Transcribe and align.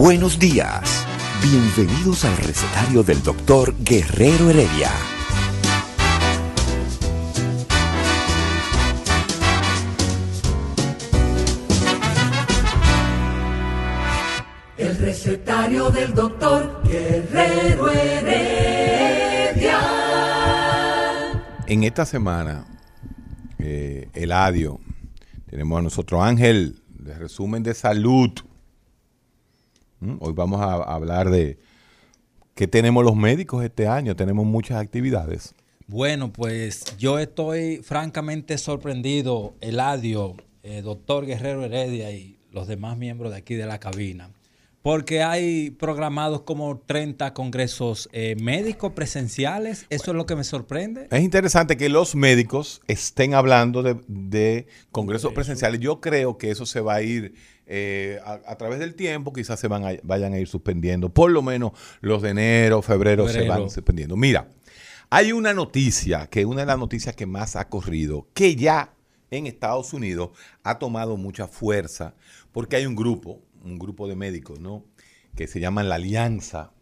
Buenos 0.00 0.38
días. 0.38 1.06
Bienvenidos 1.42 2.24
al 2.24 2.34
recetario 2.38 3.02
del 3.02 3.22
doctor 3.22 3.74
Guerrero 3.84 4.48
Heredia. 4.48 4.88
El 14.78 14.96
recetario 14.96 15.90
del 15.90 16.14
doctor 16.14 16.80
Guerrero 16.82 17.90
Heredia. 17.90 19.80
En 21.66 21.84
esta 21.84 22.06
semana, 22.06 22.64
eh, 23.58 24.08
Eladio, 24.14 24.80
tenemos 25.50 25.78
a 25.78 25.82
nosotros 25.82 26.22
Ángel, 26.22 26.80
de 26.88 27.18
resumen 27.18 27.62
de 27.62 27.74
salud. 27.74 28.30
¿Mm? 30.00 30.16
Hoy 30.20 30.32
vamos 30.32 30.60
a 30.60 30.74
hablar 30.74 31.30
de 31.30 31.58
qué 32.54 32.66
tenemos 32.66 33.04
los 33.04 33.16
médicos 33.16 33.64
este 33.64 33.86
año. 33.86 34.16
Tenemos 34.16 34.46
muchas 34.46 34.78
actividades. 34.78 35.54
Bueno, 35.86 36.32
pues 36.32 36.96
yo 36.98 37.18
estoy 37.18 37.78
francamente 37.82 38.58
sorprendido, 38.58 39.54
Eladio, 39.60 40.36
eh, 40.62 40.82
doctor 40.82 41.26
Guerrero 41.26 41.64
Heredia 41.64 42.12
y 42.12 42.38
los 42.52 42.68
demás 42.68 42.96
miembros 42.96 43.32
de 43.32 43.38
aquí 43.38 43.54
de 43.56 43.66
la 43.66 43.80
cabina, 43.80 44.30
porque 44.82 45.22
hay 45.22 45.70
programados 45.70 46.42
como 46.42 46.78
30 46.78 47.34
congresos 47.34 48.08
eh, 48.12 48.36
médicos 48.40 48.92
presenciales. 48.92 49.86
Eso 49.90 50.12
es 50.12 50.16
lo 50.16 50.26
que 50.26 50.36
me 50.36 50.44
sorprende. 50.44 51.08
Es 51.10 51.22
interesante 51.22 51.76
que 51.76 51.88
los 51.88 52.14
médicos 52.14 52.82
estén 52.86 53.34
hablando 53.34 53.82
de, 53.82 53.96
de 54.06 54.66
congresos 54.92 55.32
presenciales. 55.32 55.80
Yo 55.80 56.00
creo 56.00 56.38
que 56.38 56.50
eso 56.50 56.66
se 56.66 56.80
va 56.80 56.94
a 56.94 57.02
ir 57.02 57.34
eh, 57.72 58.18
a, 58.24 58.40
a 58.46 58.56
través 58.56 58.80
del 58.80 58.94
tiempo, 58.96 59.32
quizás 59.32 59.60
se 59.60 59.68
van 59.68 59.84
a- 59.84 59.98
vayan 60.02 60.34
a 60.34 60.38
ir 60.38 60.48
suspendiendo. 60.48 61.08
Por 61.14 61.30
lo 61.30 61.40
menos 61.40 61.72
los 62.00 62.20
de 62.20 62.30
enero, 62.30 62.82
febrero, 62.82 63.28
se 63.28 63.46
van 63.48 63.70
suspendiendo. 63.70 64.16
Mira, 64.16 64.48
hay 65.08 65.30
una 65.32 65.54
noticia, 65.54 66.26
que 66.26 66.40
es 66.40 66.46
una 66.46 66.60
de 66.62 66.66
las 66.66 66.78
noticias 66.78 67.14
que 67.14 67.26
más 67.26 67.54
ha 67.56 67.68
corrido, 67.68 68.26
que 68.34 68.56
ya 68.56 68.92
en 69.30 69.46
Estados 69.46 69.92
Unidos 69.92 70.30
ha 70.64 70.78
tomado 70.80 71.16
mucha 71.16 71.46
fuerza, 71.46 72.14
porque 72.52 72.74
hay 72.76 72.86
un 72.86 72.96
grupo, 72.96 73.40
un 73.64 73.78
grupo 73.78 74.08
de 74.08 74.16
médicos, 74.16 74.58
¿no? 74.58 74.84
Que 75.36 75.46
se 75.46 75.60
llaman 75.60 75.88
la 75.88 75.94
Alianza, 75.94 76.72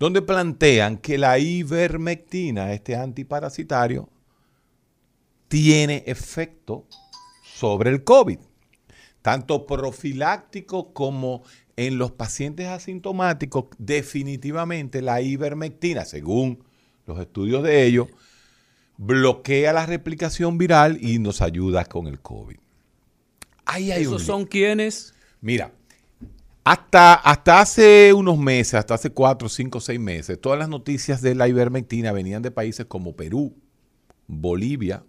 donde 0.00 0.20
plantean 0.20 0.98
que 0.98 1.18
la 1.18 1.38
ivermectina, 1.38 2.72
este 2.72 2.96
antiparasitario, 2.96 4.08
tiene 5.48 6.02
efecto 6.06 6.86
sobre 7.44 7.90
el 7.90 8.02
COVID, 8.02 8.38
tanto 9.24 9.64
profiláctico 9.64 10.92
como 10.92 11.44
en 11.76 11.96
los 11.96 12.10
pacientes 12.10 12.66
asintomáticos. 12.68 13.68
Definitivamente 13.78 15.00
la 15.00 15.22
ivermectina, 15.22 16.04
según 16.04 16.62
los 17.06 17.18
estudios 17.18 17.62
de 17.62 17.86
ellos, 17.86 18.08
bloquea 18.98 19.72
la 19.72 19.86
replicación 19.86 20.58
viral 20.58 20.98
y 21.00 21.18
nos 21.20 21.40
ayuda 21.40 21.86
con 21.86 22.06
el 22.06 22.20
COVID. 22.20 22.58
Ahí 23.64 23.92
hay 23.92 24.02
¿Esos 24.02 24.24
son 24.24 24.44
quienes? 24.44 25.14
Mira, 25.40 25.72
hasta, 26.62 27.14
hasta 27.14 27.62
hace 27.62 28.12
unos 28.12 28.36
meses, 28.36 28.74
hasta 28.74 28.92
hace 28.92 29.08
cuatro, 29.08 29.48
cinco, 29.48 29.80
seis 29.80 29.98
meses, 29.98 30.38
todas 30.38 30.58
las 30.58 30.68
noticias 30.68 31.22
de 31.22 31.34
la 31.34 31.48
ivermectina 31.48 32.12
venían 32.12 32.42
de 32.42 32.50
países 32.50 32.84
como 32.84 33.16
Perú, 33.16 33.56
Bolivia, 34.26 35.02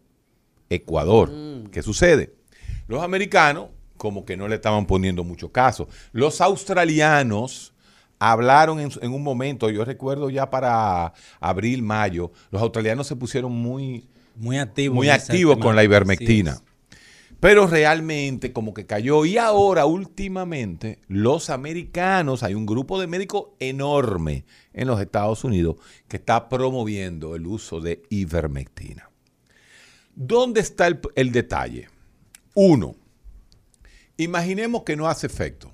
Ecuador. 0.70 1.34
¿Qué 1.70 1.82
sucede? 1.84 2.34
Los 2.88 3.04
americanos 3.04 3.75
como 4.06 4.24
que 4.24 4.38
no 4.38 4.48
le 4.48 4.54
estaban 4.54 4.86
poniendo 4.86 5.24
mucho 5.24 5.52
caso. 5.52 5.88
Los 6.12 6.40
australianos 6.40 7.74
hablaron 8.20 8.80
en, 8.80 9.12
un 9.12 9.24
momento, 9.24 9.68
yo 9.72 9.84
recuerdo 9.84 10.30
ya 10.30 10.48
para 10.48 11.12
abril, 11.40 11.82
mayo, 11.82 12.32
los 12.52 12.62
australianos 12.62 13.08
se 13.08 13.16
pusieron 13.16 13.52
muy, 13.52 14.08
Muy 14.36 14.58
muy 14.92 15.10
activos 15.10 15.56
tema. 15.56 15.66
con 15.66 15.76
la 15.76 15.84
ivermectina. 15.84 16.62
Pero 17.40 17.66
realmente 17.66 18.54
como 18.54 18.76
que 18.76 18.86
cayó. 18.86 19.26
Y 19.26 19.40
ahora, 19.40 19.88
últimamente, 19.88 21.00
los 21.08 21.50
americanos, 21.50 22.44
hay 22.44 22.54
un 22.54 22.68
grupo 22.68 23.02
de 23.02 23.08
médicos 23.08 23.48
enorme 23.58 24.46
en 24.72 24.88
los 24.88 25.02
Estados 25.02 25.44
Unidos 25.44 25.78
que 26.08 26.18
está 26.18 26.48
promoviendo 26.48 27.36
el 27.36 27.48
uso 27.48 27.82
de 27.82 28.04
ivermectina. 28.12 29.10
¿Dónde 30.14 30.62
está 30.62 30.86
el, 30.86 31.00
el 31.16 31.32
detalle? 31.32 31.90
Uno, 32.54 32.96
imaginemos 34.18 34.84
que 34.84 34.96
no 34.96 35.08
hace 35.08 35.28
efecto. 35.28 35.74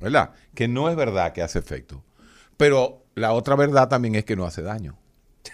¿Verdad? 0.00 0.32
Que 0.54 0.68
no 0.68 0.90
es 0.90 0.96
verdad 0.96 1.32
que 1.32 1.42
hace 1.42 1.58
efecto. 1.58 2.02
Pero 2.56 3.04
la 3.14 3.32
otra 3.32 3.56
verdad 3.56 3.88
también 3.88 4.14
es 4.16 4.24
que 4.24 4.36
no 4.36 4.44
hace 4.44 4.62
daño. 4.62 4.98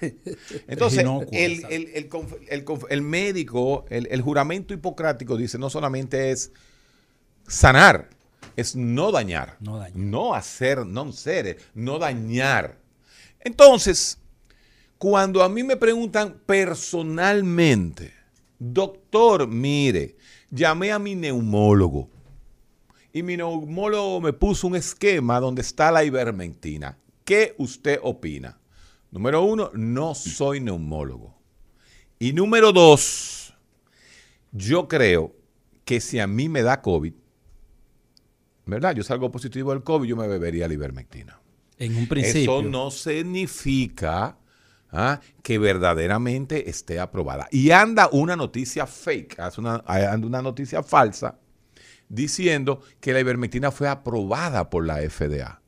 Entonces, 0.68 1.04
el, 1.32 1.64
el- 1.68 2.08
el 2.88 3.02
médico, 3.02 3.84
el, 3.90 4.06
el 4.10 4.22
juramento 4.22 4.72
hipocrático 4.74 5.36
dice 5.36 5.58
no 5.58 5.68
solamente 5.70 6.30
es 6.30 6.52
sanar, 7.46 8.08
es 8.56 8.76
no 8.76 9.12
dañar. 9.12 9.56
No 9.60 9.78
dañar. 9.78 9.96
No 9.98 10.34
hacer, 10.34 10.86
no 10.86 11.12
ser, 11.12 11.58
no 11.74 11.98
dañar. 11.98 12.78
Entonces, 13.40 14.18
cuando 14.98 15.42
a 15.42 15.48
mí 15.48 15.62
me 15.62 15.76
preguntan 15.76 16.40
personalmente, 16.46 18.12
doctor, 18.58 19.48
mire, 19.48 20.16
llamé 20.50 20.92
a 20.92 20.98
mi 20.98 21.14
neumólogo 21.14 22.08
y 23.12 23.22
mi 23.22 23.36
neumólogo 23.36 24.20
me 24.20 24.32
puso 24.32 24.66
un 24.66 24.76
esquema 24.76 25.40
donde 25.40 25.62
está 25.62 25.90
la 25.90 26.04
ivermectina. 26.04 26.96
¿Qué 27.24 27.54
usted 27.58 27.98
opina? 28.02 28.58
Número 29.10 29.42
uno, 29.42 29.70
no 29.74 30.14
soy 30.14 30.60
neumólogo. 30.60 31.34
Y 32.18 32.32
número 32.32 32.72
dos, 32.72 33.54
yo 34.52 34.86
creo 34.88 35.34
que 35.84 36.00
si 36.00 36.18
a 36.18 36.26
mí 36.26 36.48
me 36.48 36.62
da 36.62 36.82
COVID, 36.82 37.14
¿verdad? 38.66 38.94
Yo 38.94 39.02
salgo 39.02 39.32
positivo 39.32 39.72
del 39.72 39.82
COVID, 39.82 40.08
yo 40.08 40.16
me 40.16 40.28
bebería 40.28 40.68
la 40.68 40.74
ivermectina. 40.74 41.40
En 41.78 41.96
un 41.96 42.06
principio. 42.06 42.60
Eso 42.60 42.62
no 42.62 42.90
significa 42.90 44.36
ah, 44.92 45.20
que 45.42 45.58
verdaderamente 45.58 46.68
esté 46.70 46.98
aprobada. 47.00 47.46
Y 47.50 47.70
anda 47.70 48.08
una 48.12 48.36
noticia 48.36 48.86
fake, 48.86 49.36
una- 49.58 49.82
anda 49.86 50.26
una 50.26 50.42
noticia 50.42 50.82
falsa 50.82 51.36
diciendo 52.08 52.80
que 53.00 53.12
la 53.12 53.20
ivermectina 53.20 53.70
fue 53.70 53.86
aprobada 53.88 54.68
por 54.68 54.84
la 54.84 55.00
FDA. 55.00 55.60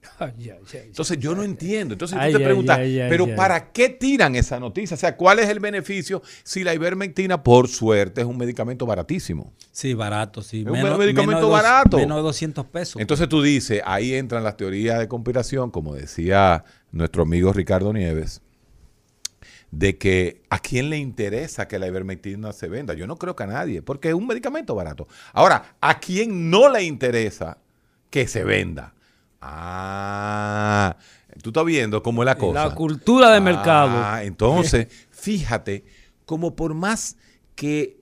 Entonces 0.86 1.18
yo 1.18 1.34
no 1.34 1.42
entiendo. 1.44 1.94
Entonces 1.94 2.18
tú 2.18 2.38
te 2.38 2.44
preguntas, 2.44 2.78
pero. 3.08 3.26
¿para 3.36 3.72
qué 3.72 3.88
tiran 3.88 4.34
esa 4.34 4.58
noticia? 4.58 4.94
O 4.94 4.98
sea, 4.98 5.16
¿cuál 5.16 5.38
es 5.38 5.48
el 5.48 5.60
beneficio 5.60 6.20
si 6.42 6.64
la 6.64 6.74
ivermectina, 6.74 7.42
por 7.42 7.68
suerte, 7.68 8.20
es 8.22 8.26
un 8.26 8.36
medicamento 8.38 8.86
baratísimo? 8.86 9.52
Sí, 9.70 9.94
barato, 9.94 10.42
sí. 10.42 10.62
Es 10.62 10.66
un 10.66 10.98
medicamento 10.98 11.42
dos- 11.42 11.52
barato. 11.52 11.96
Menos 11.96 12.16
de 12.18 12.22
200 12.22 12.66
pesos. 12.66 13.00
Entonces 13.00 13.28
tú 13.28 13.40
dices, 13.42 13.80
ahí 13.84 14.14
entran 14.14 14.42
las 14.44 14.56
teorías 14.56 14.98
de 14.98 15.06
conspiración, 15.08 15.70
como 15.70 15.94
decía 15.94 16.64
nuestro 16.90 17.22
amigo 17.22 17.52
Ricardo 17.52 17.92
Nieves, 17.92 18.42
de 19.72 19.96
que 19.98 20.42
a 20.50 20.58
quién 20.60 20.90
le 20.90 20.98
interesa 20.98 21.66
que 21.66 21.78
la 21.78 21.86
ivermectina 21.88 22.52
se 22.52 22.68
venda. 22.68 22.94
Yo 22.94 23.06
no 23.08 23.16
creo 23.16 23.34
que 23.34 23.42
a 23.42 23.46
nadie, 23.46 23.82
porque 23.82 24.08
es 24.10 24.14
un 24.14 24.26
medicamento 24.26 24.74
barato. 24.74 25.08
Ahora, 25.32 25.76
¿a 25.80 25.98
quién 25.98 26.50
no 26.50 26.68
le 26.70 26.84
interesa 26.84 27.56
que 28.10 28.28
se 28.28 28.44
venda? 28.44 28.92
Ah, 29.40 30.96
tú 31.42 31.50
estás 31.50 31.64
viendo 31.64 32.02
cómo 32.02 32.22
es 32.22 32.26
la 32.26 32.36
cosa. 32.36 32.68
La 32.68 32.74
cultura 32.74 33.30
de 33.30 33.38
Ah, 33.38 33.40
mercado. 33.40 34.18
entonces, 34.18 34.88
fíjate, 35.10 35.84
como 36.26 36.54
por 36.54 36.74
más 36.74 37.16
que 37.54 37.96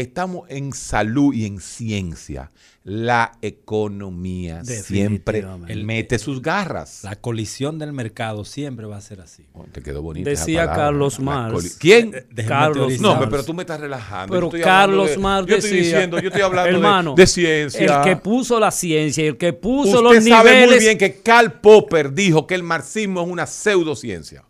estamos 0.00 0.48
en 0.48 0.72
salud 0.72 1.34
y 1.34 1.44
en 1.46 1.60
ciencia. 1.60 2.50
La 2.84 3.32
economía 3.42 4.64
siempre 4.64 5.44
mete 5.76 6.18
sus 6.18 6.40
garras. 6.40 7.00
La 7.02 7.16
colisión 7.16 7.78
del 7.78 7.92
mercado 7.92 8.46
siempre 8.46 8.86
va 8.86 8.96
a 8.96 9.00
ser 9.02 9.20
así. 9.20 9.44
Oh, 9.52 9.64
te 9.70 9.82
quedó 9.82 10.00
bonita 10.00 10.30
esa 10.30 10.46
Decía. 10.46 10.72
Carlos 10.72 11.20
Marx. 11.20 11.76
¿Quién? 11.78 12.12
Déjeme 12.30 12.48
Carlos. 12.48 13.00
No, 13.00 13.28
pero 13.28 13.44
tú 13.44 13.52
me 13.52 13.64
estás 13.64 13.80
relajando. 13.80 14.32
Pero 14.32 14.50
Yo 14.50 14.64
Carlos 14.64 15.10
de- 15.10 15.18
Marx 15.18 15.50
Yo 15.50 15.56
estoy 15.56 15.78
diciendo, 15.80 16.18
yo 16.18 16.28
estoy 16.28 16.42
hablando 16.42 16.70
de- 16.70 16.76
hermano, 16.76 17.14
de, 17.14 17.26
ciencia. 17.26 17.98
El 17.98 18.04
que 18.04 18.16
puso 18.16 18.58
la 18.58 18.70
ciencia 18.70 19.26
el 19.26 19.36
que 19.36 19.52
puso 19.52 19.98
Usted 19.98 20.02
los 20.02 20.24
sabe 20.24 20.50
niveles. 20.52 20.76
muy 20.76 20.78
bien 20.78 20.96
que 20.96 21.20
Karl 21.20 21.60
Popper 21.60 22.14
dijo 22.14 22.46
que 22.46 22.54
el 22.54 22.62
marxismo 22.62 23.20
es 23.20 23.28
una 23.28 23.46
pseudociencia. 23.46 24.44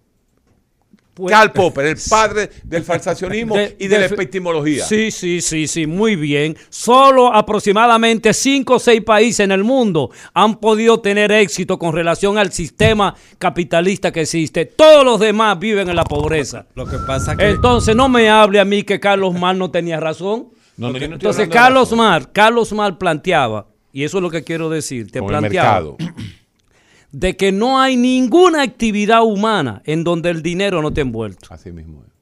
Pues, 1.19 1.33
Karl 1.35 1.53
Popper, 1.53 1.87
el 1.87 1.99
padre 2.09 2.49
del 2.65 2.83
falsacionismo 2.85 3.57
de- 3.57 3.77
y 3.79 3.89
de 3.89 3.99
la 3.99 4.07
epistemología. 4.07 4.85
Sí, 4.85 5.11
sí, 5.11 5.41
sí, 5.41 5.67
sí, 5.67 5.87
muy 5.87 6.17
bien. 6.17 6.57
Solo 6.71 7.35
aproximadamente 7.35 8.33
cinco 8.33 8.77
o 8.77 8.79
seis 8.79 9.03
países 9.03 9.41
en 9.41 9.51
el 9.53 9.65
mundo 9.65 10.11
han 10.33 10.61
podido 10.61 11.01
tener 11.01 11.33
éxito 11.33 11.79
con 11.79 11.93
relación 11.93 12.39
al 12.39 12.53
sistema 12.53 13.15
capitalista 13.39 14.13
que 14.13 14.21
existe. 14.23 14.65
Todos 14.65 15.05
los 15.05 15.19
demás 15.21 15.59
viven 15.59 15.89
en 15.89 15.97
la 15.97 16.05
pobreza. 16.05 16.67
Lo 16.75 16.87
que 16.87 16.99
pasa 16.99 17.37
que 17.37 17.49
Entonces 17.49 17.95
no 17.97 18.09
me 18.09 18.31
hable 18.31 18.61
a 18.61 18.65
mí 18.65 18.85
que 18.85 19.01
Carlos 19.01 19.35
Marx 19.35 19.59
no 19.59 19.71
tenía 19.71 19.99
razón. 19.99 20.49
No, 20.77 20.93
no, 20.93 20.99
no 21.01 21.05
Entonces 21.05 21.49
Carlos. 21.49 21.93
Marx, 21.93 22.29
Carlos 22.33 22.73
Marx 22.73 22.97
planteaba, 22.99 23.67
y 23.93 24.05
eso 24.05 24.19
es 24.19 24.23
lo 24.23 24.31
que 24.31 24.45
quiero 24.45 24.71
decir, 24.71 25.11
te 25.11 25.19
Con 25.19 25.35
el 25.35 25.41
mercado. 25.41 25.97
de 27.13 27.37
que 27.37 27.53
no 27.53 27.81
hay 27.81 27.97
ninguna 27.97 28.63
actividad 28.63 29.23
humana 29.25 29.83
en 29.85 30.05
donde 30.05 30.31
el 30.31 30.43
dinero 30.43 30.83
no 30.83 30.89
esté 30.89 31.03
envuelto. 31.03 31.49
Así 31.51 31.73
mismo 31.73 32.05
es. 32.05 32.13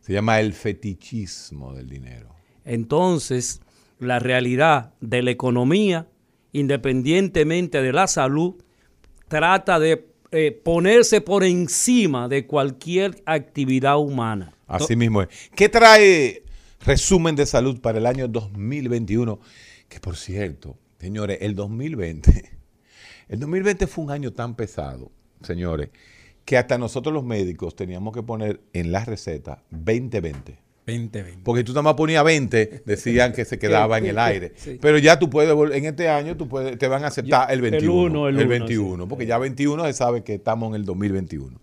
Se 0.00 0.12
llama 0.12 0.40
el 0.40 0.52
fetichismo 0.52 1.74
del 1.74 1.88
dinero. 1.88 2.34
Entonces, 2.64 3.60
la 3.98 4.18
realidad 4.18 4.94
de 5.00 5.22
la 5.22 5.30
economía, 5.30 6.08
independientemente 6.52 7.82
de 7.82 7.92
la 7.92 8.06
salud, 8.06 8.54
trata 9.28 9.78
de 9.78 10.08
eh, 10.32 10.52
ponerse 10.52 11.20
por 11.20 11.44
encima 11.44 12.28
de 12.28 12.46
cualquier 12.46 13.22
actividad 13.26 13.98
humana. 13.98 14.52
Así 14.66 14.96
mismo 14.96 15.22
es. 15.22 15.28
¿Qué 15.54 15.68
trae 15.68 16.42
resumen 16.80 17.36
de 17.36 17.46
salud 17.46 17.80
para 17.80 17.98
el 17.98 18.06
año 18.06 18.28
2021? 18.28 19.38
Que 19.88 20.00
por 20.00 20.16
cierto, 20.16 20.78
señores, 20.98 21.38
el 21.42 21.54
2020, 21.54 22.50
el 23.32 23.40
2020 23.40 23.86
fue 23.86 24.04
un 24.04 24.10
año 24.10 24.30
tan 24.34 24.54
pesado, 24.54 25.10
señores, 25.42 25.88
que 26.44 26.58
hasta 26.58 26.76
nosotros 26.76 27.14
los 27.14 27.24
médicos 27.24 27.74
teníamos 27.74 28.12
que 28.12 28.22
poner 28.22 28.60
en 28.74 28.92
la 28.92 29.06
receta 29.06 29.62
2020. 29.70 30.58
2020. 30.86 31.40
Porque 31.42 31.64
tú 31.64 31.72
nada 31.72 31.80
más 31.80 31.94
ponías 31.94 32.22
20, 32.22 32.82
decían 32.84 33.32
que 33.32 33.46
se 33.46 33.58
quedaba 33.58 33.96
en 33.96 34.04
el 34.04 34.18
aire. 34.18 34.52
Pero 34.82 34.98
ya 34.98 35.18
tú 35.18 35.30
puedes, 35.30 35.50
en 35.74 35.86
este 35.86 36.10
año 36.10 36.36
tú 36.36 36.46
puedes, 36.46 36.76
te 36.76 36.88
van 36.88 37.04
a 37.04 37.06
aceptar 37.06 37.50
el 37.50 37.64
el 37.64 37.70
21. 37.70 37.94
uno, 37.94 38.28
el 38.28 38.36
uno, 38.36 38.48
21, 38.48 39.08
porque 39.08 39.24
ya 39.24 39.38
21 39.38 39.82
se 39.86 39.92
sabe 39.94 40.22
que 40.22 40.34
estamos 40.34 40.68
en 40.68 40.74
el 40.74 40.84
2021. 40.84 41.58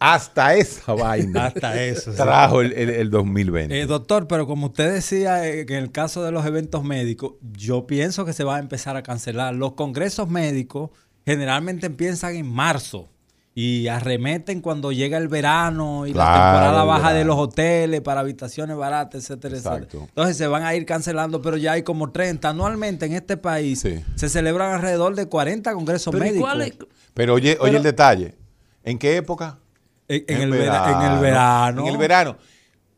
Hasta 0.00 0.54
esa 0.54 0.92
vaina 0.94 1.46
Hasta 1.46 1.82
eso. 1.82 2.12
trajo 2.12 2.60
el, 2.60 2.72
el- 2.72 2.90
el 2.90 3.10
2020. 3.10 3.80
Eh, 3.80 3.86
doctor, 3.86 4.28
pero 4.28 4.46
como 4.46 4.66
usted 4.68 4.92
decía 4.92 5.46
eh, 5.48 5.66
que 5.66 5.76
en 5.76 5.82
el 5.84 5.90
caso 5.90 6.22
de 6.22 6.30
los 6.30 6.46
eventos 6.46 6.84
médicos, 6.84 7.32
yo 7.56 7.86
pienso 7.86 8.24
que 8.24 8.32
se 8.32 8.44
va 8.44 8.56
a 8.56 8.58
empezar 8.60 8.96
a 8.96 9.02
cancelar. 9.02 9.54
Los 9.54 9.72
congresos 9.72 10.28
médicos 10.28 10.90
generalmente 11.26 11.86
empiezan 11.86 12.36
en 12.36 12.46
marzo 12.48 13.08
y 13.56 13.88
arremeten 13.88 14.60
cuando 14.60 14.92
llega 14.92 15.18
el 15.18 15.26
verano 15.26 16.06
y 16.06 16.12
Claro, 16.12 16.30
la 16.30 16.50
temporada 16.52 16.84
baja 16.84 17.12
de 17.12 17.24
los 17.24 17.36
hoteles 17.36 18.00
para 18.02 18.20
habitaciones 18.20 18.76
baratas, 18.76 19.24
etcétera, 19.24 19.56
Exacto. 19.56 19.78
etcétera. 19.82 20.04
Entonces 20.10 20.36
se 20.36 20.46
van 20.46 20.62
a 20.62 20.76
ir 20.76 20.86
cancelando, 20.86 21.42
pero 21.42 21.56
ya 21.56 21.72
hay 21.72 21.82
como 21.82 22.12
30. 22.12 22.50
Anualmente 22.50 23.06
en 23.06 23.14
este 23.14 23.36
país 23.36 23.80
Sí. 23.80 24.00
se 24.14 24.28
celebran 24.28 24.74
alrededor 24.74 25.16
de 25.16 25.26
40 25.26 25.72
congresos 25.72 26.12
Pero 26.12 26.24
¿y 26.24 26.28
médicos. 26.28 26.48
cuál 26.48 26.62
es? 26.62 26.74
Pero 27.14 27.34
oye, 27.34 27.58
oye 27.60 27.76
el 27.78 27.82
detalle. 27.82 28.36
¿En 28.84 28.96
qué 28.96 29.16
época? 29.16 29.58
En, 30.08 30.24
en 30.26 30.42
el 30.42 30.50
vera- 30.50 31.04
en 31.06 31.12
el 31.12 31.20
verano. 31.20 31.82
En 31.82 31.86
el 31.88 31.96
verano. 31.98 32.36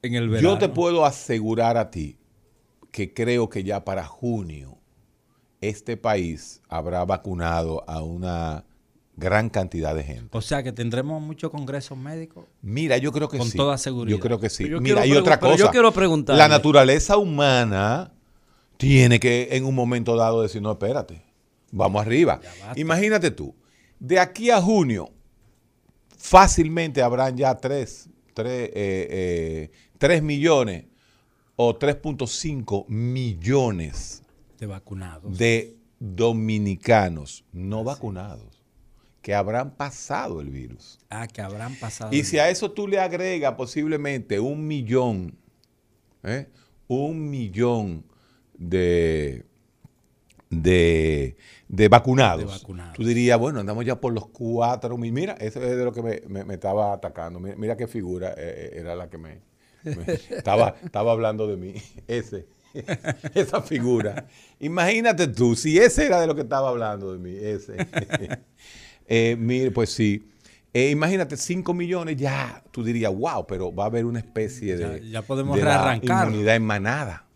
En 0.02 0.14
el 0.14 0.28
verano. 0.28 0.48
Yo 0.52 0.58
te 0.58 0.68
puedo 0.68 1.04
asegurar 1.04 1.76
a 1.76 1.90
ti 1.90 2.16
que 2.90 3.12
creo 3.12 3.48
que 3.48 3.62
ya 3.64 3.84
para 3.84 4.04
junio 4.04 4.78
este 5.60 5.96
país 5.96 6.62
habrá 6.68 7.04
vacunado 7.04 7.84
a 7.88 8.02
una 8.02 8.64
gran 9.16 9.50
cantidad 9.50 9.94
de 9.94 10.02
gente. 10.02 10.28
O 10.30 10.40
sea 10.40 10.62
que 10.62 10.72
tendremos 10.72 11.20
muchos 11.20 11.50
congresos 11.50 11.98
médicos. 11.98 12.46
Mira, 12.62 12.96
yo 12.96 13.12
creo 13.12 13.28
que 13.28 13.36
Con 13.36 13.48
sí. 13.50 13.58
toda 13.58 13.76
seguridad. 13.76 14.16
Yo 14.16 14.22
creo 14.22 14.40
que 14.40 14.48
sí. 14.48 14.64
Mira, 14.80 15.02
hay 15.02 15.12
otra 15.12 15.38
cosa. 15.38 15.56
yo 15.56 15.70
quiero 15.70 15.92
preguntarle. 15.92 16.38
La 16.38 16.48
naturaleza 16.48 17.18
humana 17.18 18.12
tiene 18.78 19.20
que 19.20 19.48
en 19.52 19.66
un 19.66 19.74
momento 19.74 20.16
dado 20.16 20.40
decir, 20.40 20.62
no, 20.62 20.72
espérate, 20.72 21.22
vamos 21.70 22.00
arriba. 22.00 22.40
Imagínate 22.76 23.30
tú, 23.30 23.54
de 23.98 24.18
aquí 24.18 24.50
a 24.50 24.62
junio, 24.62 25.10
fácilmente 26.20 27.00
habrán 27.02 27.36
ya 27.36 27.56
3, 27.56 28.10
millones 30.22 30.84
o 31.56 31.78
3.5 31.78 32.86
millones 32.88 34.22
de 34.58 34.66
vacunados. 34.66 35.38
de 35.38 35.76
dominicanos 35.98 37.44
no 37.52 37.84
vacunados 37.84 38.62
que 39.22 39.34
habrán 39.34 39.74
pasado 39.76 40.40
el 40.40 40.50
virus. 40.50 40.98
Ah, 41.10 41.26
que 41.26 41.40
habrán 41.42 41.74
pasado. 41.76 42.14
Y 42.14 42.24
si 42.24 42.38
a 42.38 42.48
eso 42.48 42.70
tú 42.70 42.86
le 42.86 42.98
agregas 43.00 43.54
posiblemente 43.54 44.40
un 44.40 44.66
millón, 44.66 45.36
¿eh? 46.22 46.48
un 46.86 47.28
millón 47.28 48.04
de, 48.56 49.44
de, 50.50 51.36
de 51.68 51.88
vacunados, 51.88 52.40
De 52.40 52.58
vacunados. 52.58 52.96
tú 52.96 53.04
dirías, 53.04 53.38
bueno, 53.38 53.60
andamos 53.60 53.84
ya 53.84 54.00
por 54.00 54.12
los 54.12 54.26
cuatro 54.28 54.96
mil. 54.98 55.12
Mira, 55.12 55.34
eso 55.34 55.62
es 55.62 55.76
de 55.76 55.84
lo 55.84 55.92
que 55.92 56.02
me, 56.02 56.20
me- 56.28 56.44
me 56.44 56.54
estaba 56.54 56.92
atacando. 56.92 57.38
Mira, 57.40 57.56
mira 57.56 57.76
qué 57.76 57.86
figura 57.86 58.34
eh, 58.36 58.72
era 58.74 58.94
la 58.96 59.08
que 59.08 59.16
me, 59.16 59.40
me- 59.84 60.04
estaba, 60.30 60.74
estaba 60.84 61.12
hablando 61.12 61.46
de 61.46 61.56
mí. 61.56 61.74
Ese. 62.06 62.46
Esa 63.34 63.62
figura. 63.62 64.26
Imagínate 64.60 65.26
tú, 65.28 65.56
si 65.56 65.78
ese 65.78 66.06
era 66.06 66.20
de 66.20 66.26
lo 66.28 66.34
que 66.36 66.42
estaba 66.42 66.68
hablando 66.68 67.12
de 67.12 67.18
mí, 67.18 67.34
ese. 67.36 67.76
Eh, 69.12 69.34
mire, 69.36 69.72
pues 69.72 69.90
sí. 69.90 70.24
Eh, 70.72 70.90
imagínate, 70.90 71.36
5 71.36 71.74
millones 71.74 72.16
ya, 72.16 72.62
tú 72.70 72.84
dirías, 72.84 73.12
wow, 73.12 73.44
pero 73.44 73.74
va 73.74 73.82
a 73.82 73.86
haber 73.88 74.04
una 74.04 74.20
especie 74.20 74.76
de, 74.76 75.00
Ya- 75.00 75.06
ya 75.20 75.22
podemos 75.22 75.56
de 75.56 75.64
la 75.64 75.98
inmunidad 76.00 76.54
en 76.54 76.62
manada. 76.64 77.26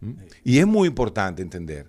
¿Mm? 0.00 0.12
Y 0.44 0.58
es 0.58 0.66
muy 0.66 0.88
importante 0.88 1.40
entender 1.40 1.86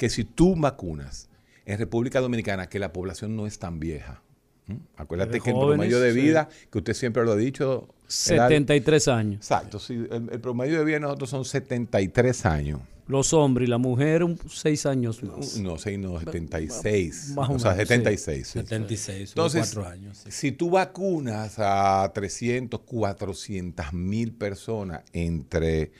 que 0.00 0.08
si 0.08 0.24
tú 0.24 0.56
vacunas 0.56 1.28
en 1.66 1.78
República 1.78 2.20
Dominicana, 2.22 2.70
que 2.70 2.78
la 2.78 2.90
población 2.90 3.36
no 3.36 3.46
es 3.46 3.58
tan 3.58 3.78
vieja. 3.78 4.22
¿Mm? 4.66 4.76
Acuérdate 4.96 5.32
De 5.32 5.40
que 5.42 5.50
el 5.50 5.56
jóvenes, 5.56 5.76
promedio 5.76 6.00
de 6.00 6.14
sí. 6.14 6.20
vida, 6.22 6.48
que 6.72 6.78
usted 6.78 6.94
siempre 6.94 7.22
lo 7.22 7.32
ha 7.32 7.36
dicho, 7.36 7.86
el- 8.04 8.04
73 8.08 9.08
años. 9.08 9.36
Exacto, 9.42 9.78
sí, 9.78 9.92
el, 10.10 10.30
el 10.32 10.40
promedio 10.40 10.78
de 10.78 10.84
vida 10.86 10.94
de 10.96 11.00
nosotros 11.00 11.28
son 11.28 11.44
73 11.44 12.46
años. 12.46 12.80
Los 13.08 13.34
hombres 13.34 13.66
y 13.66 13.70
la 13.70 13.76
mujer, 13.76 14.24
un- 14.24 14.38
seis 14.48 14.86
años 14.86 15.22
más. 15.22 15.58
No, 15.58 15.76
6, 15.76 15.98
no, 15.98 16.18
76. 16.18 17.32
Más 17.36 17.50
o 17.50 17.52
o 17.54 17.58
sea, 17.58 17.72
menos, 17.72 17.88
sí. 17.88 17.94
76. 17.94 18.46
sí. 18.46 18.52
76 18.60 19.28
Entonces, 19.32 19.76
o 19.76 19.80
4 19.82 19.86
años. 19.92 20.16
sí. 20.24 20.30
si 20.30 20.52
tú 20.52 20.70
vacunas 20.70 21.56
a 21.58 22.10
300, 22.14 22.80
400 22.80 23.92
mil 23.92 24.32
personas 24.32 25.02
entre, 25.12 25.92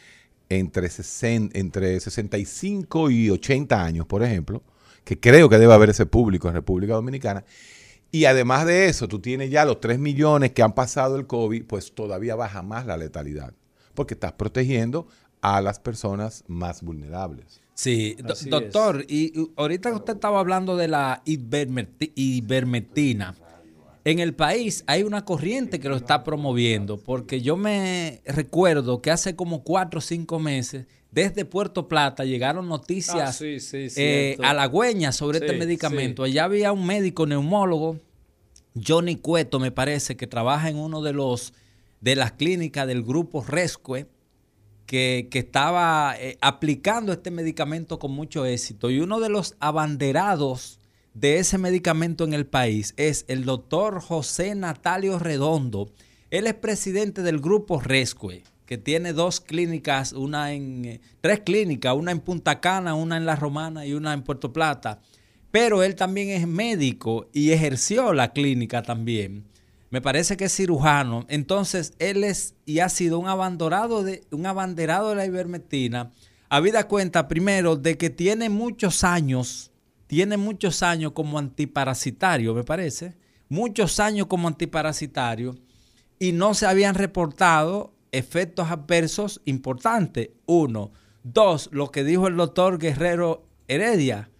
entre, 0.51 0.91
60 0.91 1.59
entre 1.59 1.99
65 2.01 3.11
y 3.11 3.31
80 3.31 3.83
años, 3.83 4.07
por 4.07 4.23
ejemplo, 4.23 4.63
que 5.05 5.19
creo 5.19 5.49
que 5.49 5.57
debe 5.59 5.73
haber 5.73 5.89
ese 5.91 6.05
público 6.05 6.49
en 6.49 6.55
República 6.55 6.93
Dominicana, 6.95 7.45
y 8.13 8.25
además 8.27 8.67
de 8.67 8.89
eso, 8.89 9.09
tú 9.09 9.21
tienes 9.21 9.51
ya 9.51 9.65
los 9.65 9.81
3 9.81 9.99
millones 9.99 10.51
que 10.53 10.63
han 10.63 10.75
pasado 10.75 11.17
el 11.17 11.27
COVID, 11.27 11.65
pues 11.65 11.95
todavía 11.95 12.35
baja 12.35 12.63
más 12.63 12.85
la 12.85 12.97
letalidad, 12.97 13.55
porque 13.95 14.15
estás 14.15 14.33
protegiendo 14.33 15.07
a 15.41 15.61
las 15.63 15.79
personas 15.79 16.45
más 16.49 16.83
vulnerables. 16.83 17.61
Sí, 17.75 18.17
do- 18.23 18.35
Así 18.35 18.51
doctor, 18.51 19.05
y 19.09 19.39
y 19.41 19.51
ahorita 19.57 19.95
usted 19.95 20.15
estaba 20.15 20.41
hablando 20.41 20.77
de 20.77 20.89
la 20.89 21.23
ivermecti- 21.25 22.13
ivermectina. 22.15 23.35
En 24.05 24.19
el 24.19 24.35
país 24.35 24.83
hay 24.87 25.03
una 25.03 25.25
corriente 25.25 25.79
que 25.79 25.89
lo 25.89 25.97
está 25.97 26.25
promoviendo, 26.25 26.99
porque 26.99 27.43
yo 27.43 27.57
me 27.57 28.23
recuerdo 28.25 29.03
que 29.03 29.11
hace 29.11 29.37
como 29.37 29.63
cuatro 29.63 29.99
o 29.99 30.01
cinco 30.01 30.39
meses, 30.39 30.87
desde 31.11 31.45
Puerto 31.45 31.89
Plata 31.89 32.25
llegaron 32.25 32.69
noticias 32.69 33.31
Ah, 33.31 33.33
sí, 33.33 33.61
sí, 33.61 33.89
eh, 33.97 34.39
halagüeñas 34.43 35.17
sobre 35.17 35.39
Sí, 35.39 35.45
este 35.45 35.59
medicamento. 35.59 36.23
Allá 36.23 36.45
había 36.45 36.73
un 36.73 36.87
médico 36.87 37.27
neumólogo, 37.27 37.99
Johnny 38.87 39.17
Cueto, 39.17 39.59
me 39.59 39.73
parece, 39.73 40.17
que 40.17 40.27
trabaja 40.27 40.71
en 40.71 40.77
uno 40.77 41.03
de 41.03 41.13
los 41.13 41.53
de 42.01 42.17
las 42.17 42.33
clínicas 42.33 42.87
del 42.87 43.03
grupo 43.03 43.45
Rescue, 43.47 44.07
que, 44.87 45.29
que 45.31 45.41
estaba 45.41 46.15
eh, 46.19 46.39
aplicando 46.41 47.13
este 47.13 47.31
medicamento 47.31 47.99
con 47.99 48.13
mucho 48.13 48.47
éxito. 48.47 48.91
Y 48.91 49.01
uno 49.01 49.21
de 49.21 49.29
los 49.29 49.55
abanderados 49.61 50.80
de 51.15 51.39
ese 51.39 51.59
medicamento 51.59 52.25
en 52.25 52.35
el 52.35 52.47
país 52.47 52.95
es 52.97 53.25
el 53.29 53.45
doctor 53.45 54.01
José 54.01 54.55
Natalio 54.55 55.19
Redondo. 55.19 55.91
Él 56.31 56.47
es 56.47 56.55
presidente 56.55 57.23
del 57.23 57.41
grupo 57.41 57.81
Rescue, 57.81 58.45
que 58.67 58.79
tiene 58.79 59.13
dos 59.13 59.41
clínicas, 59.41 60.13
una 60.13 60.53
en, 60.53 60.85
eh, 60.85 61.01
tres 61.21 61.41
clínicas, 61.41 61.95
una 61.95 62.13
en 62.13 62.21
Punta 62.21 62.61
Cana, 62.61 62.95
una 62.95 63.17
en 63.17 63.27
La 63.27 63.35
Romana 63.37 63.85
y 63.85 63.95
una 63.95 64.13
en 64.13 64.23
Puerto 64.23 64.53
Plata. 64.53 65.01
Pero 65.51 65.83
él 65.83 65.97
también 65.97 66.29
es 66.29 66.47
médico 66.47 67.29
y 67.33 67.51
ejerció 67.51 68.13
la 68.13 68.33
clínica 68.33 68.83
también. 68.83 69.45
Me 69.91 70.01
parece 70.01 70.37
que 70.37 70.45
es 70.45 70.55
cirujano. 70.55 71.27
Entonces, 71.29 71.95
él 71.99 72.23
es 72.23 72.55
y 72.65 72.79
ha 72.79 72.89
sido 72.89 73.19
un 73.19 73.27
abanderado 73.27 74.05
de, 74.05 74.23
un 74.31 74.47
abanderado 74.47 75.11
de 75.11 75.17
la 75.17 75.27
ivermectina. 75.27 76.13
Habida 76.49 76.87
cuenta, 76.87 77.27
primero, 77.27 77.75
de 77.75 77.99
que 77.99 78.11
tiene 78.11 78.49
muchos 78.49 79.03
años, 79.03 79.70
tiene 80.11 80.37
muchos 80.37 80.83
años 80.83 81.13
como 81.13 81.39
antiparasitario, 81.39 82.53
me 82.53 82.65
parece. 82.65 83.15
Muchos 83.49 84.01
años 84.01 84.27
como 84.27 84.49
antiparasitario 84.49 85.55
y 86.19 86.33
no 86.33 86.53
se 86.55 86.67
habían 86.67 86.97
reportado 86.97 87.95
efectos 88.11 88.73
adversos 88.73 89.41
importantes. 89.45 90.31
Uno. 90.47 90.91
Dos, 91.23 91.69
lo 91.71 91.93
que 91.93 92.03
dijo 92.03 92.27
el 92.27 92.37
doctor 92.37 92.81
Guerrero 92.81 93.45
Heredia, 93.69 94.31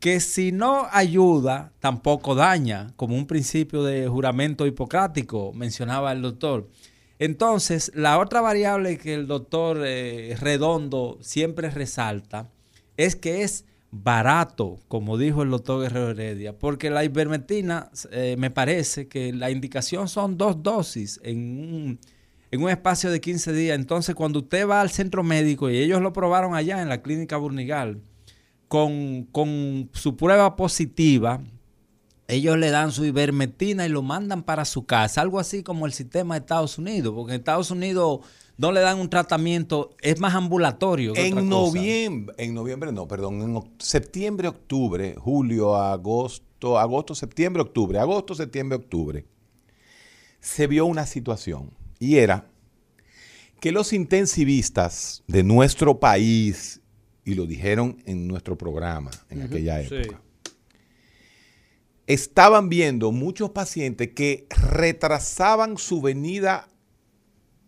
que 0.00 0.20
si 0.20 0.52
no 0.52 0.86
ayuda, 0.92 1.72
tampoco 1.80 2.34
daña, 2.34 2.92
como 2.96 3.16
un 3.16 3.26
principio 3.26 3.84
de 3.84 4.08
juramento 4.08 4.66
hipocrático, 4.66 5.54
mencionaba 5.54 6.12
el 6.12 6.20
doctor. 6.20 6.68
Entonces, 7.18 7.90
la 7.94 8.18
otra 8.18 8.42
variable 8.42 8.98
que 8.98 9.14
el 9.14 9.26
doctor 9.26 9.78
eh, 9.82 10.36
Redondo 10.38 11.16
siempre 11.22 11.70
resalta 11.70 12.50
es 12.98 13.16
que 13.16 13.44
es 13.44 13.64
barato, 13.90 14.78
como 14.88 15.16
dijo 15.16 15.42
el 15.42 15.50
doctor 15.50 15.82
Guerrero 15.82 16.10
Heredia, 16.10 16.58
porque 16.58 16.90
la 16.90 17.04
ivermectina, 17.04 17.90
eh, 18.10 18.36
me 18.38 18.50
parece 18.50 19.08
que 19.08 19.32
la 19.32 19.50
indicación 19.50 20.08
son 20.08 20.36
dos 20.36 20.62
dosis 20.62 21.20
en 21.22 21.38
un, 21.38 21.98
en 22.50 22.62
un 22.62 22.70
espacio 22.70 23.10
de 23.10 23.20
15 23.20 23.52
días. 23.52 23.78
Entonces, 23.78 24.14
cuando 24.14 24.40
usted 24.40 24.68
va 24.68 24.80
al 24.80 24.90
centro 24.90 25.22
médico, 25.22 25.70
y 25.70 25.78
ellos 25.78 26.00
lo 26.00 26.12
probaron 26.12 26.54
allá 26.54 26.82
en 26.82 26.88
la 26.88 27.02
clínica 27.02 27.36
Burnigal, 27.36 28.00
con, 28.68 29.24
con 29.30 29.88
su 29.92 30.16
prueba 30.16 30.56
positiva, 30.56 31.40
ellos 32.28 32.58
le 32.58 32.70
dan 32.70 32.90
su 32.90 33.04
ivermectina 33.04 33.86
y 33.86 33.88
lo 33.88 34.02
mandan 34.02 34.42
para 34.42 34.64
su 34.64 34.84
casa, 34.84 35.20
algo 35.20 35.38
así 35.38 35.62
como 35.62 35.86
el 35.86 35.92
sistema 35.92 36.34
de 36.34 36.40
Estados 36.40 36.76
Unidos, 36.78 37.14
porque 37.14 37.34
en 37.34 37.38
Estados 37.38 37.70
Unidos 37.70 38.20
no 38.58 38.72
le 38.72 38.80
dan 38.80 38.98
un 38.98 39.10
tratamiento, 39.10 39.90
es 40.00 40.18
más 40.20 40.34
ambulatorio. 40.34 41.12
que 41.12 41.20
otra 41.20 41.28
En 41.28 41.34
cosa. 41.34 41.46
noviembre, 41.46 42.34
en 42.38 42.54
noviembre 42.54 42.92
no, 42.92 43.06
perdón, 43.06 43.42
en 43.42 43.62
septiembre, 43.78 44.48
octubre, 44.48 45.14
julio, 45.18 45.76
agosto, 45.76 46.78
agosto, 46.78 47.14
septiembre, 47.14 47.62
octubre, 47.62 47.98
agosto, 47.98 48.34
septiembre, 48.34 48.76
octubre, 48.76 49.26
se 50.40 50.66
vio 50.66 50.86
una 50.86 51.06
situación 51.06 51.70
y 51.98 52.16
era 52.16 52.48
que 53.60 53.72
los 53.72 53.92
intensivistas 53.92 55.22
de 55.26 55.42
nuestro 55.42 55.98
país, 55.98 56.80
y 57.24 57.34
lo 57.34 57.46
dijeron 57.46 58.02
en 58.06 58.28
nuestro 58.28 58.56
programa 58.56 59.10
en 59.28 59.42
aquella 59.42 59.82
sí. 59.82 59.94
época, 59.96 60.22
estaban 62.06 62.68
viendo 62.68 63.10
muchos 63.12 63.50
pacientes 63.50 64.10
que 64.14 64.46
retrasaban 64.50 65.76
su 65.76 66.00
venida 66.00 66.68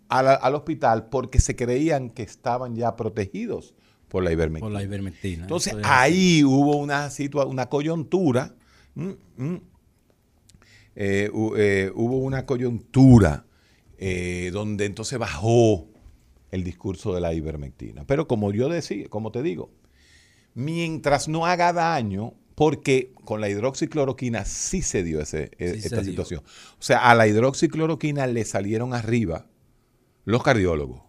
a 0.08 0.22
la- 0.22 0.34
al 0.34 0.54
hospital 0.54 1.08
porque 1.08 1.40
se 1.40 1.54
creían 1.56 2.10
que 2.10 2.22
estaban 2.22 2.74
ya 2.76 2.96
protegidos 2.96 3.74
por 4.08 4.22
la 4.24 4.32
ivermectina. 4.32 4.64
Por 4.66 4.72
la 4.72 4.82
ivermectina. 4.82 5.42
Entonces 5.42 5.74
ahí 5.84 6.42
hubo 6.44 6.76
una, 6.76 7.08
situa- 7.10 7.46
una 7.46 7.68
coyuntura, 7.68 8.54
mm, 8.94 9.10
mm, 9.36 9.54
eh, 10.96 11.30
eh, 11.56 11.92
hubo 11.94 12.18
una 12.18 12.46
coyuntura 12.46 13.44
eh, 13.98 14.50
donde 14.52 14.84
entonces 14.86 15.18
bajó 15.18 15.88
el 16.50 16.64
discurso 16.64 17.14
de 17.14 17.20
la 17.20 17.34
ivermectina. 17.34 18.04
Pero 18.06 18.26
como 18.28 18.52
yo 18.52 18.68
decía, 18.68 19.08
como 19.08 19.30
te 19.32 19.42
digo, 19.42 19.70
mientras 20.54 21.28
no 21.28 21.46
haga 21.46 21.72
daño, 21.72 22.34
porque 22.54 23.12
con 23.24 23.40
la 23.40 23.48
hidroxicloroquina 23.48 24.44
sí 24.44 24.82
se 24.82 25.02
dio 25.04 25.20
ese, 25.20 25.50
eh, 25.58 25.74
Sí 25.74 25.80
se 25.82 25.88
esta 25.88 26.00
dio. 26.00 26.10
situación. 26.10 26.42
O 26.44 26.82
sea, 26.82 27.10
a 27.10 27.14
la 27.14 27.26
hidroxicloroquina 27.28 28.26
le 28.26 28.44
salieron 28.44 28.94
arriba 28.94 29.46
los 30.30 30.42
cardiólogos. 30.42 31.02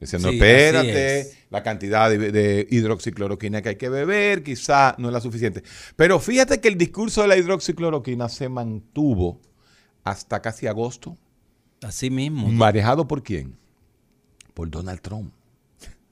Diciendo, 0.00 0.28
Sí, 0.28 0.36
espérate, 0.36 1.20
es. 1.20 1.38
la 1.50 1.62
cantidad 1.62 2.08
de, 2.08 2.30
de 2.30 2.66
hidroxicloroquina 2.70 3.62
que 3.62 3.70
hay 3.70 3.76
que 3.76 3.88
beber, 3.88 4.44
quizá 4.44 4.94
no 4.98 5.08
es 5.08 5.12
la 5.12 5.20
suficiente. 5.20 5.62
Pero 5.96 6.20
fíjate 6.20 6.60
que 6.60 6.68
el 6.68 6.78
discurso 6.78 7.22
de 7.22 7.28
la 7.28 7.36
hidroxicloroquina 7.36 8.28
se 8.28 8.48
mantuvo 8.48 9.40
hasta 10.04 10.40
casi 10.40 10.66
agosto. 10.68 11.16
Así 11.82 12.10
mismo. 12.10 12.46
¿Manejado 12.48 13.08
por 13.08 13.22
quién? 13.22 13.56
Por 14.54 14.70
Donald 14.70 15.00
Trump. 15.00 15.32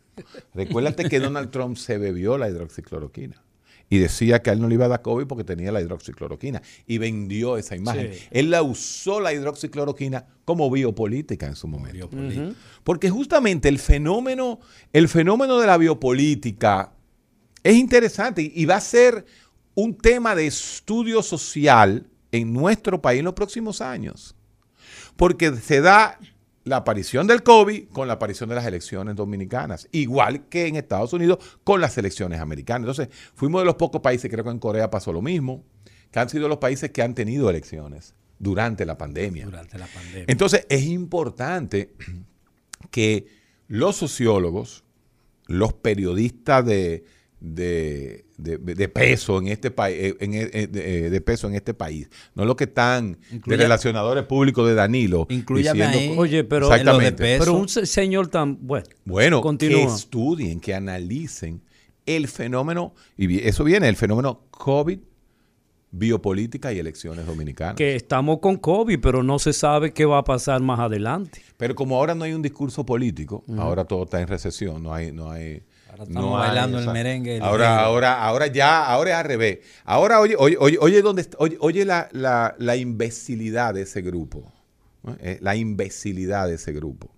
Recuérdate 0.54 1.08
que 1.08 1.20
Donald 1.20 1.50
Trump 1.50 1.76
se 1.76 1.98
bebió 1.98 2.38
la 2.38 2.48
hidroxicloroquina 2.48 3.45
y 3.88 3.98
decía 3.98 4.42
que 4.42 4.50
a 4.50 4.52
él 4.52 4.60
no 4.60 4.68
le 4.68 4.74
iba 4.74 4.86
a 4.86 4.88
dar 4.88 5.02
COVID 5.02 5.26
porque 5.26 5.44
tenía 5.44 5.70
la 5.70 5.80
hidroxicloroquina 5.80 6.60
y 6.86 6.98
vendió 6.98 7.56
esa 7.56 7.76
imagen. 7.76 8.12
Sí. 8.12 8.24
Él 8.30 8.50
la 8.50 8.62
usó 8.62 9.20
la 9.20 9.32
hidroxicloroquina 9.32 10.26
como 10.44 10.70
biopolítica 10.70 11.46
en 11.46 11.56
su 11.56 11.68
momento. 11.68 12.10
Porque 12.82 13.10
justamente 13.10 13.68
el 13.68 13.78
fenómeno, 13.78 14.60
el 14.92 15.08
fenómeno 15.08 15.58
de 15.58 15.66
la 15.66 15.76
biopolítica 15.76 16.92
es 17.62 17.74
interesante 17.76 18.50
y 18.54 18.64
va 18.64 18.76
a 18.76 18.80
ser 18.80 19.24
un 19.74 19.96
tema 19.96 20.34
de 20.34 20.46
estudio 20.46 21.22
social 21.22 22.08
en 22.32 22.52
nuestro 22.52 23.00
país 23.00 23.20
en 23.20 23.26
los 23.26 23.34
próximos 23.34 23.80
años. 23.80 24.34
Porque 25.16 25.54
se 25.56 25.80
da 25.80 26.18
la 26.66 26.78
aparición 26.78 27.28
del 27.28 27.44
COVID 27.44 27.90
con 27.90 28.08
la 28.08 28.14
aparición 28.14 28.48
de 28.48 28.56
las 28.56 28.66
elecciones 28.66 29.14
dominicanas, 29.14 29.88
igual 29.92 30.48
que 30.48 30.66
en 30.66 30.74
Estados 30.74 31.12
Unidos 31.12 31.38
con 31.62 31.80
las 31.80 31.96
elecciones 31.96 32.40
americanas. 32.40 32.88
Entonces, 32.88 33.08
fuimos 33.34 33.60
de 33.60 33.66
los 33.66 33.76
pocos 33.76 34.00
países, 34.00 34.28
creo 34.28 34.42
que 34.44 34.50
en 34.50 34.58
Corea 34.58 34.90
pasó 34.90 35.12
lo 35.12 35.22
mismo, 35.22 35.64
que 36.10 36.18
han 36.18 36.28
sido 36.28 36.48
los 36.48 36.58
países 36.58 36.90
que 36.90 37.02
han 37.02 37.14
tenido 37.14 37.48
elecciones 37.48 38.16
durante 38.40 38.84
la 38.84 38.98
pandemia. 38.98 39.44
Durante 39.44 39.78
la 39.78 39.86
pandemia. 39.86 40.24
Entonces 40.26 40.66
es 40.68 40.82
importante 40.86 41.94
que 42.90 43.28
los 43.68 43.94
sociólogos, 43.94 44.82
los 45.46 45.72
periodistas 45.72 46.66
de, 46.66 47.04
de- 47.40 48.24
de- 48.38 48.58
de 48.58 48.88
peso 48.88 49.38
en 49.38 49.48
este 49.48 49.70
país, 49.70 50.14
de, 50.18 51.20
peso 51.24 51.48
en 51.48 51.54
este 51.54 51.74
país, 51.74 52.08
no 52.34 52.44
los 52.44 52.56
que 52.56 52.64
están 52.64 53.18
Incluya- 53.30 53.56
de 53.58 53.62
relacionadores 53.64 54.24
públicos 54.24 54.66
de 54.66 54.74
Danilo. 54.74 55.26
Diciendo 55.28 55.98
Oye, 56.20 56.44
pero, 56.44 56.66
en 56.74 56.84
lo 56.86 56.98
de 56.98 57.08
Exactamente. 57.08 57.22
peso. 57.22 57.38
pero 57.44 57.52
un 57.54 57.68
se- 57.68 57.86
señor 57.86 58.28
tan 58.28 58.66
bueno. 58.66 58.86
Bueno, 59.04 59.42
que 59.58 59.82
estudien, 59.84 60.60
que 60.60 60.74
analicen 60.74 61.60
el 62.06 62.28
fenómeno, 62.28 62.94
y 63.16 63.40
eso 63.46 63.64
viene, 63.64 63.88
el 63.88 63.96
fenómeno 63.96 64.44
COVID, 64.50 64.98
biopolítica 65.90 66.72
y 66.72 66.78
elecciones 66.78 67.26
dominicanas. 67.26 67.74
que 67.76 67.96
estamos 67.96 68.40
con 68.40 68.56
COVID, 68.56 68.98
pero 69.00 69.22
no 69.22 69.38
se 69.38 69.52
sabe 69.52 69.92
qué 69.92 70.04
va 70.04 70.18
a 70.18 70.24
pasar 70.24 70.60
más 70.60 70.78
adelante. 70.80 71.42
Pero 71.56 71.74
como 71.74 71.96
ahora 71.96 72.14
no 72.14 72.24
hay 72.24 72.32
un 72.32 72.42
discurso 72.42 72.84
político, 72.84 73.44
ahora 73.56 73.84
todo 73.84 74.04
está 74.04 74.20
en 74.20 74.28
recesión, 74.28 74.82
no 74.82 74.92
hay, 74.92 75.12
no 75.12 75.30
hay. 75.30 75.62
Ahora 75.98 76.08
estamos 76.08 76.30
no 76.30 76.38
hay, 76.38 76.46
bailando 76.48 76.76
o 76.78 76.80
el 76.80 76.86
merengue, 76.90 77.36
el 77.36 77.42
Ahora, 77.42 77.80
ahora, 77.84 78.22
ahora 78.22 78.46
ya, 78.48 78.84
ahora 78.86 79.10
es 79.10 79.16
al 79.16 79.24
revés. 79.24 79.58
Ahora 79.84 80.20
oye, 80.20 80.36
oye, 80.38 80.56
oye, 80.60 80.76
oye 80.80 81.02
dónde 81.02 81.22
está- 81.22 81.36
oye, 81.40 81.56
oye 81.60 81.84
la, 81.84 82.08
la, 82.12 82.54
la 82.58 82.76
imbecilidad 82.76 83.74
de 83.74 83.82
ese 83.82 84.02
grupo. 84.02 84.52
Eh, 85.20 85.38
la 85.40 85.54
imbecilidad 85.56 86.48
de 86.48 86.54
ese 86.54 86.72
grupo. 86.72 87.08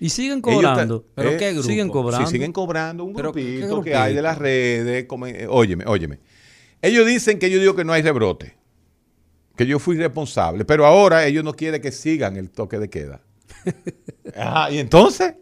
Y 0.00 0.10
siguen 0.10 0.40
cobrando. 0.40 1.06
¿Pero 1.14 1.30
eh, 1.30 1.36
qué 1.38 1.52
grupo? 1.52 1.68
Siguen 1.68 1.88
cobrando. 1.88 2.26
Sí, 2.26 2.32
siguen 2.32 2.52
cobrando 2.52 3.04
un 3.04 3.14
¿Pero 3.14 3.32
qué 3.32 3.42
grupito 3.58 3.80
que 3.82 3.94
hay 3.94 4.14
de 4.14 4.20
las 4.22 4.36
redes. 4.36 5.04
como- 5.06 5.26
eh, 5.28 5.46
óyeme, 5.48 5.84
óyeme. 5.86 6.18
Ellos 6.82 7.06
dicen 7.06 7.38
que 7.38 7.50
yo 7.50 7.58
digo 7.60 7.74
que 7.74 7.84
no 7.84 7.92
hay 7.94 8.02
rebrote, 8.02 8.54
que 9.56 9.64
yo 9.66 9.78
fui 9.78 9.96
responsable, 9.96 10.64
pero 10.64 10.84
ahora 10.84 11.24
ellos 11.24 11.44
no 11.44 11.54
quieren 11.54 11.80
que 11.80 11.92
sigan 11.92 12.36
el 12.36 12.50
toque 12.50 12.78
de 12.78 12.90
queda. 12.90 13.22
Ajá, 14.36 14.70
y 14.72 14.78
entonces, 14.78 15.34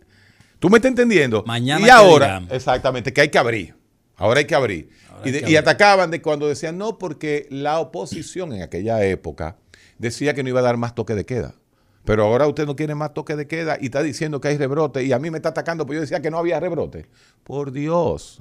¿tú 0.62 0.70
me 0.70 0.78
estás 0.78 0.90
entendiendo? 0.90 1.42
Mañana 1.44 1.84
y 1.84 1.90
ahora, 1.90 2.38
digan. 2.38 2.54
exactamente, 2.54 3.12
que 3.12 3.20
hay 3.20 3.28
que 3.30 3.38
abrir. 3.38 3.74
Ahora 4.14 4.38
hay 4.38 4.46
que 4.46 4.54
abrir. 4.54 4.90
Ahora 5.10 5.22
Y, 5.24 5.26
hay 5.26 5.32
de- 5.32 5.38
que 5.40 5.44
y 5.50 5.56
abrir. 5.56 5.58
atacaban 5.58 6.10
de 6.12 6.22
cuando 6.22 6.46
decían 6.46 6.78
no, 6.78 6.98
porque 6.98 7.48
la 7.50 7.80
oposición 7.80 8.52
en 8.52 8.62
aquella 8.62 9.04
época 9.04 9.56
decía 9.98 10.34
que 10.34 10.44
no 10.44 10.50
iba 10.50 10.60
a 10.60 10.62
dar 10.62 10.76
más 10.76 10.94
toque 10.94 11.16
de 11.16 11.26
queda. 11.26 11.56
Pero 12.04 12.22
ahora 12.24 12.46
usted 12.46 12.64
no 12.64 12.76
quiere 12.76 12.94
más 12.94 13.12
toque 13.12 13.34
de 13.34 13.48
queda 13.48 13.76
y 13.80 13.86
está 13.86 14.04
diciendo 14.04 14.40
que 14.40 14.48
hay 14.48 14.56
rebrote 14.56 15.02
y 15.04 15.12
a 15.12 15.18
mí 15.18 15.30
me 15.32 15.38
está 15.38 15.48
atacando 15.48 15.84
porque 15.84 15.96
yo 15.96 16.00
decía 16.02 16.22
que 16.22 16.30
no 16.30 16.38
había 16.38 16.60
rebrote. 16.60 17.06
Por 17.42 17.72
Dios. 17.72 18.40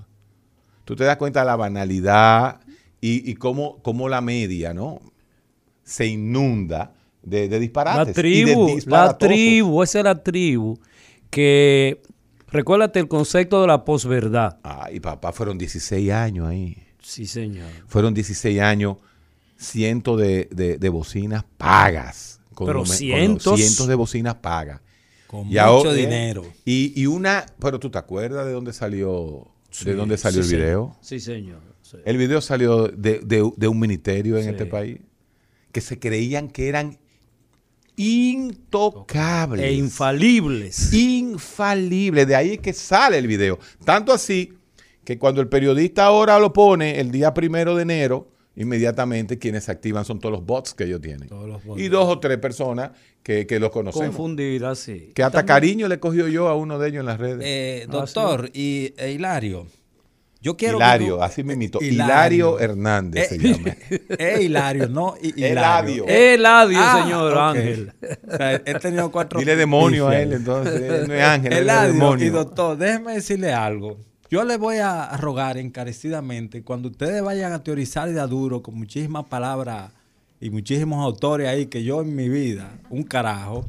Tú 0.85 0.95
te 0.95 1.03
das 1.03 1.17
cuenta 1.17 1.39
de 1.39 1.45
la 1.47 1.55
banalidad 1.55 2.59
y, 3.01 3.27
y 3.29 3.33
cómo, 3.35 3.81
cómo 3.81 4.09
la 4.09 4.21
media, 4.21 4.73
¿no? 4.75 4.99
Se 5.83 6.05
inunda 6.05 6.93
de, 7.23 7.49
de 7.49 7.59
disparates. 7.59 7.97
La 7.97 8.27
y 8.27 8.43
de 8.43 8.45
tribu, 8.45 8.79
la 8.85 9.17
tribu, 9.17 9.83
esa 9.83 9.99
es 9.99 10.05
la 10.05 10.23
tribu 10.23 10.79
que, 11.29 12.01
recuérdate 12.51 12.99
el 12.99 13.07
concepto 13.07 13.61
de 13.61 13.67
la 13.67 13.83
posverdad. 13.85 14.57
Ay, 14.63 14.99
papá, 14.99 15.31
fueron 15.31 15.57
16 15.57 16.11
años 16.11 16.47
ahí. 16.47 16.77
Sí, 17.01 17.25
señor. 17.25 17.67
Fueron 17.87 18.13
16 18.13 18.59
años, 18.61 18.97
cientos 19.57 20.19
de, 20.19 20.47
de- 20.51 20.77
de 20.77 20.89
bocinas 20.89 21.43
pagas. 21.57 22.39
Con 22.53 22.67
Pero 22.67 22.79
los 22.79 22.89
me- 22.89 22.95
con 22.95 23.09
los 23.09 23.17
cientos. 23.19 23.59
cientos 23.59 23.87
de 23.87 23.95
bocinas 23.95 24.35
pagas. 24.35 24.81
Con 25.27 25.41
Y 25.41 25.43
mucho 25.51 25.61
ahora- 25.61 25.93
dinero. 25.93 26.43
Y, 26.65 26.93
y 27.01 27.05
una, 27.07 27.45
pero 27.59 27.79
tú 27.79 27.89
te 27.89 27.97
acuerdas 27.97 28.45
de 28.45 28.51
dónde 28.51 28.73
salió, 28.73 29.47
de 29.83 29.95
dónde 29.95 30.17
salió 30.17 30.43
Sí, 30.43 30.53
el 30.53 30.61
video? 30.61 30.95
Sí, 31.01 31.19
señor. 31.19 31.61
Sí. 31.81 31.97
El 32.05 32.17
video 32.17 32.41
salió 32.41 32.87
de, 32.89 33.19
de- 33.19 33.51
de 33.55 33.67
un 33.67 33.79
ministerio 33.79 34.37
en 34.37 34.49
este 34.49 34.65
país 34.65 34.99
que 35.71 35.81
se 35.81 35.99
creían 35.99 36.49
que 36.49 36.67
eran 36.67 36.97
intocables. 38.01 39.65
E 39.65 39.73
infalibles. 39.73 40.93
infalibles. 40.93 42.27
De 42.27 42.35
ahí 42.35 42.51
es 42.53 42.59
que 42.59 42.73
sale 42.73 43.17
el 43.17 43.27
video. 43.27 43.59
Tanto 43.85 44.11
así 44.13 44.53
que 45.03 45.17
cuando 45.17 45.41
el 45.41 45.47
periodista 45.47 46.05
ahora 46.05 46.39
lo 46.39 46.53
pone 46.53 46.99
el 46.99 47.11
día 47.11 47.33
primero 47.33 47.75
de 47.75 47.83
enero, 47.83 48.29
inmediatamente 48.55 49.37
quienes 49.39 49.63
se 49.65 49.71
activan 49.71 50.05
son 50.05 50.19
todos 50.19 50.33
los 50.33 50.45
bots 50.45 50.73
que 50.73 50.83
ellos 50.85 51.01
tienen. 51.01 51.27
Todos 51.27 51.47
los 51.47 51.63
bots. 51.63 51.81
Y 51.81 51.87
dos 51.87 52.07
o 52.07 52.19
tres 52.19 52.37
personas 52.37 52.91
que, 53.23 53.47
que 53.47 53.59
los 53.59 53.71
conocemos. 53.71 54.07
Confundidas, 54.07 54.79
sí. 54.79 55.11
Que 55.15 55.23
hasta 55.23 55.39
También- 55.39 55.55
cariño 55.55 55.87
le 55.87 55.99
cogió 55.99 56.27
yo 56.27 56.47
a 56.47 56.55
uno 56.55 56.77
de 56.79 56.89
ellos 56.89 56.99
en 57.01 57.05
las 57.05 57.19
redes. 57.19 57.43
Eh, 57.45 57.87
doctor 57.89 58.49
y 58.53 58.93
Hilario, 59.03 59.67
yo 60.41 60.57
quiero 60.57 60.77
que 60.79 60.83
Hilario, 60.83 61.15
tú- 61.17 61.23
así 61.23 61.43
me 61.43 61.53
invitó. 61.53 61.79
Hilario. 61.81 62.57
Hilario 62.57 62.59
Hernández 62.59 63.29
se 63.29 63.35
Eh, 63.35 63.39
llama. 63.39 63.75
Eh, 64.17 64.39
Hilario, 64.43 64.89
no 64.89 65.15
Hi- 65.21 65.33
Eladio. 65.43 66.05
Hilario. 66.05 66.05
Eladio, 66.07 66.77
Ah, 66.81 67.01
señor. 67.03 67.37
Ángel. 67.37 67.93
O 68.27 68.37
sea, 68.37 68.53
he 68.53 68.73
tenido 68.79 69.11
cuatro. 69.11 69.39
Dile 69.39 69.55
demonio 69.55 70.07
a 70.07 70.19
él, 70.19 70.33
entonces. 70.33 70.81
él 70.81 71.07
No 71.07 71.13
es 71.13 71.23
ángel, 71.23 71.53
es 71.53 71.59
Eladio, 71.59 71.93
demonio. 71.93 72.25
y 72.25 72.29
doctor, 72.29 72.77
déjeme 72.77 73.13
decirle 73.13 73.53
algo. 73.53 73.97
Yo 74.29 74.43
le 74.45 74.57
voy 74.57 74.77
a 74.77 75.03
a 75.03 75.17
rogar 75.17 75.57
encarecidamente, 75.57 76.63
cuando 76.63 76.87
ustedes 76.89 77.21
vayan 77.21 77.51
a 77.53 77.63
teorizar 77.63 78.09
y 78.09 78.17
a 78.17 78.25
duro 78.27 78.61
con 78.61 78.75
muchísimas 78.77 79.25
palabras 79.25 79.91
y 80.39 80.49
muchísimos 80.49 81.03
autores 81.05 81.47
ahí 81.49 81.65
que 81.67 81.83
yo 81.83 82.01
en 82.01 82.15
mi 82.15 82.29
vida, 82.29 82.71
un 82.89 83.03
carajo, 83.03 83.65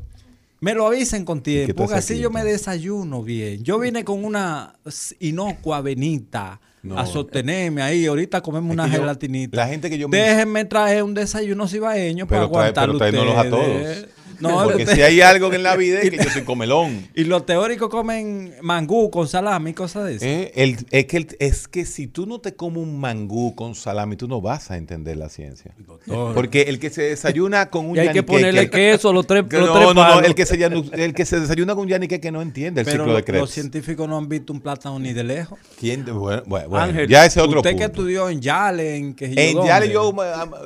me 0.62 0.75
lo 0.75 0.87
avisen 0.87 1.25
con 1.25 1.42
tiempo, 1.42 1.75
porque 1.75 1.97
así 1.97 2.19
yo 2.19 2.31
me 2.31 2.45
desayuno 2.45 3.23
bien. 3.23 3.62
Yo 3.64 3.78
vine 3.81 4.04
con 4.04 4.25
una 4.25 4.75
inocua 5.21 5.81
venita 5.81 6.61
No. 6.85 6.97
a 6.99 7.04
sostenerme 7.04 7.83
ahí. 7.83 8.07
Ahorita 8.07 8.40
comemos 8.40 8.71
Es 8.71 8.75
una 8.75 8.87
yo- 8.87 9.00
gelatinita. 9.00 9.57
la 9.57 9.66
gente 9.66 9.90
que 9.90 9.99
yo 9.99 10.09
me- 10.09 10.16
Déjenme 10.19 10.64
traer 10.64 11.02
un 11.02 11.14
desayuno 11.14 11.66
cibaeño 11.66 12.26
para 12.28 12.42
Pero 12.42 12.50
trae- 12.52 12.61
aguantarlo 12.61 12.99
pero 12.99 13.23
tráenos 13.25 13.37
a 13.37 13.42
ustedes. 13.57 13.97
todos. 14.02 14.09
No, 14.42 14.62
Porque 14.64 14.87
si 14.94 15.02
hay 15.02 15.20
algo 15.20 15.52
en 15.52 15.62
la 15.62 15.76
vida 15.76 16.00
es 16.00 16.11
que 16.11 16.16
yo 16.18 16.30
soy 16.30 16.42
comelón. 16.42 17.08
y 17.14 17.25
los 17.25 17.46
teóricos 17.46 17.88
comen 17.88 18.54
mangú 18.62 19.11
con 19.11 19.28
salami 19.28 19.70
y 19.70 19.75
cosas 19.75 20.04
de 20.06 20.14
eso. 20.16 20.25
Eh, 20.26 20.52
el- 20.56 20.76
es, 20.90 21.06
que 21.06 21.16
el- 21.16 21.37
es 21.38 21.68
que 21.68 21.84
si 21.84 22.06
tú 22.06 22.26
no 22.26 22.40
te 22.40 22.54
comes 22.54 22.82
un 22.82 22.99
mangú 22.99 23.54
con 23.54 23.75
salami, 23.75 24.16
tú 24.16 24.28
no 24.28 24.40
vas 24.40 24.70
a 24.70 24.76
entender 24.76 25.16
la 25.16 25.28
ciencia. 25.28 25.72
Doctor. 25.78 26.34
Porque 26.34 26.62
el 26.62 26.78
que 26.78 26.90
se 26.90 27.02
desayuna 27.02 27.70
con 27.70 27.87
un 27.87 27.96
Y 27.96 28.00
hay 28.00 28.08
que 28.11 28.22
ponerle 28.22 28.68
queso, 28.70 29.12
los 29.12 29.26
tres, 29.26 29.44
que 29.49 29.58
los 29.58 29.68
no, 29.68 29.75
tres 29.75 29.87
no, 29.87 29.94
no, 29.94 30.20
el 30.20 30.34
que, 30.34 30.46
se, 30.46 30.54
el 30.64 31.14
que 31.14 31.25
se 31.25 31.40
desayuna 31.40 31.75
con 31.75 31.82
un 31.84 31.88
yanique 31.88 32.20
que 32.20 32.30
no 32.32 32.42
entiende 32.42 32.80
el 32.80 32.84
Pero 32.84 32.99
ciclo 33.04 33.12
lo- 33.12 33.16
de 33.18 33.25
Krebs. 33.25 33.40
los 33.40 33.50
científicos 33.50 34.08
no 34.08 34.16
han 34.18 34.28
visto 34.28 34.52
un 34.52 34.61
plátano 34.61 34.99
ni 34.99 35.12
de 35.12 35.25
lejos. 35.25 35.58
¿Quién? 35.78 36.04
Bueno, 36.04 36.42
bueno, 36.46 36.68
bueno, 36.68 36.84
Ángel, 36.84 37.08
ya 37.08 37.25
ese 37.26 37.40
es 37.40 37.46
otro 37.46 37.61
Usted 37.61 37.76
que 37.76 37.84
estudió 37.84 38.28
en 38.28 38.40
Yale, 38.40 38.96
en 38.96 39.14
que 39.14 39.26
En 39.37 39.62
Yale 39.64 39.90
yo, 39.90 40.12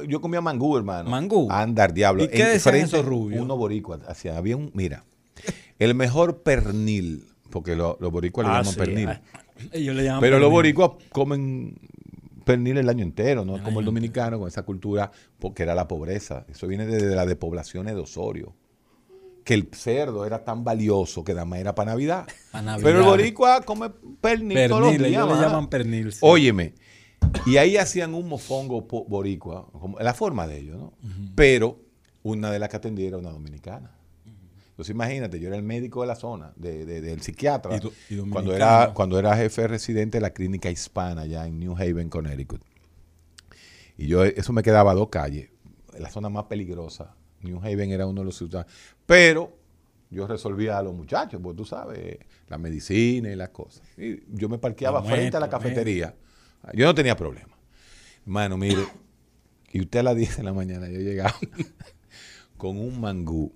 yo 0.09 0.21
comía 0.21 0.41
mangú, 0.41 0.77
hermano. 0.77 1.11
¿Mangú? 1.11 1.49
Andar, 1.51 1.93
diablo. 1.93 2.25
¿Y 2.25 2.29
qué 2.29 2.43
En 2.43 2.49
decían 2.53 2.61
frente, 2.75 2.97
esos 2.97 3.05
rubios? 3.05 3.43
Uno 3.43 3.57
boricua. 3.67 4.01
Hacia, 4.09 4.37
había 4.37 4.57
un, 4.57 4.71
mira, 4.75 5.05
el 5.79 5.95
mejor 5.95 6.43
pernil, 6.43 7.25
porque 7.51 7.77
lo- 7.77 7.97
los 8.01 8.11
boricuas 8.13 8.47
le 8.47 8.53
Ah, 8.53 8.57
llaman 8.59 8.73
sí, 8.73 8.79
pernil. 8.79 9.09
ah. 9.09 9.21
Ellos 9.73 9.95
le 9.97 10.05
llaman 10.05 10.21
Pero 10.21 10.39
los 10.39 10.47
pernil. 10.49 10.53
boricuas 10.75 10.91
comen 11.13 11.79
pernil 12.45 12.79
el 12.79 12.89
año 12.89 13.03
entero, 13.03 13.45
no 13.45 13.61
como 13.63 13.81
el 13.81 13.87
dominicano 13.87 14.39
con 14.39 14.47
esa 14.49 14.63
cultura, 14.63 15.11
porque 15.39 15.63
era 15.65 15.75
la 15.75 15.89
pobreza. 15.89 16.45
Eso 16.49 16.67
viene 16.69 16.87
desde 16.87 17.15
la 17.17 17.27
despoblación 17.27 17.87
de 17.87 17.95
Osorio. 17.95 18.55
Que 19.45 19.55
el 19.55 19.69
cerdo 19.73 20.27
era 20.27 20.45
tan 20.45 20.65
valioso 20.65 21.23
que 21.23 21.33
nada 21.33 21.45
más 21.45 21.59
era 21.61 21.75
para 21.75 21.93
Navidad. 21.93 22.27
Pa' 22.53 22.63
Navidad. 22.63 22.85
Pero 22.85 22.99
el 23.01 23.05
boricua 23.05 23.63
come 23.63 23.91
pernil, 24.21 24.69
todos 24.69 24.81
los 24.81 24.91
Pernil, 24.93 25.09
días. 25.09 25.25
ellos 25.25 25.39
le 25.39 25.45
llaman 25.45 25.69
pernil. 25.69 26.13
sí. 26.13 26.19
Óyeme, 26.23 26.75
y 27.47 27.57
ahí 27.57 27.77
hacían 27.77 28.15
un 28.15 28.29
mofongo 28.29 28.83
boricua, 29.09 29.69
como 29.73 29.99
la 30.01 30.15
forma 30.15 30.47
de 30.49 30.59
ellos, 30.59 30.77
¿no? 30.79 30.93
Pero 31.37 31.81
una 32.29 32.51
de 32.51 32.59
las 32.59 32.69
que 32.69 32.77
atendía 32.77 33.09
era 33.09 33.19
una 33.19 33.31
dominicana. 33.31 33.93
Entonces 34.71 34.91
imagínate, 34.95 35.41
yo 35.41 35.47
era 35.49 35.57
el 35.57 35.63
médico 35.63 36.03
de 36.03 36.07
la 36.09 36.17
zona, 36.17 36.53
de- 36.57 36.85
de- 36.85 37.01
del 37.01 37.23
psiquiatra, 37.23 37.77
Y 37.77 37.81
do- 37.81 37.93
y 38.11 38.17
cuando, 38.29 38.55
era, 38.55 38.93
cuando 38.95 39.19
era 39.19 39.35
jefe 39.37 39.67
residente 39.69 40.19
de 40.19 40.23
la 40.23 40.31
clínica 40.31 40.71
hispana 40.71 41.23
allá 41.23 41.47
en 41.47 41.59
New 41.59 41.75
Haven, 41.75 42.11
Connecticut. 42.11 42.61
Y 43.97 44.07
yo, 44.09 44.25
eso 44.25 44.53
me 44.53 44.63
quedaba 44.63 44.91
a 44.91 44.95
dos 44.95 45.09
calles, 45.09 45.49
la 45.99 46.11
zona 46.11 46.29
más 46.29 46.45
peligrosa. 46.45 47.15
New 47.41 47.59
Haven 47.59 47.91
era 47.91 48.07
uno 48.07 48.21
de 48.21 48.27
los 48.27 48.37
ciudades. 48.37 48.71
Pero 49.07 49.57
yo 50.11 50.27
resolvía 50.27 50.77
a 50.79 50.83
los 50.83 50.95
muchachos, 50.95 51.41
porque 51.43 51.57
tú 51.57 51.65
sabes, 51.65 52.19
la 52.49 52.59
medicina 52.59 53.31
y 53.31 53.37
las 53.37 53.49
cosas. 53.51 53.83
Y 53.97 54.21
yo 54.37 54.49
me 54.51 54.59
parqueaba 54.59 55.01
frente 55.03 55.37
a 55.37 55.41
la 55.41 55.47
meto, 55.47 55.57
cafetería. 55.59 56.15
Yo 56.75 56.85
no 56.85 56.95
tenía 56.95 57.17
problema. 57.17 57.57
Hermano, 58.27 58.59
mire, 58.59 58.85
y 59.73 59.81
usted 59.81 60.01
a 60.01 60.03
las 60.03 60.17
10 60.17 60.37
de 60.37 60.43
la 60.43 60.53
mañana 60.53 60.87
yo 60.89 60.99
llegaba 61.01 61.35
con 62.57 62.79
un 62.79 63.01
mangú 63.01 63.53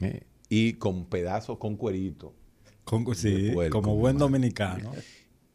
¿eh? 0.00 0.22
y 0.48 0.74
con 0.74 1.04
pedazos, 1.06 1.58
con 1.58 1.76
cuerito. 1.76 2.34
Con- 2.84 3.14
sí, 3.14 3.50
puerco, 3.52 3.80
como 3.82 3.96
buen 3.96 4.18
dominicano. 4.18 4.90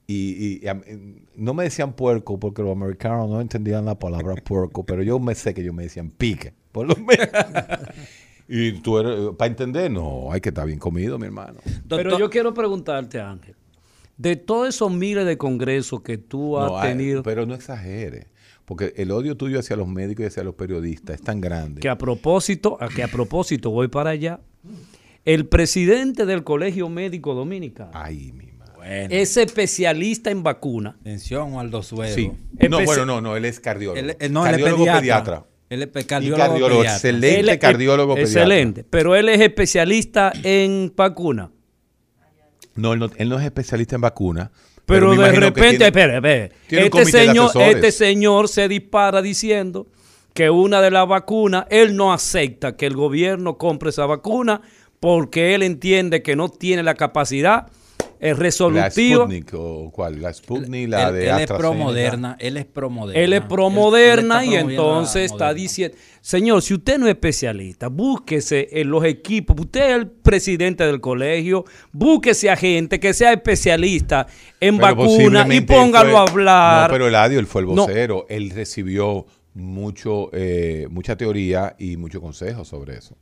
Y, 0.07 0.61
y- 0.61 0.61
no 1.35 1.53
me 1.53 1.63
decían 1.63 1.93
puerco 1.93 2.39
porque 2.39 2.61
los 2.61 2.71
americanos 2.71 3.27
no 3.29 3.41
entendían 3.41 3.85
la 3.85 3.97
palabra 3.97 4.35
puerco, 4.45 4.85
pero 4.85 5.01
yo 5.03 5.19
me 5.19 5.35
sé 5.35 5.53
que 5.53 5.61
ellos 5.61 5.73
me 5.73 5.83
decían 5.83 6.11
pique, 6.11 6.53
por 6.71 6.87
lo 6.87 6.95
menos. 6.95 7.27
y 8.47 8.73
tú 8.81 8.99
eres, 8.99 9.31
para 9.37 9.49
entender, 9.49 9.89
no, 9.91 10.31
hay 10.31 10.41
que 10.41 10.49
estar 10.49 10.67
bien 10.67 10.79
comido, 10.79 11.17
mi 11.17 11.25
hermano. 11.25 11.59
Pero 11.89 12.17
yo 12.19 12.29
quiero 12.29 12.53
preguntarte, 12.53 13.19
Ángel, 13.19 13.55
de 14.17 14.35
todos 14.35 14.69
esos 14.69 14.91
miles 14.93 15.25
de 15.25 15.37
congresos 15.37 16.01
que 16.01 16.17
tú 16.19 16.57
has 16.59 16.67
No, 16.71 16.77
hay- 16.79 16.91
tenido, 16.91 17.23
pero 17.23 17.45
no 17.47 17.55
exagere, 17.55 18.27
porque 18.65 18.93
el 18.97 19.11
odio 19.11 19.37
tuyo 19.37 19.59
hacia 19.59 19.75
los 19.75 19.87
médicos 19.87 20.23
y 20.23 20.27
hacia 20.27 20.43
los 20.43 20.55
periodistas 20.55 21.15
es 21.15 21.21
tan 21.21 21.39
grande. 21.41 21.81
que 21.81 21.89
a 21.89 21.97
propósito, 21.97 22.77
a 22.81 22.87
que 22.89 23.03
a 23.03 23.07
propósito 23.07 23.69
voy 23.71 23.87
para 23.87 24.09
allá, 24.11 24.39
el 25.23 25.45
presidente 25.47 26.25
del 26.25 26.43
Colegio 26.43 26.89
Médico 26.89 27.33
Dominicano 27.33 27.91
Ay, 27.93 28.31
mi 28.33 28.45
madre. 28.51 28.73
Bueno, 28.75 29.07
es 29.09 29.37
especialista 29.37 30.29
en 30.31 30.43
vacuna. 30.43 30.97
atención, 31.01 31.55
Aldo 31.55 31.81
Suero. 31.81 32.13
Sí. 32.13 32.31
No, 32.69 32.83
bueno, 32.83 33.05
no, 33.05 33.21
no, 33.21 33.35
él 33.35 33.45
es 33.45 33.59
cardiólogo. 33.59 33.97
Él, 33.99 34.15
él- 34.19 34.31
no, 34.31 34.45
él 34.45 34.53
es 34.55 34.61
cardiólogo 34.61 34.83
pediatra. 34.85 35.01
pediatra. 35.23 35.45
Él 35.67 35.81
es 35.81 35.89
Y 35.89 36.03
cardiólogo, 36.05 36.43
cardiólogo, 36.43 36.79
pediatra. 36.81 36.95
excelente 36.95 37.39
Él 37.39 37.49
es- 37.49 37.57
cardiólogo 37.57 38.13
pediatra. 38.15 38.41
Excelente, 38.41 38.83
pero 38.87 39.15
él 39.15 39.29
es 39.29 39.41
especialista 39.41 40.31
en 40.43 40.93
vacuna. 40.95 41.51
No 42.75 42.93
él, 42.93 42.99
no, 42.99 43.09
él 43.15 43.29
no 43.29 43.39
es 43.39 43.45
especialista 43.45 43.95
en 43.95 44.01
vacunas. 44.01 44.49
Pero, 44.85 45.15
de 45.15 45.31
repente, 45.31 45.69
tiene- 45.69 45.85
espere, 45.85 46.15
espere. 46.15 46.51
tiene 46.67 46.85
Este 46.85 47.05
señor, 47.05 47.51
este 47.61 47.91
señor 47.91 48.47
se 48.47 48.67
dispara 48.67 49.21
diciendo 49.21 49.87
que 50.33 50.49
una 50.49 50.81
de 50.81 50.91
las 50.91 51.07
vacunas, 51.07 51.65
él 51.69 51.95
no 51.95 52.13
acepta 52.13 52.75
que 52.75 52.85
el 52.85 52.95
gobierno 52.95 53.57
compre 53.57 53.89
esa 53.89 54.05
vacuna 54.05 54.61
porque 54.99 55.55
él 55.55 55.63
entiende 55.63 56.21
que 56.21 56.35
no 56.35 56.49
tiene 56.49 56.83
la 56.83 56.95
capacidad 56.95 57.67
eh, 58.25 58.33
La 58.33 58.39
resolutiva. 58.39 58.89
Sputnik 59.25 59.53
o 59.53 59.91
cuál, 59.91 60.21
la 60.21 60.33
Sputnik, 60.33 60.89
la 60.89 61.07
él, 61.09 61.13
de 61.15 61.21
él 61.21 61.25
es 61.27 61.31
AstraZeneca. 61.33 61.57
pro 61.57 61.73
moderna, 61.73 62.37
él 62.39 62.57
es 62.57 62.65
pro 62.65 62.89
moderna. 62.89 63.21
Él 63.23 63.33
es 63.33 63.41
Él- 63.41 63.47
pro 63.47 63.67
él 63.67 63.73
moderna 63.73 64.43
está 64.43 64.45
y 64.45 64.53
la 64.55 64.59
entonces 64.71 65.31
está 65.31 65.53
diciendo, 65.53 65.97
señor, 66.21 66.61
si 66.61 66.73
usted 66.73 66.97
no 66.97 67.05
es 67.07 67.13
especialista, 67.13 67.87
búsquese 67.87 68.67
en 68.71 68.89
los 68.89 69.03
equipos, 69.05 69.55
usted 69.59 69.89
es 69.91 69.95
el 69.95 70.07
presidente 70.09 70.85
del 70.85 70.99
colegio, 71.01 71.65
búsquese 71.91 72.49
a 72.49 72.55
gente 72.55 72.99
que 72.99 73.13
sea 73.13 73.33
especialista 73.33 74.27
en 74.59 74.77
Pero 74.77 74.95
vacuna 74.95 75.47
y 75.53 75.61
póngalo 75.61 76.09
fue- 76.11 76.19
a 76.19 76.21
hablar. 76.23 76.89
No, 76.89 76.93
pero 76.93 77.07
Eladio, 77.07 77.39
él 77.39 77.47
fue 77.47 77.61
el 77.61 77.67
No. 77.67 77.85
vocero. 77.85 78.25
Él 78.29 78.49
recibió 78.49 79.25
mucho, 79.53 80.29
eh, 80.33 80.87
mucha 80.89 81.15
teoría 81.15 81.75
y 81.79 81.95
mucho 81.97 82.19
consejo 82.21 82.65
sobre 82.65 82.97
eso. 82.97 83.15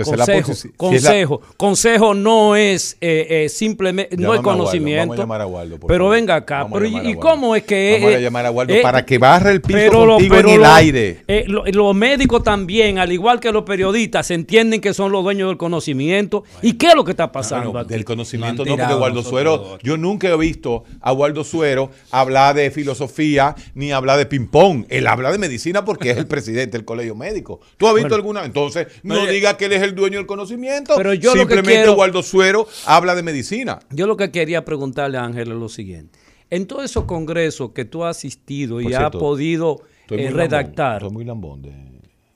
O 0.00 0.04
sea, 0.04 0.16
la 0.16 0.24
Consejo, 0.24 0.54
si 0.54 0.68
la- 0.68 0.74
consejo, 0.78 1.40
consejo 1.58 2.14
no 2.14 2.56
es 2.56 2.96
eh, 3.02 3.26
eh, 3.44 3.48
simplemente, 3.50 4.16
no 4.16 4.32
es 4.32 4.40
a 4.40 4.42
Waldo, 4.42 4.42
conocimiento. 4.64 5.00
Vamos 5.02 5.18
a 5.18 5.22
llamar 5.22 5.40
a 5.42 5.46
Waldo, 5.46 5.78
pero 5.86 6.04
favor. 6.04 6.16
venga 6.16 6.34
acá, 6.36 6.62
Vamos 6.62 6.70
a 6.70 6.78
pero 6.80 6.86
llamar 6.86 7.04
¿y, 7.04 7.06
a 7.06 7.10
y 7.10 7.14
Waldo. 7.14 7.28
cómo 7.30 7.56
es 7.56 7.62
que 7.64 7.92
Vamos 8.00 8.14
a 8.14 8.18
eh, 8.18 8.22
llamar 8.22 8.46
a 8.46 8.50
Waldo 8.50 8.72
eh, 8.74 8.80
para 8.82 9.04
que 9.04 9.18
barra 9.18 9.50
el 9.50 9.60
piso 9.60 9.78
pero 9.78 10.06
lo- 10.06 10.14
contigo 10.14 10.34
en 10.36 10.40
pero 10.42 10.54
el 10.54 10.60
lo- 10.62 10.66
aire. 10.72 11.18
eh, 11.28 11.44
lo- 11.46 11.64
los 11.66 11.94
médicos 11.94 12.42
también, 12.42 12.98
al 12.98 13.12
igual 13.12 13.38
que 13.38 13.52
los 13.52 13.64
periodistas, 13.64 14.26
se 14.28 14.34
entienden 14.34 14.80
que 14.80 14.94
son 14.94 15.12
los 15.12 15.22
dueños 15.22 15.48
del 15.50 15.58
conocimiento. 15.58 16.44
¿Y 16.62 16.72
qué 16.74 16.86
es 16.86 16.94
lo 16.94 17.04
que 17.04 17.10
está 17.10 17.30
pasando 17.30 17.72
Bueno, 17.72 17.80
aquí? 17.84 17.90
del 17.92 18.04
conocimiento 18.06 18.64
No 18.64 18.70
no, 18.70 18.76
porque 18.78 18.94
Waldo 18.94 19.22
Suero, 19.22 19.78
yo 19.82 19.98
nunca 19.98 20.28
he 20.28 20.36
visto 20.38 20.84
a 21.02 21.12
Waldo 21.12 21.44
Suero 21.44 21.90
hablar 22.10 22.54
de 22.54 22.70
filosofía 22.70 23.54
ni 23.74 23.92
hablar 23.92 24.16
de 24.18 24.26
ping-pong. 24.26 24.86
Él 24.88 25.06
habla 25.06 25.30
de 25.32 25.38
medicina 25.38 25.84
porque 25.84 26.12
es 26.12 26.16
el 26.16 26.26
presidente 26.28 26.78
del 26.78 26.84
colegio 26.86 27.14
médico. 27.14 27.60
¿Tú 27.76 27.86
has 27.88 27.94
visto 27.94 28.14
alguna? 28.14 28.44
Entonces, 28.44 28.86
no 29.02 29.20
Oye, 29.22 29.32
diga 29.32 29.56
que 29.56 29.66
él 29.66 29.72
es 29.72 29.81
el 29.82 29.94
dueño 29.94 30.18
del 30.18 30.26
conocimiento. 30.26 30.94
Pero 30.96 31.14
yo 31.14 31.30
lo 31.34 31.46
que 31.46 31.54
Simplemente 31.54 31.72
quiero- 31.84 31.94
Waldo 31.94 32.22
Suero 32.22 32.66
habla 32.86 33.14
de 33.14 33.22
medicina. 33.22 33.78
Yo 33.90 34.06
lo 34.06 34.16
que 34.16 34.30
quería 34.30 34.64
preguntarle 34.64 35.18
a 35.18 35.24
Ángel 35.24 35.50
es 35.52 35.56
lo 35.56 35.68
siguiente. 35.68 36.18
En 36.50 36.66
todos 36.66 36.84
esos 36.84 37.04
congresos 37.04 37.70
que 37.72 37.84
tú 37.84 38.04
has 38.04 38.18
asistido 38.18 38.80
y 38.80 38.92
has 38.92 39.10
podido 39.10 39.80
Estoy 40.02 40.20
eh, 40.24 40.30
redactar, 40.30 41.02
lambón, 41.02 41.06
Estoy 41.06 41.12
muy 41.14 41.24
lambón 41.24 41.62
de, 41.62 41.72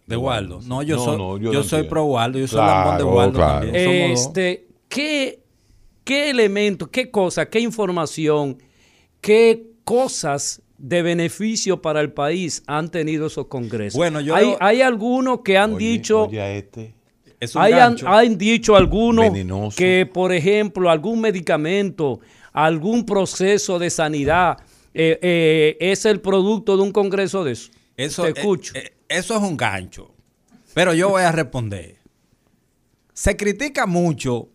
De 0.06 0.16
Waldo. 0.16 0.60
No, 0.66 0.82
yo 0.82 0.96
No, 0.96 1.04
soy, 1.04 1.16
no, 1.18 1.36
yo 1.38 1.52
yo 1.52 1.58
no 1.58 1.62
soy 1.64 1.78
entiendo. 1.80 1.88
pro 1.90 2.04
Waldo. 2.04 2.38
Yo 2.38 2.46
soy 2.48 2.60
lambón 2.60 2.96
de 2.98 3.04
Waldo 3.04 3.38
claro. 3.38 3.66
también. 3.66 4.10
Este, 4.12 4.68
¿qué, 4.88 5.40
qué 6.04 6.30
elementos, 6.30 6.88
qué 6.88 7.10
cosas, 7.10 7.46
qué 7.48 7.60
información, 7.60 8.56
qué 9.20 9.66
cosas 9.84 10.62
de 10.78 11.02
beneficio 11.02 11.80
para 11.82 12.00
el 12.00 12.12
país 12.12 12.62
han 12.66 12.90
tenido 12.90 13.26
esos 13.26 13.46
congresos? 13.48 13.98
Bueno, 13.98 14.20
yo- 14.20 14.34
hay, 14.34 14.54
hay 14.60 14.80
algunos 14.82 15.40
que 15.42 15.58
han 15.58 15.74
Oye, 15.74 15.86
dicho... 15.88 16.22
oye 16.24 16.40
a 16.40 16.52
este. 16.54 16.94
Es 17.40 17.54
un 17.54 17.62
Hay, 17.62 17.72
han, 17.74 18.38
dicho 18.38 18.76
algunos 18.76 19.30
Venenoso. 19.32 19.76
que, 19.76 20.08
por 20.12 20.32
ejemplo, 20.32 20.90
algún 20.90 21.20
medicamento, 21.20 22.20
algún 22.52 23.04
proceso 23.04 23.78
de 23.78 23.90
sanidad 23.90 24.58
eh, 24.94 25.18
eh, 25.20 25.76
es 25.80 26.06
el 26.06 26.20
producto 26.20 26.76
de 26.76 26.82
un 26.82 26.92
congreso 26.92 27.44
de 27.44 27.52
eso. 27.52 27.70
Eso, 27.96 28.22
Te 28.22 28.28
eh, 28.28 28.32
escucho. 28.36 28.74
eh, 28.74 28.94
eso 29.08 29.36
es 29.36 29.42
un 29.42 29.56
gancho. 29.56 30.14
Pero 30.74 30.94
yo 30.94 31.10
voy 31.10 31.22
a 31.22 31.32
responder. 31.32 31.96
Se 33.12 33.36
critica 33.36 33.86
mucho 33.86 34.48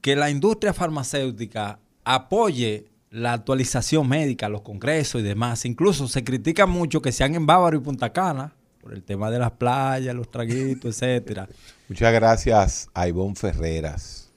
que 0.00 0.16
la 0.16 0.30
industria 0.30 0.72
farmacéutica 0.72 1.78
apoye 2.04 2.86
la 3.10 3.32
actualización 3.34 4.08
médica, 4.08 4.48
los 4.48 4.62
congresos 4.62 5.20
y 5.20 5.24
demás. 5.24 5.64
Incluso 5.64 6.08
se 6.08 6.24
critica 6.24 6.66
mucho 6.66 7.00
que 7.00 7.12
sean 7.12 7.34
en 7.34 7.46
Bávaro 7.46 7.76
y 7.76 7.80
Punta 7.80 8.12
Cana 8.12 8.54
por 8.80 8.92
el 8.92 9.02
tema 9.02 9.30
de 9.30 9.38
las 9.38 9.52
playas, 9.52 10.14
los 10.14 10.30
traguitos, 10.30 11.00
etcétera. 11.02 11.48
Muchas 11.88 12.12
gracias 12.12 12.88
a 12.94 13.08
Ivonne 13.08 13.34
Ferreras, 13.34 14.30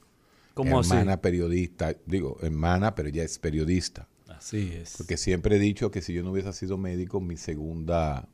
¿Cómo 0.54 0.80
así? 0.80 0.90
hermana 0.92 1.20
periodista. 1.20 1.94
Digo, 2.06 2.38
hermana, 2.42 2.94
pero 2.94 3.08
ella 3.08 3.22
es 3.24 3.38
periodista. 3.38 4.08
Así 4.28 4.72
es. 4.74 4.94
Porque 4.96 5.16
siempre 5.16 5.56
he 5.56 5.58
dicho 5.58 5.90
que 5.90 6.00
si 6.02 6.12
yo 6.14 6.22
no 6.22 6.30
hubiese 6.32 6.52
sido 6.52 6.78
médico, 6.78 7.20
mi 7.20 7.36
segunda 7.36 8.26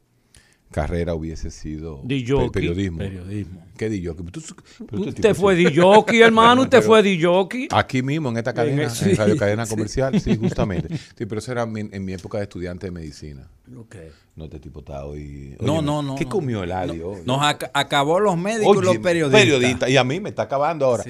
carrera 0.70 1.14
hubiese 1.14 1.50
sido 1.50 1.96
jockey. 2.02 2.50
periodismo. 2.50 2.98
Periodismo. 2.98 3.66
¿Qué 3.76 3.88
di 3.88 4.04
jockey? 4.06 4.26
Tú- 4.26 4.42
pero 4.88 5.02
tú- 5.02 5.08
Usted 5.08 5.34
fue 5.34 5.56
sí. 5.56 5.64
de 5.64 5.80
jockey, 5.82 6.20
hermano. 6.20 6.62
Usted 6.62 6.82
fue 6.82 7.02
de 7.02 7.20
jockey. 7.22 7.68
Aquí 7.72 8.02
mismo, 8.02 8.28
en 8.30 8.36
esta 8.36 8.52
cadena, 8.52 8.84
el- 8.84 8.90
sí, 8.90 9.10
en 9.10 9.16
Radio 9.16 9.36
Cadena 9.36 9.66
sí. 9.66 9.70
Comercial, 9.70 10.20
sí, 10.20 10.36
justamente. 10.36 10.96
Sí, 10.96 11.26
pero 11.26 11.38
eso 11.40 11.50
era 11.52 11.66
mi- 11.66 11.88
en 11.90 12.04
mi 12.04 12.12
época 12.12 12.38
de 12.38 12.44
estudiante 12.44 12.86
de 12.86 12.90
medicina. 12.92 13.48
Ok. 13.76 13.96
No 14.36 14.44
este 14.44 14.60
tipo 14.60 14.80
está 14.80 15.04
hoy. 15.04 15.56
No, 15.60 15.82
no, 15.82 16.02
no. 16.02 16.14
¿Qué 16.16 16.24
no. 16.24 16.30
comió 16.30 16.60
hoy? 16.60 17.22
Nos 17.24 17.38
ac- 17.40 17.70
acabó 17.74 18.20
los 18.20 18.36
médicos 18.36 18.76
y 18.78 18.80
los 18.84 18.98
periodistas. 18.98 19.40
periodista, 19.40 19.88
Y 19.90 19.96
a 19.96 20.04
mí 20.04 20.20
me 20.20 20.28
está 20.30 20.42
acabando 20.42 20.86
ahora. 20.86 21.04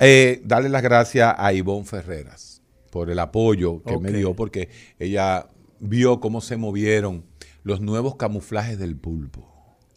Eh, 0.00 0.40
darle 0.44 0.68
las 0.68 0.82
gracias 0.82 1.34
a 1.36 1.52
Ivonne 1.52 1.84
Ferreras 1.84 2.62
por 2.90 3.10
el 3.10 3.18
apoyo 3.18 3.82
que 3.82 3.98
me 3.98 4.12
dio, 4.12 4.34
porque 4.34 4.68
ella 4.98 5.48
vio 5.80 6.20
cómo 6.20 6.40
se 6.40 6.56
movieron 6.56 7.24
los 7.64 7.80
nuevos 7.80 8.16
camuflajes 8.16 8.78
del 8.78 8.96
pulpo. 8.96 9.46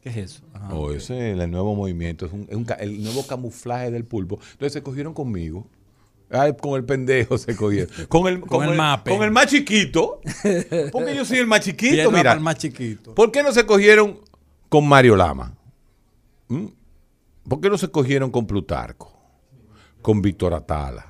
¿Qué 0.01 0.09
es 0.09 0.17
eso? 0.17 0.43
Ajá. 0.53 0.73
o 0.73 0.91
ese 0.91 1.31
es 1.33 1.39
el 1.39 1.51
nuevo 1.51 1.75
movimiento, 1.75 2.25
es, 2.25 2.33
un- 2.33 2.47
es 2.49 2.55
un 2.55 2.65
el 2.79 3.03
nuevo 3.03 3.25
camuflaje 3.27 3.91
del 3.91 4.03
pulpo. 4.03 4.39
Entonces 4.53 4.73
se 4.73 4.81
cogieron 4.81 5.13
conmigo. 5.13 5.67
Ay, 6.31 6.53
con 6.59 6.75
el 6.75 6.85
pendejo 6.85 7.37
se 7.37 7.55
cogieron. 7.55 7.89
Con 8.07 8.27
el, 8.27 8.39
con 8.41 8.63
el 8.67 8.75
mape. 8.75 9.11
Con 9.11 9.21
el 9.23 9.31
más 9.31 9.47
chiquito. 9.47 10.21
Porque 10.91 11.13
yo 11.15 11.25
soy 11.25 11.39
el 11.39 11.47
más 11.47 11.59
chiquito, 11.61 11.93
Pierna 11.93 12.17
mira. 12.17 12.33
el 12.33 12.39
más 12.39 12.55
chiquito. 12.57 13.13
¿Por 13.13 13.31
qué 13.31 13.43
no 13.43 13.51
se 13.51 13.65
cogieron 13.65 14.19
con 14.69 14.87
Mario 14.87 15.15
Lama? 15.17 15.57
¿Mm? 16.47 16.67
¿Por 17.49 17.59
qué 17.59 17.69
no 17.69 17.77
se 17.77 17.89
cogieron 17.89 18.31
con 18.31 18.47
Plutarco? 18.47 19.11
Con 20.01 20.21
Víctor 20.21 20.53
Atala. 20.53 21.07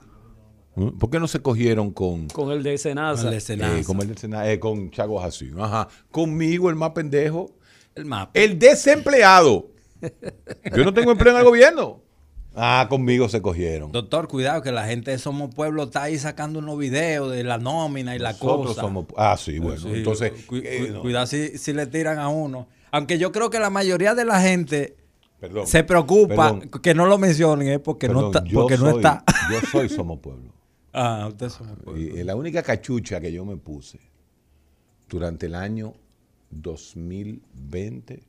¿Mm? 0.75 0.97
¿Por 0.97 1.09
qué 1.09 1.19
no 1.19 1.27
se 1.27 1.39
cogieron 1.41 1.91
con, 1.91 2.27
Con 2.29 2.51
el 2.51 2.63
de 2.63 2.77
Senasa. 2.77 3.25
El 3.27 3.31
de 3.35 3.41
Senasa. 3.41 3.77
eh, 3.79 3.83
como 3.83 4.01
el 4.01 4.07
del 4.07 4.17
Sena- 4.17 4.49
eh, 4.49 4.59
con 4.59 4.89
Chago 4.89 5.19
Jacín? 5.19 5.53
Ajá. 5.59 5.87
Conmigo, 6.09 6.69
el 6.69 6.75
más 6.75 6.91
pendejo. 6.91 7.51
El 7.93 8.05
mapa. 8.05 8.31
El 8.33 8.57
desempleado. 8.57 9.69
Yo 10.75 10.83
no 10.83 10.93
tengo 10.93 11.11
empleo 11.11 11.33
en 11.33 11.39
el 11.39 11.45
gobierno. 11.45 12.01
Ah, 12.53 12.87
conmigo 12.89 13.29
se 13.29 13.41
cogieron. 13.41 13.91
Doctor, 13.93 14.27
cuidado 14.27 14.61
que 14.61 14.71
la 14.73 14.85
gente 14.85 15.11
de 15.11 15.17
Somos 15.17 15.53
Pueblo 15.55 15.83
está 15.83 16.03
ahí 16.03 16.17
sacando 16.19 16.59
unos 16.59 16.77
videos 16.77 17.31
de 17.31 17.43
la 17.45 17.57
nómina 17.57 18.13
y 18.15 18.19
la 18.19 18.33
Nosotros 18.33 18.67
cosa. 18.67 18.81
somos. 18.81 19.05
Ah, 19.15 19.37
sí, 19.37 19.57
bueno. 19.59 19.79
Sí, 19.79 19.87
entonces. 19.93 20.31
cu- 20.47 20.57
eh, 20.57 20.89
no. 20.91 21.01
cuidado 21.01 21.27
si, 21.27 21.57
si 21.57 21.71
le 21.71 21.87
tiran 21.87 22.19
a 22.19 22.27
uno. 22.27 22.67
Aunque 22.91 23.17
yo 23.17 23.31
creo 23.31 23.49
que 23.49 23.57
la 23.59 23.69
mayoría 23.69 24.15
de 24.15 24.25
la 24.25 24.41
gente 24.41 24.97
Perdón. 25.39 25.65
se 25.65 25.85
preocupa 25.85 26.51
Perdón. 26.59 26.69
que 26.81 26.93
no 26.93 27.05
lo 27.05 27.17
mencionen 27.17 27.69
es 27.69 27.79
porque 27.79 28.09
no 28.09 28.27
está. 28.27 28.43
yo 28.43 28.61
Porque 28.61 28.77
no 28.77 28.89
soy- 28.91 28.95
está. 28.97 29.23
Yo 29.51 29.59
soy 29.71 29.87
Somos 29.89 30.19
Pueblo. 30.19 30.53
Ah, 30.93 31.27
usted 31.29 31.45
es 31.47 31.53
Somos 31.53 31.77
Pueblo. 31.79 32.01
Y, 32.01 32.19
eh, 32.19 32.23
la 32.25 32.35
única 32.35 32.61
cachucha 32.63 33.21
que 33.21 33.31
yo 33.31 33.45
me 33.45 33.55
puse 33.55 33.99
durante 35.07 35.45
el 35.45 35.55
año 35.55 35.93
2020 36.49 38.23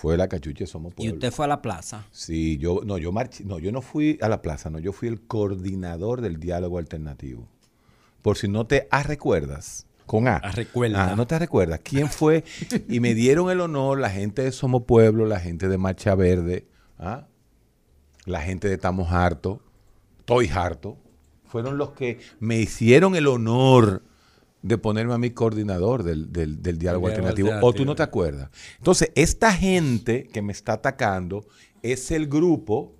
fue 0.00 0.16
la 0.16 0.28
cachucha 0.28 0.60
de 0.60 0.66
Somos 0.66 0.92
Y 0.92 0.96
Pueblo. 0.96 1.14
usted 1.14 1.30
fue 1.30 1.44
a 1.44 1.48
la 1.48 1.60
plaza. 1.60 2.06
Sí, 2.10 2.56
yo 2.56 2.80
no, 2.86 2.96
yo 2.96 3.12
marché, 3.12 3.44
no, 3.44 3.58
yo 3.58 3.70
no 3.70 3.82
fui 3.82 4.18
a 4.22 4.28
la 4.30 4.40
plaza, 4.40 4.70
no, 4.70 4.78
yo 4.78 4.94
fui 4.94 5.08
el 5.08 5.20
coordinador 5.20 6.22
del 6.22 6.40
diálogo 6.40 6.78
alternativo. 6.78 7.46
Por 8.22 8.38
si 8.38 8.48
no 8.48 8.66
te 8.66 8.88
ah, 8.90 9.02
recuerdas, 9.02 9.86
con 10.06 10.26
A. 10.26 10.36
Ah, 10.36 10.52
recuerda. 10.52 11.12
Ah, 11.12 11.16
no 11.16 11.26
te 11.26 11.38
recuerdas. 11.38 11.80
¿Quién 11.84 12.08
fue? 12.08 12.44
y 12.88 12.98
me 13.00 13.14
dieron 13.14 13.50
el 13.50 13.60
honor 13.60 14.00
la 14.00 14.08
gente 14.08 14.40
de 14.40 14.52
Somos 14.52 14.84
Pueblo, 14.84 15.26
la 15.26 15.38
gente 15.38 15.68
de 15.68 15.76
Marcha 15.76 16.14
Verde, 16.14 16.66
¿ah? 16.98 17.26
la 18.24 18.40
gente 18.40 18.68
de 18.68 18.74
Estamos 18.74 19.12
Harto, 19.12 19.60
Estoy 20.20 20.48
Harto, 20.48 20.96
fueron 21.44 21.76
los 21.76 21.90
que 21.90 22.20
me 22.38 22.58
hicieron 22.58 23.16
el 23.16 23.26
honor 23.26 24.02
de 24.62 24.76
ponerme 24.78 25.14
a 25.14 25.18
mi 25.18 25.30
coordinador 25.30 26.02
del, 26.02 26.32
del- 26.32 26.62
del 26.62 26.78
diálogo 26.78 27.06
Diálogo 27.06 27.08
alternativo. 27.08 27.48
O 27.48 27.50
tú 27.50 27.56
alternativo. 27.56 27.84
no 27.86 27.94
te 27.96 28.02
acuerdas. 28.02 28.50
Entonces, 28.78 29.10
esta 29.14 29.52
gente 29.52 30.24
que 30.26 30.42
me 30.42 30.52
está 30.52 30.74
atacando 30.74 31.46
es 31.82 32.10
el 32.10 32.26
grupo 32.28 32.92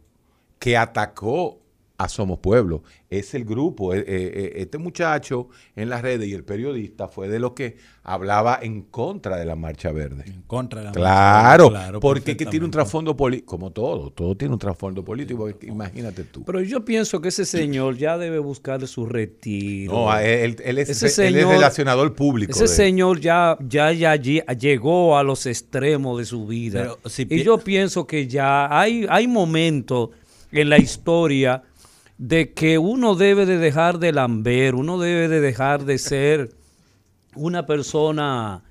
que 0.58 0.76
atacó 0.76 1.60
a 2.02 2.08
Somos 2.08 2.38
Pueblo. 2.38 2.82
Es 3.10 3.34
el 3.34 3.44
grupo. 3.44 3.92
eh, 3.94 4.04
eh, 4.06 4.52
este 4.56 4.78
muchacho 4.78 5.48
en 5.76 5.90
las 5.90 6.00
redes 6.02 6.26
y 6.28 6.32
el 6.32 6.44
periodista 6.44 7.08
fue 7.08 7.28
de 7.28 7.38
los 7.38 7.52
que 7.52 7.76
hablaba 8.04 8.58
en 8.62 8.82
contra 8.82 9.36
de 9.36 9.44
la 9.44 9.54
Marcha 9.56 9.92
Verde. 9.92 10.24
En 10.26 10.42
contra 10.42 10.80
de 10.80 10.86
la 10.86 10.92
Claro, 10.92 11.68
Claro, 11.68 12.00
porque 12.00 12.36
que 12.36 12.46
tiene 12.46 12.64
un 12.64 12.70
trasfondo 12.70 13.14
político, 13.16 13.50
como 13.50 13.70
todo, 13.72 14.10
todo 14.10 14.34
tiene 14.36 14.54
un 14.54 14.58
trasfondo 14.58 15.04
político, 15.04 15.48
imagínate 15.62 16.24
tú. 16.24 16.42
Pero 16.44 16.62
yo 16.62 16.84
pienso 16.84 17.20
que 17.20 17.28
ese 17.28 17.44
señor 17.44 17.96
ya 17.98 18.16
debe 18.16 18.38
buscar 18.38 18.86
su 18.86 19.04
retiro. 19.04 19.92
No, 19.92 20.18
él, 20.18 20.56
él 20.64 20.78
es, 20.78 20.88
Ese 20.88 21.06
él 21.26 21.34
es 21.36 21.42
señor- 21.42 21.52
relacionador 21.52 22.14
público. 22.14 22.52
Ese 22.52 22.66
señor 22.68 23.20
ya, 23.20 23.58
ya, 23.68 23.92
ya 23.92 24.16
lle- 24.16 24.44
llegó 24.58 25.18
a 25.18 25.22
los 25.22 25.44
extremos 25.46 26.18
de 26.18 26.24
su 26.24 26.46
vida. 26.46 26.80
Pero 26.80 26.98
si 27.10 27.26
y 27.28 27.42
yo 27.42 27.58
pienso 27.58 28.06
que 28.06 28.26
ya 28.26 28.66
hay, 28.80 29.06
hay 29.10 29.26
momentos 29.28 30.10
en 30.52 30.68
la 30.70 30.78
historia 30.78 31.62
de 32.22 32.52
que 32.52 32.76
uno 32.76 33.14
debe 33.14 33.46
de 33.46 33.56
dejar 33.56 33.98
de 33.98 34.12
lamber, 34.12 34.74
uno 34.74 34.98
debe 34.98 35.26
de 35.28 35.40
dejar 35.40 35.86
de 35.86 35.96
ser 35.96 36.50
una 37.34 37.64
persona 37.64 38.62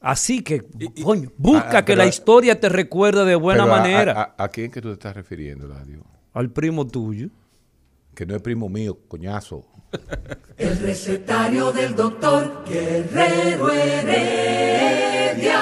así 0.00 0.42
que, 0.42 0.60
coño, 1.02 1.32
busca 1.38 1.78
ah, 1.78 1.84
que 1.84 1.92
pero- 1.94 2.02
la 2.02 2.06
historia 2.06 2.60
te 2.60 2.68
recuerde 2.68 3.24
de 3.24 3.36
buena 3.36 3.64
manera. 3.64 4.12
A, 4.12 4.22
a- 4.36 4.44
a 4.44 4.48
quién 4.50 4.70
que 4.70 4.82
tú 4.82 4.88
te 4.88 4.94
estás 4.94 5.14
refiriendo, 5.16 5.66
Ladio? 5.66 6.04
Al 6.34 6.50
primo 6.50 6.86
tuyo. 6.86 7.28
Que 8.14 8.26
no 8.26 8.36
es 8.36 8.42
primo 8.42 8.68
mío, 8.68 8.98
coñazo. 9.08 9.64
El 10.58 10.78
recetario 10.78 11.72
del 11.72 11.94
doctor 11.96 12.64
Guerrero 12.68 13.72
Heredia. 13.72 15.60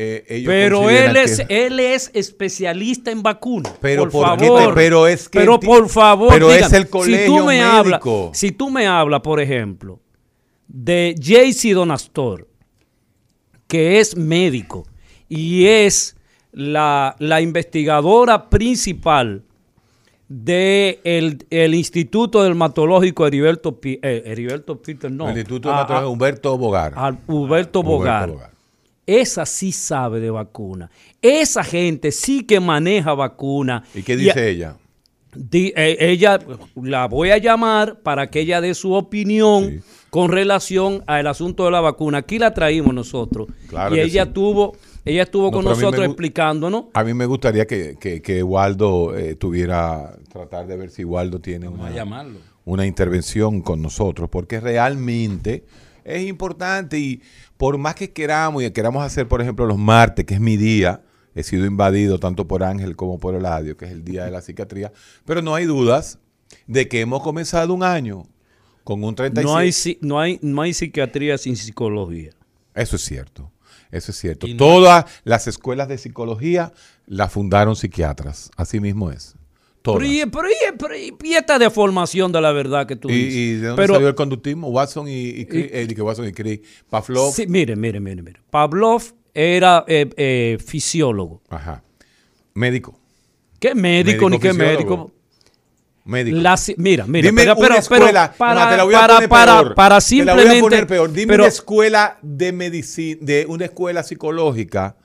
eh, 0.00 0.24
ellos 0.28 0.46
Pero 0.48 0.90
él 0.90 1.16
es, 1.16 1.42
que- 1.48 1.66
él 1.66 1.80
es 1.80 2.10
especialista 2.14 3.10
en 3.10 3.22
vacunas. 3.22 3.72
Pero 3.80 4.08
por 4.08 4.12
¿por 4.28 4.38
te- 4.38 4.46
favor. 4.46 4.74
pero 4.74 5.06
es 5.08 5.28
que 5.28 5.40
Pero 5.40 5.58
por 5.58 5.88
favor. 5.88 6.28
pero 6.32 6.52
es 6.52 6.72
el 6.72 6.84
si 6.84 6.88
colegio 6.90 7.26
tú 7.38 7.44
me 7.46 7.60
hablas, 7.62 8.00
si 8.32 8.52
tú 8.52 8.70
me 8.70 8.86
hablas, 8.86 9.22
por 9.22 9.40
ejemplo, 9.40 9.98
de 10.68 11.16
JC 11.18 11.72
Donastor, 11.74 12.46
que 13.66 13.98
es 13.98 14.16
médico 14.16 14.86
y 15.28 15.64
es 15.66 16.14
la, 16.58 17.14
la 17.20 17.40
investigadora 17.40 18.50
principal 18.50 19.42
del 20.28 21.38
de 21.38 21.64
el 21.64 21.74
Instituto 21.74 22.42
Dermatológico 22.42 23.26
Heriberto, 23.26 23.78
eh, 23.82 24.22
Heriberto 24.26 24.76
Peter, 24.82 25.10
no. 25.10 25.28
el 25.30 25.38
Instituto 25.38 25.70
a- 25.70 25.72
de 25.72 25.78
Naturaleza, 25.78 26.04
a- 26.06 26.08
Humberto 26.08 26.58
Bogar. 26.58 26.92
a 26.96 27.16
Huberto 27.26 27.82
Bogar. 27.82 28.30
Bogar. 28.30 28.50
Esa 29.06 29.46
sí 29.46 29.72
sabe 29.72 30.20
de 30.20 30.30
vacuna. 30.30 30.90
Esa 31.22 31.64
gente 31.64 32.12
sí 32.12 32.42
que 32.44 32.60
maneja 32.60 33.14
vacuna. 33.14 33.84
¿Y 33.94 34.02
qué 34.02 34.16
dice 34.16 34.50
ella? 34.50 34.76
di- 35.34 35.72
eh, 35.76 35.96
ella 36.00 36.38
la 36.82 37.06
voy 37.06 37.30
a 37.30 37.38
llamar 37.38 38.00
para 38.00 38.26
que 38.28 38.40
ella 38.40 38.60
dé 38.60 38.74
su 38.74 38.92
opinión 38.94 39.70
Sí. 39.70 39.80
con 40.10 40.30
relación 40.32 41.04
al 41.06 41.26
asunto 41.28 41.64
de 41.66 41.70
la 41.70 41.80
vacuna. 41.80 42.18
Aquí 42.18 42.38
la 42.38 42.52
traímos 42.52 42.92
nosotros. 42.92 43.46
Claro 43.68 43.94
y 43.96 44.00
ella 44.00 44.24
sí. 44.26 44.30
tuvo, 44.32 44.76
ella 45.08 45.22
estuvo 45.22 45.46
No, 45.46 45.50
con 45.52 45.66
a 45.66 45.70
nosotros 45.70 46.06
explicándonos. 46.06 46.84
A 46.94 47.04
mí 47.04 47.14
me 47.14 47.26
gustaría 47.26 47.66
que, 47.66 47.96
que, 47.98 48.22
que 48.22 48.42
Waldo 48.42 49.16
eh, 49.16 49.34
tuviera, 49.34 50.16
tratar 50.32 50.66
de 50.66 50.76
ver 50.76 50.90
si 50.90 51.04
Waldo 51.04 51.40
tiene 51.40 51.66
Vamos 51.66 51.80
una, 51.80 51.88
a 51.90 51.92
llamarlo. 51.94 52.38
una 52.64 52.86
intervención 52.86 53.60
con 53.62 53.82
nosotros, 53.82 54.28
porque 54.30 54.60
realmente 54.60 55.64
es 56.04 56.22
importante 56.26 56.98
y 56.98 57.22
por 57.56 57.76
más 57.78 57.94
que 57.94 58.12
queramos 58.12 58.62
y 58.62 58.70
queramos 58.70 59.02
hacer, 59.04 59.26
por 59.28 59.40
ejemplo, 59.42 59.66
los 59.66 59.78
martes, 59.78 60.24
que 60.24 60.34
es 60.34 60.40
mi 60.40 60.56
día, 60.56 61.02
he 61.34 61.42
sido 61.42 61.66
invadido 61.66 62.18
tanto 62.18 62.46
por 62.46 62.62
Ángel 62.62 62.96
como 62.96 63.18
por 63.18 63.34
Eladio, 63.34 63.76
que 63.76 63.84
es 63.84 63.92
el 63.92 64.04
día 64.04 64.24
de 64.24 64.30
la 64.30 64.40
psiquiatría, 64.40 64.92
pero 65.24 65.42
no 65.42 65.54
hay 65.54 65.66
dudas 65.66 66.18
de 66.66 66.88
que 66.88 67.00
hemos 67.00 67.22
comenzado 67.22 67.74
un 67.74 67.82
año 67.82 68.24
con 68.84 69.04
un 69.04 69.14
37. 69.14 69.44
No 69.46 69.56
hay, 69.58 69.98
no, 70.00 70.18
hay, 70.20 70.38
no 70.40 70.62
hay 70.62 70.72
psiquiatría 70.72 71.36
sin 71.36 71.56
psicología. 71.56 72.30
Eso 72.74 72.96
es 72.96 73.02
cierto. 73.02 73.50
Eso 73.90 74.10
es 74.12 74.18
cierto. 74.18 74.46
No- 74.46 74.56
Todas 74.56 75.04
las 75.24 75.46
escuelas 75.46 75.88
de 75.88 75.98
psicología 75.98 76.72
las 77.06 77.32
fundaron 77.32 77.74
psiquiatras. 77.76 78.50
Así 78.56 78.80
mismo 78.80 79.10
es. 79.10 79.34
Todas. 79.82 80.00
Pero, 80.00 80.12
y, 80.12 80.26
pero, 80.26 80.48
y- 80.50 80.76
pero 80.78 80.96
y- 80.96 81.14
y 81.22 81.32
esta 81.34 81.58
deformación 81.58 82.32
de 82.32 82.40
la 82.40 82.52
verdad 82.52 82.86
que 82.86 82.96
tú 82.96 83.08
¿Y, 83.08 83.12
dices. 83.14 83.34
y 83.34 83.52
de 83.56 83.66
dónde 83.68 83.82
Pero- 83.82 83.94
salió 83.94 84.08
el 84.08 84.14
conductismo? 84.14 84.68
Watson 84.68 85.08
y, 85.08 85.12
y, 85.28 85.46
Crick- 85.46 85.70
eh, 85.72 85.88
que 85.94 86.02
Watson 86.02 86.26
y 86.28 86.32
Crick. 86.32 86.64
Pavlov. 86.90 87.32
Sí, 87.32 87.46
mire, 87.46 87.76
mire, 87.76 88.00
mire, 88.00 88.20
mire. 88.22 88.40
Pavlov 88.50 89.02
era 89.32 89.84
eh, 89.86 90.10
eh, 90.16 90.58
fisiólogo. 90.64 91.42
Ajá. 91.48 91.82
Médico. 92.54 92.98
¿Qué 93.60 93.74
médico, 93.74 94.28
Médico 94.28 94.30
ni 94.30 94.38
qué 94.38 94.52
médico? 94.52 95.12
Médico. 96.08 96.38
La 96.38 96.56
mira, 96.78 97.06
mira, 97.06 97.28
Dime 97.28 97.42
pero, 97.42 97.52
una 97.52 97.60
pero- 97.60 97.68
pero 97.68 97.80
escuela. 97.80 98.32
para, 98.36 98.64
no, 98.64 98.70
te 98.70 98.76
la 98.78 98.84
voy 98.84 98.94
a 98.94 98.98
para, 99.00 99.14
poner 99.14 99.28
para, 99.28 99.60
peor. 99.60 99.74
para 99.74 99.88
Te 99.88 99.94
la 99.94 100.00
simplemente. 100.00 100.48
voy 100.48 100.56
a 100.58 100.60
poner 100.62 100.86
peor. 100.86 101.12
Dime 101.12 101.26
pero- 101.34 101.42
una 101.44 101.48
escuela 101.48 102.18
de 102.22 102.52
medicina, 102.52 103.18
de 103.20 103.46
una 103.46 103.66
escuela 103.66 104.02
psicológica 104.02 104.96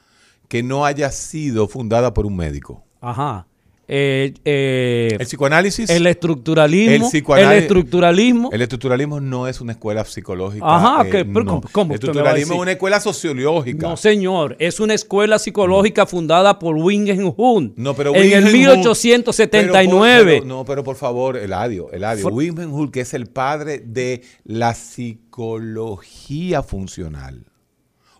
que 0.48 0.64
no 0.64 0.86
haya 0.86 1.12
sido 1.12 1.68
fundada 1.68 2.14
por 2.14 2.26
un 2.26 2.38
médico. 2.38 2.86
Ajá. 3.02 3.48
Eh, 3.86 4.34
eh, 4.46 5.10
El 5.20 5.26
psicoanálisis. 5.26 5.90
el 5.90 6.08
estructuralismo. 6.08 7.10
el 7.36 7.44
El, 7.44 7.52
estructuralismo. 7.58 8.50
El 8.54 8.62
estructuralismo 8.62 9.20
no 9.20 9.48
es 9.48 9.60
una 9.60 9.74
escuela 9.74 10.06
psicológica. 10.06 10.66
Ajá, 10.66 11.06
eh. 11.06 11.10
Pero 11.26 11.44
no. 11.44 11.62
¿cómo- 11.72 11.92
El 11.92 11.96
estructuralismo 11.96 12.54
es 12.56 12.60
una 12.62 12.72
escuela 12.72 13.02
sociológica. 13.02 13.90
No, 13.90 13.98
señor, 13.98 14.56
es 14.60 14.80
una 14.80 14.94
escuela 14.94 15.38
psicológica 15.38 16.06
fundada 16.06 16.60
por 16.60 16.76
Wilhelm 16.78 17.34
Hunt 17.36 17.74
No, 17.78 17.94
pero 17.94 18.16
en 18.16 18.22
Wilhelm 18.22 18.48
el 18.48 18.54
Hunt- 18.54 18.58
1879. 18.58 20.24
Pero 20.24 20.44
pero- 20.44 20.46
no, 20.46 20.64
pero 20.66 20.84
por 20.84 20.96
favor, 20.96 21.36
Eladio, 21.38 21.92
Eladio. 21.92 22.28
Wilhelm 22.30 22.74
Hunt, 22.74 22.92
que 22.94 23.02
es 23.02 23.14
el 23.14 23.28
padre 23.28 23.80
de 23.86 24.22
la 24.46 24.74
psicología 24.76 26.64
funcional. 26.64 27.46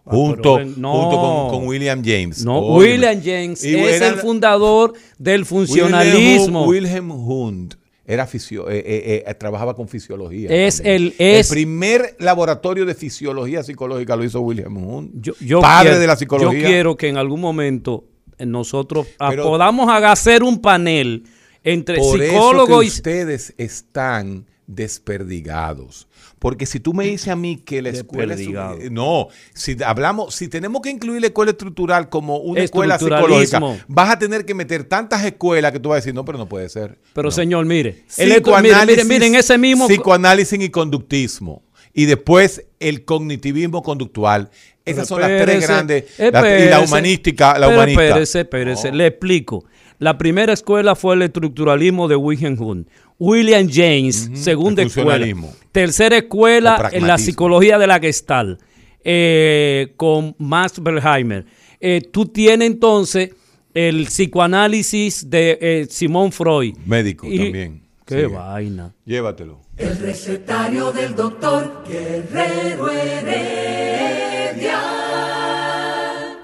Junto, 0.06 0.60
no. 0.78 0.94
junto 1.02 1.18
con, 1.18 1.50
con 1.60 1.68
William 1.68 2.02
James. 2.04 2.44
no. 2.44 2.76
William 2.76 3.22
James 3.24 3.64
Y 3.64 3.76
es 3.76 3.96
era- 3.98 4.08
el 4.10 4.16
fundador 4.16 4.94
del 5.18 5.46
funcionalismo. 5.46 6.66
Wilhelm 6.66 7.12
Hunt 7.12 7.76
era 8.06 8.28
fisio- 8.28 8.70
eh, 8.70 8.80
eh, 8.86 9.24
eh, 9.26 9.34
trabajaba 9.36 9.76
con 9.76 9.88
fisiología. 9.88 10.50
Es 10.50 10.78
también. 10.78 10.96
el- 10.96 11.16
es- 11.18 11.50
primer 11.50 12.18
laboratorio 12.20 12.86
de 12.86 12.96
fisiología 12.96 13.64
psicológica 13.64 14.18
lo 14.18 14.26
hizo 14.26 14.42
Wilhelm 14.42 14.76
Hunt. 14.78 15.12
yo, 15.22 15.34
yo 15.40 15.62
padre 15.62 15.90
quiero, 15.92 16.00
de 16.02 16.08
la 16.08 16.16
psicología. 16.18 16.60
Yo 16.60 16.68
quiero 16.68 16.98
que 16.98 17.08
en 17.08 17.16
algún 17.18 17.40
momento 17.40 18.04
nosotros 18.40 19.08
ah, 19.20 19.30
Pero- 19.30 19.44
podamos 19.46 19.90
hacer 19.90 20.44
un 20.44 20.60
panel 20.60 21.24
entre 21.64 22.02
psicólogos 22.04 22.84
y 22.84 22.88
ustedes 22.90 23.54
están 23.58 24.48
desperdigados. 24.68 26.08
Porque 26.44 26.66
si 26.66 26.82
tú 26.82 26.94
me 26.94 27.06
dices 27.06 27.30
a 27.30 27.38
mí 27.38 27.56
que 27.56 27.82
la 27.82 27.88
escuela 27.88 28.34
es 28.34 28.42
eh, 28.42 28.90
no, 28.92 29.30
si 29.54 29.78
hablamos, 29.82 30.36
si 30.36 30.50
tenemos 30.50 30.82
que 30.82 30.90
incluir 30.90 31.22
la 31.22 31.28
escuela 31.28 31.52
estructural 31.52 32.10
como 32.10 32.36
una 32.40 32.60
escuela 32.60 33.00
psicológica, 33.00 33.62
vas 33.88 34.10
a 34.10 34.20
tener 34.20 34.44
que 34.44 34.54
meter 34.54 34.84
tantas 34.84 35.24
escuelas 35.24 35.72
que 35.72 35.80
tú 35.80 35.88
vas 35.88 35.96
a 35.96 36.00
decir, 36.02 36.14
no, 36.14 36.26
pero 36.26 36.38
no 36.38 36.50
puede 36.50 36.68
ser. 36.68 37.00
Pero 37.14 37.30
No. 37.30 37.32
señor, 37.32 37.66
mire, 37.66 38.04
el 38.18 38.34
esto- 38.34 38.52
mire, 38.58 38.74
Psicoanálisis, 38.74 39.06
mire, 39.06 39.20
miren 39.20 39.36
ese 39.36 39.58
mismo 39.58 39.88
psicoanálisis 39.88 40.60
y 40.62 40.70
conductismo. 40.70 41.64
Y 41.94 42.08
después 42.08 42.66
el 42.82 43.06
cognitivismo 43.06 43.82
conductual. 43.82 44.50
Esas 44.84 45.08
son 45.08 45.22
las 45.22 45.30
tres 45.46 45.66
grandes. 45.66 46.04
y 46.20 46.70
la 46.70 46.82
humanística, 46.82 47.58
la 47.58 47.70
humanista. 47.70 48.04
Espérese, 48.06 48.40
espérese, 48.42 48.92
No. 48.92 48.98
le 48.98 49.08
explico. 49.08 49.64
La 50.00 50.18
primera 50.18 50.52
escuela 50.52 50.96
fue 50.96 51.16
el 51.16 51.22
estructuralismo 51.22 52.10
de 52.10 52.18
Wilhelm 52.18 52.62
Hunt. 52.62 52.90
William 53.20 53.68
James, 53.72 54.30
segunda 54.34 54.82
el 54.82 54.88
escuela. 54.90 55.12
funcionalismo. 55.12 55.54
Tercera 55.72 56.18
escuela 56.18 56.90
en 56.92 57.08
la 57.08 57.18
psicología 57.18 57.78
de 57.78 57.88
la 57.88 58.00
Gestalt, 58.00 58.60
eh, 59.04 59.94
con 59.98 60.36
Max 60.38 60.82
Berheimer. 60.82 61.46
Eh, 61.80 62.02
tú 62.12 62.26
tienes 62.26 62.68
entonces 62.68 63.32
el 63.74 64.06
psicoanálisis 64.06 65.30
de 65.30 65.58
eh, 65.62 65.88
Simón 65.90 66.32
Freud. 66.32 66.76
Médico 66.86 67.28
Y- 67.28 67.38
también. 67.38 67.84
Qué 68.06 68.16
Sigue. 68.16 68.28
vaina. 68.28 68.94
Llévatelo. 69.06 69.62
El 69.78 69.98
recetario 69.98 70.92
del 70.92 71.16
doctor 71.16 71.84
Guerrero 71.88 72.92
Heredia. 72.92 74.80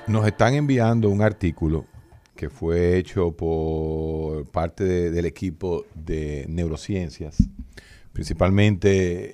Nos 0.07 0.25
están 0.25 0.53
enviando 0.55 1.09
un 1.09 1.21
artículo 1.21 1.85
que 2.39 2.49
fue 2.49 2.97
hecho 2.97 3.31
por 3.33 4.47
parte 4.49 4.85
de- 4.85 5.11
del 5.11 5.25
equipo 5.25 5.83
de 5.93 6.45
neurociencias, 6.47 7.35
principalmente 8.13 9.33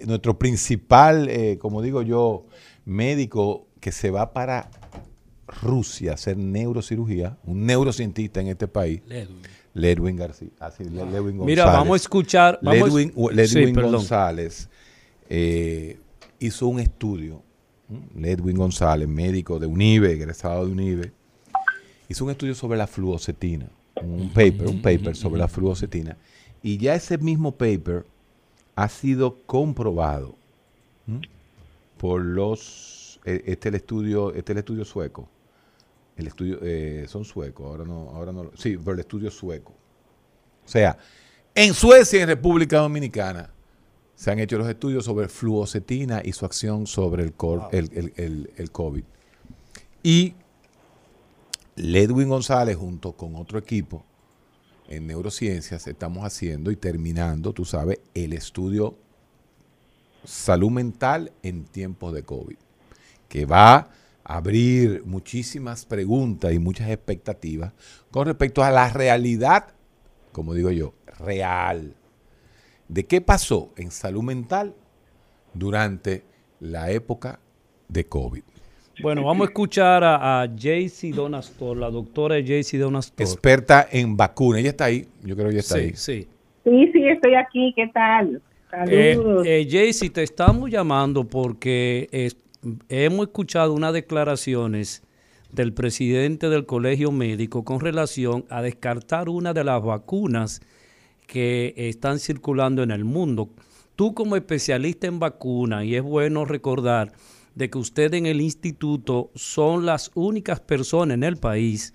eh, 0.00 0.06
nuestro 0.06 0.38
principal, 0.38 1.28
eh, 1.28 1.58
como 1.58 1.82
digo 1.82 2.00
yo, 2.00 2.46
médico 2.86 3.66
que 3.80 3.92
se 3.92 4.10
va 4.10 4.32
para 4.32 4.70
Rusia 5.62 6.12
a 6.12 6.14
hacer 6.14 6.38
neurocirugía, 6.38 7.36
un 7.44 7.66
neurocientista 7.66 8.40
en 8.40 8.46
este 8.46 8.66
país, 8.66 9.02
Ledwin. 9.06 9.36
Ledwin 9.74 10.16
García. 10.16 10.48
así, 10.60 10.84
Le- 10.84 11.04
Ledwin 11.04 11.36
Mira, 11.44 11.64
González. 11.64 11.72
vamos 11.80 11.92
a 11.92 11.96
escuchar. 11.96 12.58
Vamos, 12.62 12.88
Ledwin, 12.94 13.12
Sí. 13.46 13.72
González 13.72 14.70
eh, 15.28 15.98
hizo 16.38 16.66
un 16.66 16.80
estudio. 16.80 17.42
Ledwin 18.14 18.56
González, 18.56 19.06
médico 19.06 19.58
de 19.58 19.66
UNIBE, 19.66 20.12
egresado 20.12 20.64
de 20.66 20.72
UNIBE, 20.72 21.12
hizo 22.08 22.24
un 22.24 22.30
estudio 22.30 22.54
sobre 22.54 22.78
la 22.78 22.86
fluocetina. 22.86 23.68
Un 24.02 24.28
paper, 24.32 24.66
un 24.68 24.80
paper 24.80 25.16
sobre 25.16 25.38
la 25.40 25.48
fluocetina. 25.48 26.16
Y 26.62 26.78
ya 26.78 26.94
ese 26.94 27.18
mismo 27.18 27.52
paper 27.52 28.06
ha 28.76 28.88
sido 28.88 29.36
comprobado 29.46 30.36
¿m? 31.08 31.20
por 31.96 32.24
los. 32.24 33.20
eh, 33.24 33.42
Este 33.46 33.68
es 33.68 33.72
el 33.72 33.74
estudio, 33.74 34.30
este 34.30 34.52
es 34.52 34.56
el 34.56 34.58
estudio 34.58 34.84
sueco. 34.84 35.28
El 36.16 36.26
estudio, 36.28 36.58
eh, 36.62 37.06
son 37.08 37.24
suecos, 37.24 37.66
ahora 37.66 37.84
no, 37.84 38.10
ahora 38.10 38.32
no, 38.32 38.50
sí, 38.56 38.76
por 38.76 38.94
el 38.94 39.00
estudio 39.00 39.30
sueco. 39.30 39.72
O 40.64 40.68
sea, 40.68 40.96
en 41.54 41.74
Suecia 41.74 42.18
y 42.18 42.22
en 42.22 42.28
República 42.28 42.78
Dominicana 42.78 43.50
se 44.16 44.30
han 44.32 44.38
hecho 44.40 44.58
los 44.58 44.68
estudios 44.68 45.04
sobre 45.04 45.28
fluocetina 45.28 46.20
y 46.24 46.32
su 46.32 46.44
acción 46.44 46.86
sobre 46.88 47.22
el, 47.22 47.32
cor- 47.34 47.68
el- 47.72 48.12
el- 48.16 48.50
el 48.56 48.70
COVID. 48.72 49.04
Y 50.02 50.34
Ledwin 51.78 52.28
González, 52.28 52.76
junto 52.76 53.12
con 53.12 53.36
otro 53.36 53.58
equipo 53.58 54.04
en 54.88 55.06
neurociencias, 55.06 55.86
estamos 55.86 56.24
haciendo 56.24 56.70
y 56.70 56.76
terminando, 56.76 57.52
tú 57.52 57.64
sabes, 57.64 58.00
el 58.14 58.32
estudio 58.32 58.96
salud 60.24 60.70
mental 60.70 61.32
en 61.42 61.64
tiempos 61.64 62.12
de 62.12 62.22
COVID, 62.22 62.56
que 63.28 63.46
va 63.46 63.90
abrir 64.28 65.04
muchísimas 65.06 65.86
preguntas 65.86 66.52
y 66.52 66.58
muchas 66.58 66.90
expectativas 66.90 67.72
con 68.10 68.26
respecto 68.26 68.62
a 68.62 68.70
la 68.70 68.90
realidad, 68.90 69.74
como 70.32 70.52
digo 70.52 70.70
yo, 70.70 70.92
real, 71.18 71.96
de 72.88 73.06
qué 73.06 73.22
pasó 73.22 73.72
en 73.76 73.90
salud 73.90 74.22
mental 74.22 74.74
durante 75.54 76.24
la 76.60 76.90
época 76.90 77.40
de 77.88 78.06
COVID. 78.06 78.42
Bueno, 79.00 79.24
vamos 79.24 79.46
a 79.46 79.48
escuchar 79.50 80.02
a, 80.02 80.42
a 80.42 80.48
Jaycee 80.48 81.12
Donastor, 81.12 81.76
la 81.76 81.90
doctora 81.90 82.36
Jaycee 82.36 82.78
Donastor. 82.78 83.26
Experta 83.26 83.86
en 83.90 84.16
vacuna. 84.16 84.58
Ella 84.58 84.70
está 84.70 84.86
ahí. 84.86 85.06
Yo 85.22 85.34
creo 85.36 85.46
que 85.48 85.52
ella 85.52 85.60
está 85.60 85.76
sí, 85.76 85.80
ahí. 85.80 85.92
sí. 85.94 86.28
Sí, 86.64 86.90
sí, 86.92 87.08
estoy 87.08 87.34
aquí. 87.34 87.72
¿Qué 87.76 87.88
tal? 87.94 88.42
Eh, 88.88 89.14
Saludos. 89.14 89.46
eh, 89.46 89.66
Jaycee, 89.70 90.10
te 90.10 90.22
estamos 90.22 90.70
llamando 90.70 91.24
porque 91.24 92.08
eh, 92.12 92.30
hemos 92.88 93.26
escuchado 93.28 93.72
unas 93.72 93.92
declaraciones 93.92 95.02
del 95.52 95.72
presidente 95.72 96.50
del 96.50 96.66
Colegio 96.66 97.10
Médico 97.10 97.64
con 97.64 97.80
relación 97.80 98.44
a 98.50 98.60
descartar 98.60 99.28
una 99.30 99.54
de 99.54 99.64
las 99.64 99.82
vacunas 99.82 100.60
que 101.26 101.72
están 101.76 102.18
circulando 102.18 102.82
en 102.82 102.90
el 102.90 103.04
mundo. 103.04 103.48
Tú 103.96 104.12
como 104.14 104.36
especialista 104.36 105.06
en 105.06 105.18
vacunas, 105.18 105.84
y 105.84 105.96
es 105.96 106.02
bueno 106.02 106.44
recordar 106.44 107.12
de 107.58 107.68
que 107.68 107.78
usted 107.78 108.14
en 108.14 108.26
el 108.26 108.40
instituto 108.40 109.30
son 109.34 109.84
las 109.84 110.12
únicas 110.14 110.60
personas 110.60 111.16
en 111.16 111.24
el 111.24 111.36
país 111.36 111.92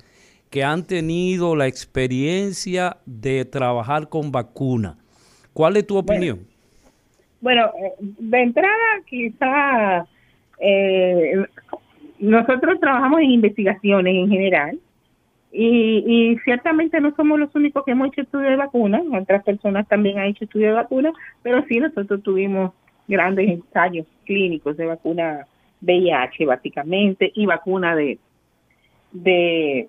que 0.52 0.62
han 0.64 0.86
tenido 0.86 1.56
la 1.56 1.68
experiencia 1.68 2.98
de 3.06 3.46
trabajar 3.46 4.10
con 4.10 4.32
vacuna. 4.32 4.98
¿Cuál 5.54 5.78
es 5.78 5.88
tu 5.88 5.98
opinión? 5.98 6.42
Bueno, 7.40 7.72
eh, 7.82 7.94
de 8.00 8.42
entrada, 8.42 8.88
quizá 9.06 10.06
eh, 10.60 11.46
nosotros 12.20 12.80
trabajamos 12.82 13.22
en 13.22 13.32
investigaciones 13.32 14.16
en 14.16 14.30
general 14.30 14.80
y, 15.52 16.04
y 16.06 16.38
ciertamente 16.40 17.00
no 17.00 17.16
somos 17.16 17.40
los 17.40 17.56
únicos 17.56 17.86
que 17.86 17.92
hemos 17.92 18.10
hecho 18.10 18.22
estudios 18.22 18.52
de 18.52 18.58
vacunas, 18.58 19.02
otras 19.14 19.44
personas 19.44 19.88
también 19.88 20.20
han 20.20 20.28
hecho 20.28 20.44
estudios 20.44 20.72
de 20.72 20.82
vacunas, 20.82 21.14
pero 21.42 21.64
sí 21.70 21.80
nosotros 21.80 22.22
tuvimos 22.22 22.74
grandes 23.08 23.50
ensayos 23.50 24.06
clínicos 24.26 24.76
de 24.76 24.88
vacuna 24.88 25.48
VIH 25.84 26.46
básicamente 26.46 27.32
y 27.36 27.46
vacuna 27.46 27.96
de, 27.96 28.18
de 29.12 29.88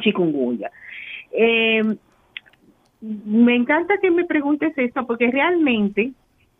chikungunya. 0.00 0.70
Eh, 1.32 1.82
me 3.00 3.54
encanta 3.54 3.98
que 3.98 4.10
me 4.10 4.24
preguntes 4.24 4.76
esto 4.76 5.06
porque 5.06 5.30
realmente 5.30 6.12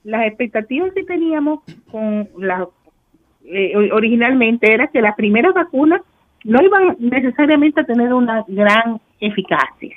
las 0.05 0.27
expectativas 0.27 0.93
que 0.93 1.03
teníamos 1.05 1.61
con 1.91 2.29
la 2.39 2.69
eh, 3.45 3.73
originalmente 3.93 4.73
era 4.73 4.89
que 4.89 5.01
las 5.01 5.15
primeras 5.15 5.55
vacunas 5.55 6.03
no 6.45 6.63
iban 6.63 6.97
necesariamente 6.99 7.81
a 7.81 7.85
tener 7.85 8.13
una 8.13 8.45
gran 8.47 9.01
eficacia. 9.21 9.97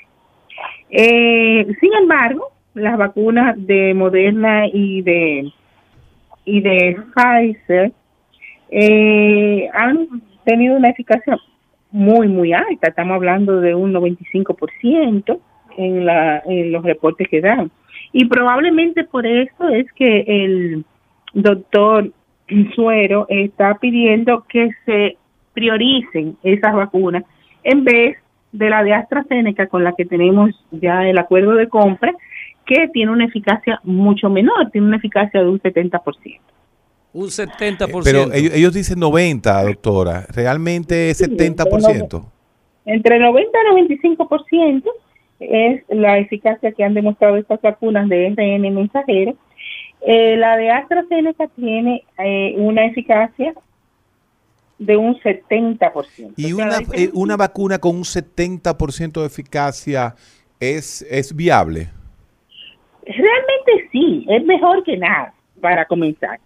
Eh, 0.90 1.68
sin 1.80 1.94
embargo, 1.94 2.52
las 2.74 2.98
vacunas 2.98 3.56
de 3.58 3.94
Moderna 3.94 4.68
y 4.68 5.02
de 5.02 5.52
y 6.46 6.62
de 6.62 6.98
Pfizer 7.14 7.92
eh, 8.72 9.70
han 9.74 10.08
tenido 10.44 10.76
una 10.76 10.90
eficacia 10.90 11.38
muy 11.92 12.28
muy 12.28 12.54
alta. 12.54 12.90
Estamos 12.90 13.16
hablando 13.16 13.62
de 13.62 13.74
un 13.76 13.94
95% 13.94 15.40
en, 15.78 16.06
la, 16.06 16.42
en 16.46 16.72
los 16.72 16.84
reportes 16.84 17.28
que 17.28 17.42
dan. 17.42 17.72
Y 18.12 18.26
probablemente 18.26 19.04
por 19.04 19.26
eso 19.26 19.70
es 19.70 19.92
que 19.94 20.24
el 20.28 20.86
doctor 21.34 22.12
Suero 22.76 23.26
está 23.30 23.76
pidiendo 23.76 24.46
que 24.48 24.70
se 24.86 25.18
prioricen 25.54 26.38
esas 26.44 26.74
vacunas 26.74 27.24
en 27.64 27.84
vez 27.84 28.18
de 28.52 28.70
la 28.70 28.84
de 28.84 28.94
AstraZeneca 28.94 29.68
con 29.68 29.84
la 29.84 29.94
que 29.94 30.06
tenemos 30.06 30.52
ya 30.72 31.08
el 31.08 31.18
acuerdo 31.18 31.54
de 31.54 31.70
compra, 31.70 32.14
que 32.66 32.88
tiene 32.88 33.12
una 33.12 33.26
eficacia 33.26 33.80
mucho 33.84 34.30
menor, 34.30 34.72
tiene 34.72 34.88
una 34.88 34.98
eficacia 34.98 35.42
de 35.42 35.50
un 35.50 35.60
70%. 35.60 36.40
Un 37.14 37.28
70%. 37.28 38.02
Pero 38.04 38.32
ellos, 38.34 38.54
ellos 38.54 38.74
dicen 38.74 39.00
90, 39.00 39.64
doctora. 39.64 40.26
¿Realmente 40.30 41.10
es 41.10 41.18
Sí, 41.18 41.26
70%? 41.26 42.26
Entre 42.86 43.20
90 43.20 43.58
y 43.78 43.98
95% 43.98 44.84
es 45.40 45.84
la 45.90 46.18
eficacia 46.18 46.72
que 46.72 46.84
han 46.84 46.94
demostrado 46.94 47.38
estas 47.38 47.62
vacunas 47.62 48.10
de 48.10 48.30
RN 48.30 48.74
mensajero. 48.74 49.36
Eh, 50.02 50.38
la 50.38 50.58
de 50.58 50.72
AstraZeneca 50.72 51.48
tiene 51.56 52.04
eh, 52.18 52.56
una 52.58 52.86
eficacia 52.86 53.54
de 54.78 54.98
un 54.98 55.16
70%. 55.20 56.34
Y 56.38 56.54
O 56.54 56.56
sea, 56.56 56.66
una, 56.66 56.78
eh, 56.94 57.10
una 57.14 57.36
vacuna 57.36 57.80
con 57.80 57.96
un 57.96 58.04
70% 58.04 59.20
de 59.20 59.28
eficacia 59.28 60.16
es, 60.60 61.06
es 61.10 61.36
viable. 61.36 61.90
Realmente 63.06 63.90
sí, 63.92 64.26
es 64.30 64.44
mejor 64.46 64.84
que 64.84 64.96
nada 64.98 65.34
para 65.60 65.86
comenzar. 65.86 66.40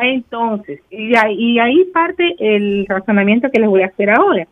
Entonces, 0.00 0.80
y 0.90 1.16
ahí, 1.16 1.58
ahí 1.58 1.84
parte 1.86 2.36
el 2.38 2.86
razonamiento 2.88 3.50
que 3.50 3.60
les 3.60 3.68
voy 3.68 3.82
a 3.82 3.86
hacer 3.86 4.10
ahora. 4.10 4.46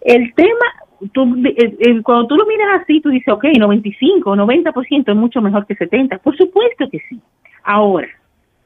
El 0.00 0.32
tema, 0.34 0.66
tú, 1.12 1.36
eh, 1.44 1.76
eh, 1.78 2.02
cuando 2.02 2.28
tú 2.28 2.36
lo 2.36 2.46
miras 2.46 2.82
así, 2.82 3.00
tú 3.00 3.10
dices, 3.10 3.32
ok, 3.32 3.44
95, 3.58 4.36
90% 4.36 5.10
es 5.10 5.16
mucho 5.16 5.40
mejor 5.40 5.66
que 5.66 5.74
70. 5.74 6.18
Por 6.18 6.36
supuesto 6.36 6.88
que 6.90 7.00
sí. 7.08 7.20
Ahora, 7.64 8.08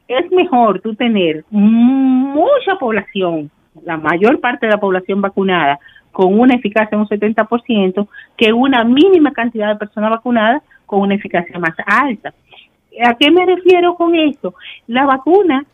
es 0.07 0.31
mejor 0.31 0.81
tú 0.81 0.95
tener 0.95 1.45
mucha 1.51 2.77
población, 2.79 3.51
la 3.85 3.97
mayor 3.97 4.41
parte 4.41 4.67
de 4.67 4.73
la 4.73 4.81
población 4.81 5.21
vacunada, 5.21 5.79
con 6.13 6.39
una 6.39 6.55
eficacia 6.55 6.97
de 6.97 7.03
un 7.03 7.09
70%, 7.09 8.07
que 8.37 8.53
una 8.53 8.85
mínima 8.85 9.33
cantidad 9.33 9.69
de 9.69 9.77
personas 9.77 10.11
vacunadas 10.11 10.63
con 10.87 11.01
una 11.01 11.15
eficacia 11.15 11.59
más 11.59 11.75
alta. 11.87 12.35
¿A 13.03 13.15
qué 13.15 13.31
me 13.31 13.47
refiero 13.47 13.95
con 13.95 14.15
esto? 14.15 14.55
La 14.87 15.07
vacuna 15.07 15.65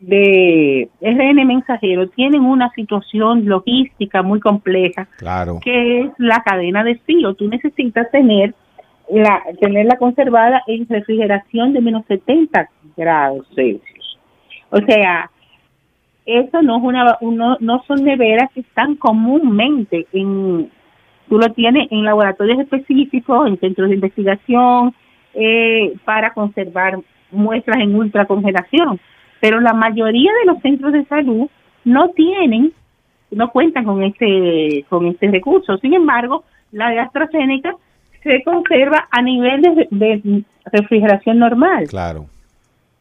de 0.00 0.88
RN 1.00 1.44
mensajero 1.44 2.08
tienen 2.08 2.42
una 2.42 2.70
situación 2.70 3.46
logística 3.46 4.22
muy 4.22 4.40
compleja 4.40 5.06
Claro. 5.18 5.60
que 5.62 6.00
es 6.00 6.10
la 6.18 6.42
cadena 6.42 6.82
de 6.82 6.96
frío. 6.98 7.34
Tú 7.34 7.48
necesitas 7.48 8.10
tener 8.10 8.54
la 9.10 9.42
tenerla 9.60 9.96
conservada 9.96 10.62
en 10.66 10.88
refrigeración 10.88 11.72
de 11.72 11.80
menos 11.80 12.04
70 12.06 12.68
grados 12.96 13.46
Celsius. 13.54 14.18
O 14.70 14.78
sea, 14.78 15.30
eso 16.24 16.62
no 16.62 16.76
es 16.76 16.82
una 16.82 17.18
no, 17.20 17.56
no 17.60 17.82
son 17.86 18.04
neveras 18.04 18.50
que 18.54 18.60
están 18.60 18.94
comúnmente 18.96 20.06
en 20.12 20.70
tú 21.28 21.38
lo 21.38 21.52
tienes 21.52 21.90
en 21.90 22.04
laboratorios 22.04 22.60
específicos, 22.60 23.48
en 23.48 23.58
centros 23.58 23.88
de 23.88 23.96
investigación 23.96 24.94
eh, 25.34 25.94
para 26.04 26.32
conservar 26.32 26.98
muestras 27.30 27.78
en 27.80 27.94
ultracongelación, 27.94 29.00
pero 29.40 29.60
la 29.60 29.72
mayoría 29.72 30.30
de 30.40 30.52
los 30.52 30.60
centros 30.62 30.92
de 30.92 31.04
salud 31.06 31.48
no 31.84 32.08
tienen 32.10 32.72
no 33.30 33.50
cuentan 33.50 33.84
con 33.84 34.02
este 34.02 34.84
con 34.88 35.06
este 35.06 35.30
recurso. 35.30 35.78
Sin 35.78 35.94
embargo, 35.94 36.44
la 36.72 36.90
de 36.90 36.98
AstraZeneca 36.98 37.74
se 38.22 38.42
conserva 38.42 39.08
a 39.10 39.22
nivel 39.22 39.62
de, 39.62 39.88
de 39.90 40.42
refrigeración 40.64 41.38
normal. 41.38 41.86
Claro. 41.88 42.26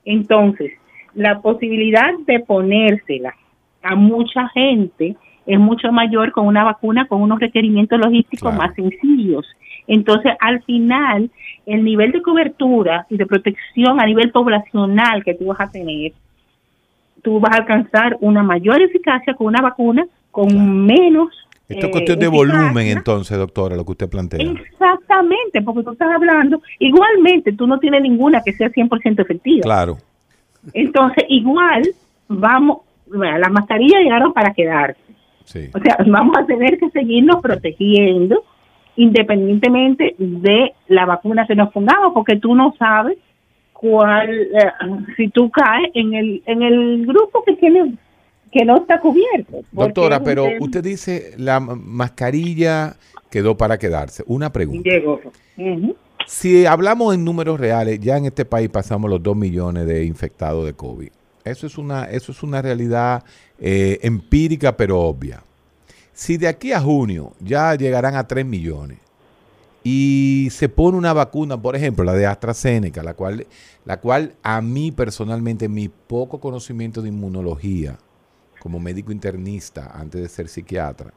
Entonces, 0.05 0.71
la 1.15 1.39
posibilidad 1.41 2.11
de 2.25 2.39
ponérsela 2.41 3.33
a 3.81 3.95
mucha 3.95 4.47
gente 4.49 5.15
es 5.45 5.59
mucho 5.59 5.91
mayor 5.91 6.31
con 6.31 6.45
una 6.45 6.63
vacuna 6.63 7.07
con 7.07 7.21
unos 7.21 7.39
requerimientos 7.39 7.99
logísticos 7.99 8.51
Claro. 8.53 8.57
más 8.57 8.75
sencillos. 8.75 9.45
Entonces, 9.89 10.33
al 10.39 10.61
final, 10.63 11.31
el 11.65 11.83
nivel 11.83 12.11
de 12.11 12.21
cobertura 12.21 13.07
y 13.09 13.17
de 13.17 13.25
protección 13.25 13.99
a 13.99 14.05
nivel 14.05 14.31
poblacional 14.31 15.23
que 15.23 15.33
tú 15.33 15.47
vas 15.47 15.59
a 15.59 15.71
tener, 15.71 16.13
tú 17.23 17.39
vas 17.39 17.53
a 17.53 17.57
alcanzar 17.57 18.15
una 18.21 18.43
mayor 18.43 18.81
eficacia 18.83 19.33
con 19.33 19.47
una 19.47 19.61
vacuna 19.61 20.05
con 20.29 20.85
menos... 20.85 21.29
Esto 21.67 21.87
es 21.87 21.89
eh, 21.89 21.91
cuestión 21.91 22.19
de 22.19 22.27
volumen, 22.27 22.87
entonces, 22.87 23.35
doctora, 23.35 23.75
lo 23.75 23.83
que 23.83 23.91
usted 23.93 24.09
plantea. 24.09 24.39
Exactamente, 24.39 25.61
porque 25.63 25.81
tú 25.81 25.91
estás 25.91 26.11
hablando, 26.13 26.61
igualmente 26.77 27.51
tú 27.53 27.65
no 27.65 27.79
tienes 27.79 28.03
ninguna 28.03 28.41
que 28.43 28.53
sea 28.53 28.69
100% 28.69 29.19
efectiva. 29.19 29.63
Claro. 29.63 29.97
Entonces, 30.73 31.25
igual, 31.29 31.81
vamos, 32.27 32.81
bueno, 33.07 33.39
las 33.39 33.51
mascarillas 33.51 34.01
llegaron 34.01 34.33
para 34.33 34.53
quedarse. 34.53 35.01
Sí. 35.45 35.67
O 35.73 35.79
sea, 35.79 35.97
vamos 36.05 36.37
a 36.37 36.45
tener 36.45 36.77
que 36.77 36.91
seguirnos 36.91 37.41
protegiendo 37.41 38.43
independientemente 39.03 40.15
de 40.17 40.73
la 40.87 41.05
vacuna 41.05 41.45
que 41.47 41.55
nos 41.55 41.71
pongamos, 41.71 42.13
porque 42.13 42.35
tú 42.37 42.53
no 42.55 42.73
sabes 42.77 43.17
cuál, 43.73 44.29
eh, 44.29 44.71
si 45.15 45.29
tú 45.29 45.49
caes 45.49 45.89
en 45.93 46.13
el, 46.13 46.43
en 46.45 46.61
el 46.61 47.05
grupo 47.05 47.43
que 47.45 47.53
tiene 47.55 47.95
que 48.51 48.65
no 48.65 48.77
está 48.77 48.99
cubierto. 48.99 49.61
Doctora, 49.71 50.21
pero 50.23 50.43
tema- 50.45 50.57
usted 50.65 50.83
dice 50.83 51.33
la 51.37 51.59
ma- 51.59 51.75
mascarilla 51.75 52.95
quedó 53.29 53.55
para 53.55 53.77
quedarse. 53.77 54.23
Una 54.25 54.51
pregunta. 54.51 54.89
Llegó. 54.89 55.21
Si 56.25 56.65
hablamos 56.65 57.13
en 57.15 57.23
números 57.23 57.59
reales, 57.59 57.99
ya 57.99 58.17
en 58.17 58.25
este 58.25 58.45
país 58.45 58.69
pasamos 58.69 59.09
los 59.09 59.21
2 59.21 59.35
millones 59.37 59.85
de 59.85 60.03
infectados 60.05 60.65
de 60.65 60.73
COVID. 60.73 61.09
Eso 61.45 61.67
es 61.67 61.77
una, 61.77 62.05
eso 62.05 62.31
es 62.31 62.41
una 62.43 62.61
realidad 62.61 63.23
eh, 63.59 63.99
empírica 64.01 64.75
pero 64.75 64.99
obvia. 64.99 65.41
Si 66.19 66.35
de 66.35 66.49
aquí 66.49 66.73
a 66.73 66.81
junio 66.81 67.31
ya 67.39 67.73
llegarán 67.75 68.15
a 68.15 68.27
3 68.27 68.45
millones 68.45 68.97
y 69.85 70.49
se 70.51 70.67
pone 70.67 70.97
una 70.97 71.13
vacuna, 71.13 71.55
por 71.61 71.77
ejemplo, 71.77 72.03
la 72.03 72.13
de 72.13 72.25
AstraZeneca, 72.25 73.01
la 73.03 73.13
cual, 73.13 73.47
la 73.85 74.01
cual 74.01 74.33
a 74.43 74.59
mí 74.61 74.91
personalmente, 74.91 75.69
mi 75.69 75.87
poco 75.87 76.41
conocimiento 76.41 77.01
de 77.01 77.07
inmunología, 77.07 77.97
como 78.59 78.81
médico 78.81 79.13
internista 79.13 79.91
antes 79.93 80.21
de 80.21 80.27
ser 80.27 80.49
psiquiatra, 80.49 81.13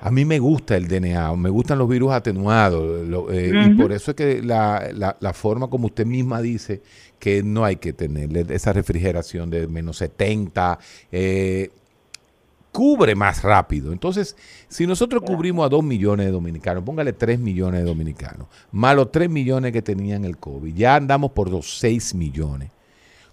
a 0.00 0.10
mí 0.10 0.24
me 0.24 0.38
gusta 0.38 0.74
el 0.78 0.88
DNA, 0.88 1.36
me 1.36 1.50
gustan 1.50 1.76
los 1.78 1.88
virus 1.90 2.12
atenuados, 2.12 3.06
lo- 3.06 3.30
eh, 3.30 3.50
y 3.66 3.70
por 3.76 3.92
eso 3.92 4.12
es 4.12 4.16
que 4.16 4.42
la, 4.42 4.88
la- 4.94 5.16
la 5.20 5.32
forma 5.34 5.68
como 5.68 5.88
usted 5.88 6.06
misma 6.06 6.40
dice 6.40 6.80
que 7.18 7.42
no 7.42 7.62
hay 7.66 7.76
que 7.76 7.92
tener 7.92 8.50
esa 8.50 8.72
refrigeración 8.72 9.50
de 9.50 9.68
menos 9.68 9.98
70, 9.98 10.78
eh, 11.12 11.68
cubre 12.76 13.14
más 13.14 13.42
rápido. 13.42 13.92
Entonces, 13.92 14.36
si 14.68 14.86
nosotros 14.86 15.22
cubrimos 15.24 15.64
a 15.64 15.68
2 15.68 15.82
millones 15.82 16.26
de 16.26 16.32
dominicanos, 16.32 16.82
póngale 16.84 17.12
3 17.12 17.38
millones 17.38 17.80
de 17.82 17.86
dominicanos, 17.88 18.48
más 18.72 18.94
los 18.94 19.10
3 19.10 19.30
millones 19.30 19.72
que 19.72 19.82
tenían 19.82 20.24
el 20.24 20.36
COVID, 20.36 20.74
ya 20.74 20.96
andamos 20.96 21.30
por 21.32 21.50
los 21.50 21.78
6 21.78 22.14
millones. 22.14 22.70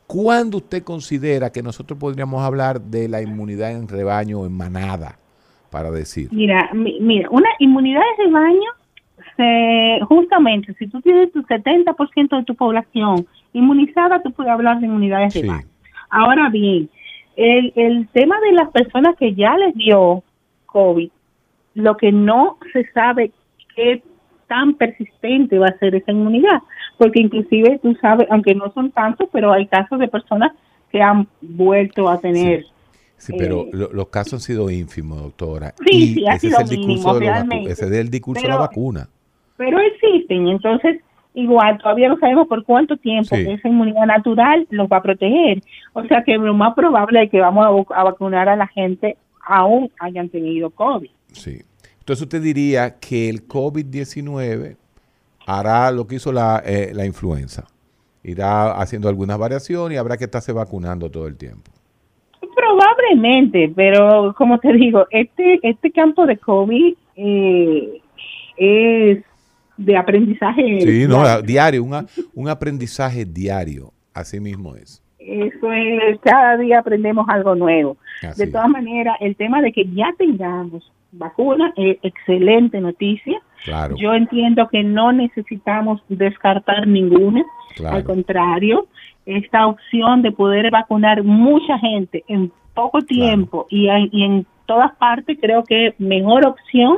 ¿Cuándo 0.08 0.58
usted 0.58 0.84
considera 0.84 1.52
que 1.52 1.64
nosotros 1.64 1.98
podríamos 2.00 2.42
hablar 2.44 2.80
de 2.82 3.08
la 3.08 3.22
inmunidad 3.22 3.72
en 3.72 3.88
rebaño 3.88 4.42
o 4.42 4.46
en 4.46 4.54
manada, 4.54 5.18
para 5.70 5.92
decir? 5.92 6.30
Mira, 6.32 6.70
mi- 6.74 7.00
mira, 7.00 7.30
una 7.32 7.50
inmunidad 7.60 8.02
de 8.18 8.26
rebaño, 8.26 8.70
se, 9.38 10.06
justamente, 10.06 10.74
si 10.78 10.88
tú 10.88 11.02
tienes 11.02 11.32
tu 11.32 11.42
70% 11.44 12.38
de 12.38 12.44
tu 12.44 12.56
población 12.56 13.26
inmunizada, 13.54 14.22
tú 14.22 14.32
puedes 14.34 14.52
hablar 14.52 14.80
de 14.80 14.86
inmunidades 14.88 15.34
de 15.34 15.40
Sí. 15.42 15.48
rebaño. 15.48 15.68
Ahora 16.10 16.50
bien, 16.50 16.90
el, 17.36 17.74
el 17.76 18.08
tema 18.10 18.40
de 18.42 18.52
las 18.54 18.70
personas 18.72 19.16
que 19.18 19.34
ya 19.34 19.58
les 19.58 19.74
dio 19.76 20.24
COVID, 20.68 21.10
lo 21.76 21.98
que 21.98 22.12
no 22.12 22.58
se 22.72 22.86
sabe 22.92 23.32
qué 23.76 24.04
tan 24.48 24.76
persistente 24.76 25.58
va 25.58 25.68
a 25.68 25.78
ser 25.80 25.96
esa 25.96 26.12
inmunidad, 26.12 26.60
porque 26.98 27.22
inclusive 27.22 27.80
tú 27.82 27.96
sabes, 28.02 28.28
aunque 28.30 28.54
no 28.54 28.72
son 28.74 28.92
tantos, 28.92 29.28
pero 29.32 29.52
hay 29.52 29.66
casos 29.68 29.98
de 30.00 30.08
personas 30.08 30.52
que 30.92 31.02
han 31.02 31.28
vuelto 31.42 32.10
a 32.10 32.20
tener 32.20 32.66
Sí, 33.18 33.32
pero 33.38 33.62
Eh, 33.62 33.70
lo- 33.72 33.94
los 33.94 34.10
casos 34.10 34.34
han 34.34 34.40
sido 34.42 34.70
ínfimos, 34.70 35.22
doctora. 35.22 35.74
Sí, 35.86 35.96
y 35.96 36.14
sí, 36.16 36.28
ha 36.28 36.34
ese 36.34 36.48
sido 36.50 36.60
es 36.60 36.64
el 36.72 36.78
discurso 36.78 37.14
mínimo, 37.14 37.20
de 37.48 37.72
ese 37.72 37.86
es 37.86 37.92
el 37.94 38.10
discurso 38.10 38.42
de 38.44 38.50
la 38.50 38.58
vacuna. 38.58 39.08
pero 39.56 39.80
existen, 39.80 40.48
entonces 40.50 41.00
igual 41.34 41.78
todavía 41.80 42.10
no 42.10 42.18
sabemos 42.20 42.48
por 42.48 42.64
cuánto 42.64 42.98
tiempo 42.98 43.36
Sí. 43.36 43.46
esa 43.50 43.68
inmunidad 43.68 44.06
natural 44.06 44.68
los 44.70 44.88
va 44.88 44.98
a 44.98 45.02
proteger. 45.02 45.62
O 45.94 46.04
sea 46.06 46.24
que 46.24 46.38
lo 46.38 46.54
más 46.54 46.74
probable 46.76 47.24
es 47.24 47.32
que 47.32 47.40
vamos 47.40 47.86
a 47.96 48.04
vacunar 48.04 48.50
a 48.50 48.56
la 48.56 48.68
gente 48.68 49.18
aún 49.46 49.92
hayan 50.00 50.30
tenido 50.30 50.70
COVID. 50.70 51.10
Sí. 51.32 51.62
Entonces 52.00 52.24
usted 52.24 52.42
diría 52.42 53.00
que 53.00 53.30
el 53.30 53.48
COVID-19 53.48 54.76
hará 55.46 55.92
lo 55.92 56.06
que 56.08 56.16
hizo 56.16 56.32
la, 56.32 56.62
eh, 56.66 56.92
la 56.94 57.06
influenza. 57.06 57.66
Irá 58.24 58.72
haciendo 58.74 59.10
algunas 59.10 59.38
variaciones 59.38 59.96
y 59.96 60.00
habrá 60.00 60.18
que 60.18 60.26
estarse 60.26 60.54
vacunando 60.54 61.10
todo 61.10 61.28
el 61.28 61.36
tiempo. 61.38 61.72
Probablemente, 62.56 63.72
pero 63.76 64.34
como 64.38 64.60
te 64.60 64.72
digo, 64.74 65.06
este 65.12 65.60
este 65.68 65.92
campo 65.92 66.26
de 66.26 66.38
COVID 66.38 66.94
eh, 67.16 68.02
es 68.58 69.24
de 69.78 69.98
aprendizaje. 69.98 70.82
Sí, 70.82 71.08
no, 71.08 71.24
diario. 71.24 71.42
diario, 71.42 71.84
un, 72.34 72.50
aprendizaje 72.50 73.26
diario. 73.26 73.92
Así 74.14 74.40
mismo 74.40 74.76
es. 74.76 75.02
Eso 75.20 75.72
es, 75.72 76.20
cada 76.22 76.58
día 76.58 76.80
aprendemos 76.80 77.28
algo 77.30 77.56
nuevo. 77.56 77.98
Así 78.22 78.46
de 78.46 78.52
todas 78.52 78.70
maneras, 78.70 79.16
el 79.22 79.36
tema 79.36 79.62
de 79.62 79.72
que 79.72 79.86
ya 79.86 80.14
tengamos 80.18 80.92
vacuna 81.12 81.74
es 81.76 81.98
excelente 82.04 82.80
noticia. 82.82 83.40
Claro, 83.64 83.96
Yo 83.96 84.14
entiendo 84.14 84.68
que 84.70 84.84
no 84.84 85.12
necesitamos 85.14 86.02
descartar 86.10 86.88
ninguna. 86.88 87.44
claro. 87.76 87.96
Al 87.96 88.04
contrario, 88.04 88.88
esta 89.26 89.68
opción 89.68 90.22
de 90.22 90.32
poder 90.32 90.70
vacunar 90.70 91.24
mucha 91.24 91.80
gente 91.80 92.24
en 92.28 92.52
poco 92.74 93.02
tiempo 93.02 93.68
y, 93.70 93.88
en, 93.88 94.10
y 94.12 94.24
en 94.24 94.46
todas 94.66 94.94
partes 94.96 95.38
creo 95.40 95.64
que 95.64 95.88
es 95.88 96.00
mejor 96.00 96.46
opción 96.46 96.98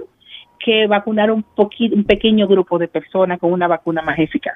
que 0.66 0.88
vacunar 0.88 1.32
un 1.32 1.44
poquito, 1.44 1.96
un 1.96 2.04
pequeño 2.04 2.48
grupo 2.48 2.80
de 2.80 2.88
personas 2.88 3.40
con 3.40 3.54
una 3.54 3.68
vacuna 3.68 4.02
más 4.02 4.18
eficaz. 4.18 4.56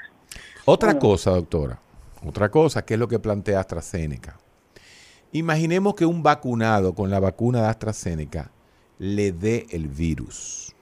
Otra 0.66 0.98
cosa, 0.98 1.32
doctora, 1.32 1.78
otra 2.26 2.50
cosa, 2.50 2.84
que 2.84 2.96
es 2.96 3.00
lo 3.00 3.08
que 3.08 3.20
plantea 3.20 3.60
AstraZeneca. 3.60 4.38
Imaginemos 5.32 5.94
que 5.94 6.08
un 6.08 6.24
vacunado 6.24 6.96
con 6.96 7.12
la 7.12 7.20
vacuna 7.20 7.62
de 7.62 7.68
AstraZeneca 7.68 8.50
le 8.98 9.32
dé 9.32 9.68
el 9.70 9.88
virus. 9.88 10.76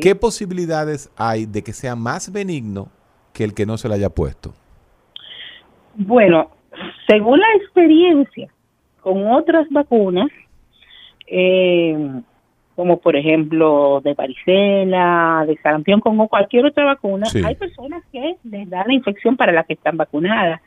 ¿Qué 0.00 0.14
posibilidades 0.14 1.10
hay 1.16 1.44
de 1.46 1.62
que 1.62 1.72
sea 1.72 1.96
más 1.96 2.30
benigno 2.32 2.88
que 3.32 3.42
el 3.42 3.52
que 3.52 3.66
no 3.66 3.76
se 3.76 3.88
le 3.88 3.96
haya 3.96 4.10
puesto? 4.10 4.54
Bueno, 5.96 6.50
según 7.08 7.40
la 7.40 7.52
experiencia 7.56 8.48
con 9.00 9.26
otras 9.32 9.66
vacunas, 9.70 10.28
eh, 11.26 12.22
como 12.76 12.98
por 12.98 13.16
ejemplo 13.16 14.00
de 14.02 14.14
varicela, 14.14 15.44
de 15.46 15.56
sarampión, 15.62 16.00
como 16.00 16.28
cualquier 16.28 16.66
otra 16.66 16.84
vacuna, 16.84 17.26
Sí. 17.26 17.42
hay 17.44 17.54
personas 17.54 18.02
que 18.12 18.36
les 18.44 18.68
da 18.70 18.84
la 18.86 18.94
infección 18.94 19.36
para 19.36 19.52
las 19.52 19.66
que 19.66 19.74
están 19.74 19.96
vacunadas. 19.96 20.60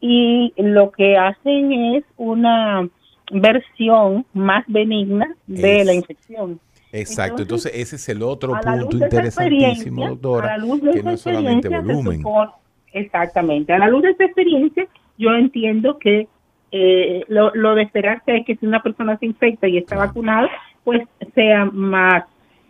Y 0.00 0.52
lo 0.56 0.90
que 0.90 1.16
hacen 1.16 1.72
es 1.94 2.04
una 2.16 2.88
versión 3.30 4.26
más 4.34 4.64
benigna 4.68 5.34
de 5.46 5.80
Es- 5.80 5.86
la 5.86 5.94
infección. 5.94 6.60
Exacto, 6.92 7.42
entonces, 7.42 7.72
Entonces, 7.72 7.92
ese 7.92 7.96
es 7.96 8.08
el 8.16 8.22
otro 8.22 8.54
la 8.54 8.60
punto 8.60 8.96
interesantísimo, 8.98 10.08
doctora, 10.10 10.56
la 10.58 10.92
que 10.92 11.02
no 11.02 11.10
es 11.10 11.20
solamente 11.20 11.68
volumen. 11.68 12.18
supone- 12.22 12.52
exactamente. 12.92 13.72
A 13.72 13.78
la 13.78 13.88
luz 13.88 14.02
de 14.02 14.10
esta 14.10 14.24
experiencia, 14.24 14.86
yo 15.18 15.30
entiendo 15.34 15.98
que 15.98 16.28
eh, 16.76 17.24
lo, 17.28 17.54
lo 17.54 17.76
de 17.76 17.82
esperarse 17.82 18.36
es 18.36 18.44
que 18.44 18.56
si 18.56 18.66
una 18.66 18.82
persona 18.82 19.16
se 19.18 19.26
infecta 19.26 19.68
y 19.68 19.76
está 19.78 19.94
Claro. 19.94 20.08
vacunada, 20.08 20.50
pues 20.84 21.00
sea 21.34 21.64
más, 21.66 22.24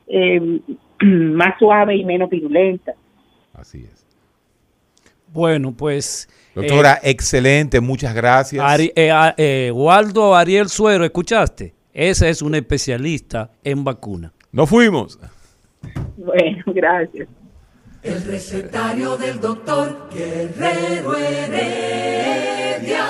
eh, 0.07 0.61
más 1.03 1.59
suave 1.59 1.97
y 1.97 2.05
menos 2.05 2.31
virulenta. 2.31 2.93
Así 3.53 3.85
es. 3.93 4.05
Bueno, 5.33 5.73
pues... 5.73 6.29
eh, 6.55 6.61
Doctora, 6.61 7.01
excelente, 7.03 7.81
muchas 7.81 8.15
gracias. 8.15 8.65
Ari- 8.65 8.93
eh, 8.95 9.11
a- 9.11 9.35
eh, 9.37 9.71
Waldo 9.75 10.35
Ariel 10.35 10.69
Suero, 10.69 11.05
¿escuchaste? 11.05 11.75
Ese 11.93 12.29
es 12.29 12.43
un 12.43 12.55
especialista 12.55 13.51
en 13.63 13.85
vacuna. 13.85 14.33
Nos 14.53 14.69
fuimos. 14.69 15.19
Bueno, 16.17 16.63
gracias. 16.75 17.29
El 18.03 18.23
recetario 18.25 19.17
del 19.17 19.41
doctor 19.41 20.09
Guerrero 20.13 21.17
Heredia. 21.17 23.07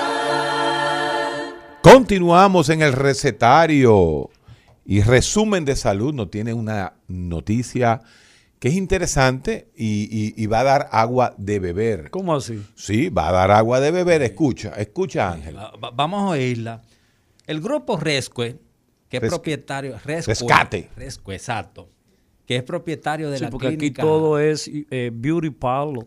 Continuamos 1.81 2.69
en 2.69 2.81
el 2.81 2.93
recetario 2.93 4.29
y 4.85 5.01
resumen 5.01 5.65
de 5.65 5.75
salud 5.75 6.13
nos 6.13 6.29
tiene 6.31 6.53
una 6.53 6.93
noticia 7.07 8.01
que 8.59 8.69
es 8.69 8.75
interesante 8.75 9.69
y, 9.75 10.03
y- 10.09 10.33
y 10.37 10.45
va 10.47 10.59
a 10.61 10.63
dar 10.63 10.89
agua 10.91 11.35
de 11.37 11.59
beber. 11.59 12.09
¿Cómo 12.11 12.35
así? 12.35 12.63
Sí, 12.75 13.09
va 13.09 13.29
a 13.29 13.31
dar 13.31 13.51
agua 13.51 13.79
de 13.79 13.91
beber. 13.91 14.21
Escucha, 14.21 14.69
escucha 14.77 15.31
Ángel. 15.31 15.57
Va- 15.57 15.71
va- 15.83 15.91
Vamos 15.91 16.21
a 16.21 16.27
oírla. 16.29 16.81
El 17.47 17.61
grupo 17.61 17.97
Rescue, 17.97 18.57
que 19.09 19.17
es 19.17 19.21
Res- 19.23 19.31
propietario. 19.31 19.97
Rescue, 20.03 20.33
Rescate. 20.33 20.89
Rescue, 20.95 21.35
exacto. 21.35 21.89
Que 22.45 22.57
es 22.57 22.63
propietario 22.63 23.31
de 23.31 23.37
Sí, 23.39 23.43
la 23.45 23.49
porque 23.49 23.67
aquí 23.67 23.77
clínica. 23.77 24.03
todo 24.03 24.37
es 24.39 24.69
eh, 24.91 25.09
beauty 25.11 25.49
parlor. 25.49 26.05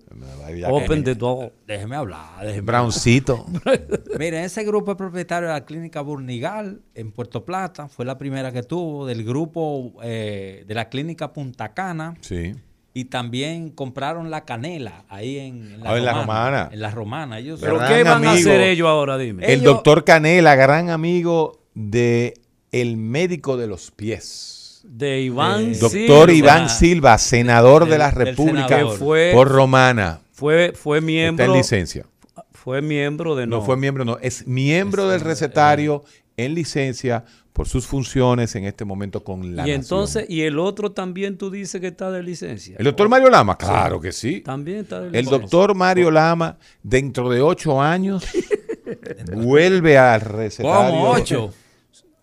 Ya 0.56 0.68
Open 0.68 1.02
the 1.02 1.14
door. 1.16 1.52
Déjeme 1.66 1.96
hablar, 1.96 2.44
déjeme 2.46 2.60
Browncito. 2.62 3.44
Miren, 4.18 4.44
ese 4.44 4.62
grupo 4.64 4.92
es 4.92 4.96
propietario 4.96 5.48
de 5.48 5.54
la 5.54 5.64
clínica 5.64 6.00
Burnigal 6.00 6.80
en 6.94 7.10
Puerto 7.10 7.44
Plata. 7.44 7.88
Fue 7.88 8.04
la 8.04 8.16
primera 8.18 8.52
que 8.52 8.62
tuvo, 8.62 9.04
del 9.06 9.24
grupo 9.24 9.94
eh, 10.02 10.64
de 10.66 10.74
la 10.74 10.88
clínica 10.88 11.32
Punta 11.32 11.74
Cana. 11.74 12.14
Sí. 12.20 12.54
Y 12.94 13.04
también 13.06 13.70
compraron 13.70 14.30
la 14.30 14.44
canela 14.44 15.04
ahí 15.08 15.38
en, 15.38 15.72
en 15.74 15.80
Ah, 15.86 15.96
en 15.96 16.04
la 16.04 16.12
Romana. 16.14 16.68
En 16.72 16.80
la 16.80 16.90
romana. 16.90 17.38
Ellos 17.38 17.60
¿Pero 17.60 17.78
qué 17.86 18.02
van 18.04 18.24
a 18.24 18.32
hacer 18.32 18.60
ellos 18.60 18.88
ahora? 18.88 19.18
Dime. 19.18 19.44
El 19.44 19.60
Ellos- 19.60 19.64
doctor 19.74 20.04
Canela, 20.04 20.54
gran 20.56 20.88
amigo 20.90 21.60
de 21.74 22.34
el 22.72 22.96
médico 22.96 23.56
de 23.56 23.66
los 23.66 23.90
pies. 23.90 24.54
De 24.90 25.20
Iván 25.20 25.72
Eh, 25.74 25.78
Doctor 25.78 26.30
Silva. 26.30 26.32
Iván 26.32 26.70
Silva, 26.70 27.18
senador 27.18 27.86
de 27.88 27.98
la 27.98 28.10
República. 28.10 28.86
Fue- 28.98 29.32
por 29.34 29.48
Romana. 29.48 30.20
Fue, 30.32 30.72
fue 30.74 30.98
Está 30.98 31.06
miembro. 31.06 31.44
en 31.46 31.52
licencia. 31.52 32.06
Fue 32.52 32.80
miembro 32.82 33.36
de 33.36 33.46
No, 33.46 33.58
no. 33.58 33.62
fue 33.62 33.76
miembro, 33.76 34.04
no, 34.04 34.18
es 34.20 34.46
miembro 34.46 35.08
del 35.08 35.20
recetario 35.20 36.04
en 36.36 36.54
licencia 36.54 37.24
por 37.52 37.66
sus 37.68 37.86
funciones 37.86 38.54
en 38.54 38.64
este 38.64 38.84
momento 38.84 39.24
con 39.24 39.40
la 39.56 39.62
y 39.62 39.70
nación. 39.70 39.80
entonces, 39.80 40.26
y 40.28 40.42
el 40.42 40.58
otro 40.58 40.92
también 40.92 41.36
tú 41.38 41.50
dices 41.50 41.80
que 41.80 41.88
está 41.88 42.10
de 42.10 42.22
licencia. 42.22 42.76
¿El 42.78 42.84
doctor 42.84 43.08
Mario 43.08 43.30
Lama? 43.30 43.56
Claro 43.58 44.00
que 44.00 44.12
sí. 44.12 44.40
También 44.42 44.78
está 44.78 45.00
de 45.00 45.06
El 45.08 45.12
licencia. 45.12 45.38
doctor 45.38 45.74
Mario 45.74 46.10
Lama, 46.10 46.56
dentro 46.82 47.28
de 47.30 47.40
ocho 47.42 47.80
años, 47.82 48.24
vuelve 49.34 49.98
al 49.98 50.20
recetario. 50.20 50.90
¿Cómo 50.90 51.10
ocho? 51.10 51.52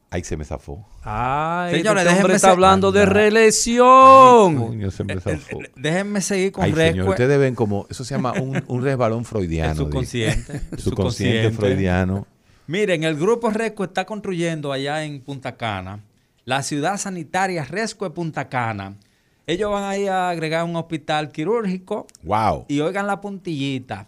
Ahí 0.09 0.23
se 0.23 0.37
me 0.37 0.45
zafó. 0.45 0.87
Ay, 1.07 1.75
Señores, 1.77 2.03
este 2.05 2.15
hombre 2.17 2.35
está 2.35 2.51
hablando 2.51 2.91
de 2.91 3.05
reelección. 3.05 4.57
Coño, 4.57 4.91
se 4.91 5.03
me 5.03 5.19
zafó. 5.19 5.59
Déjenme 5.75 6.21
seguir 6.21 6.51
con 6.51 6.63
Ay, 6.63 6.73
señor, 6.73 7.09
ustedes 7.09 7.39
ven 7.39 7.53
como, 7.55 7.85
eso 7.89 8.03
se 8.03 8.15
llama 8.15 8.33
un, 8.33 8.63
un 8.67 8.83
resbalón 8.83 9.23
freudiano. 9.23 9.71
El 9.71 9.77
subconsciente. 9.77 10.61
El 10.71 10.79
subconsciente 10.79 11.51
freudiano. 11.51 12.25
Miren, 12.67 13.03
el 13.03 13.15
grupo 13.15 13.51
Rescue 13.51 13.85
está 13.85 14.05
construyendo 14.05 14.71
allá 14.71 15.03
en 15.03 15.21
Punta 15.21 15.55
Cana 15.55 15.99
la 16.45 16.61
ciudad 16.61 16.97
sanitaria 16.97 17.65
Rescue 17.65 18.11
Punta 18.11 18.47
Cana. 18.47 18.95
Ellos 19.47 19.71
van 19.71 19.83
a 19.83 19.97
ir 19.97 20.09
a 20.09 20.29
agregar 20.29 20.63
un 20.63 20.75
hospital 20.75 21.31
quirúrgico 21.31 22.07
Wow. 22.23 22.65
y 22.67 22.79
oigan 22.79 23.07
la 23.07 23.19
puntillita, 23.19 24.07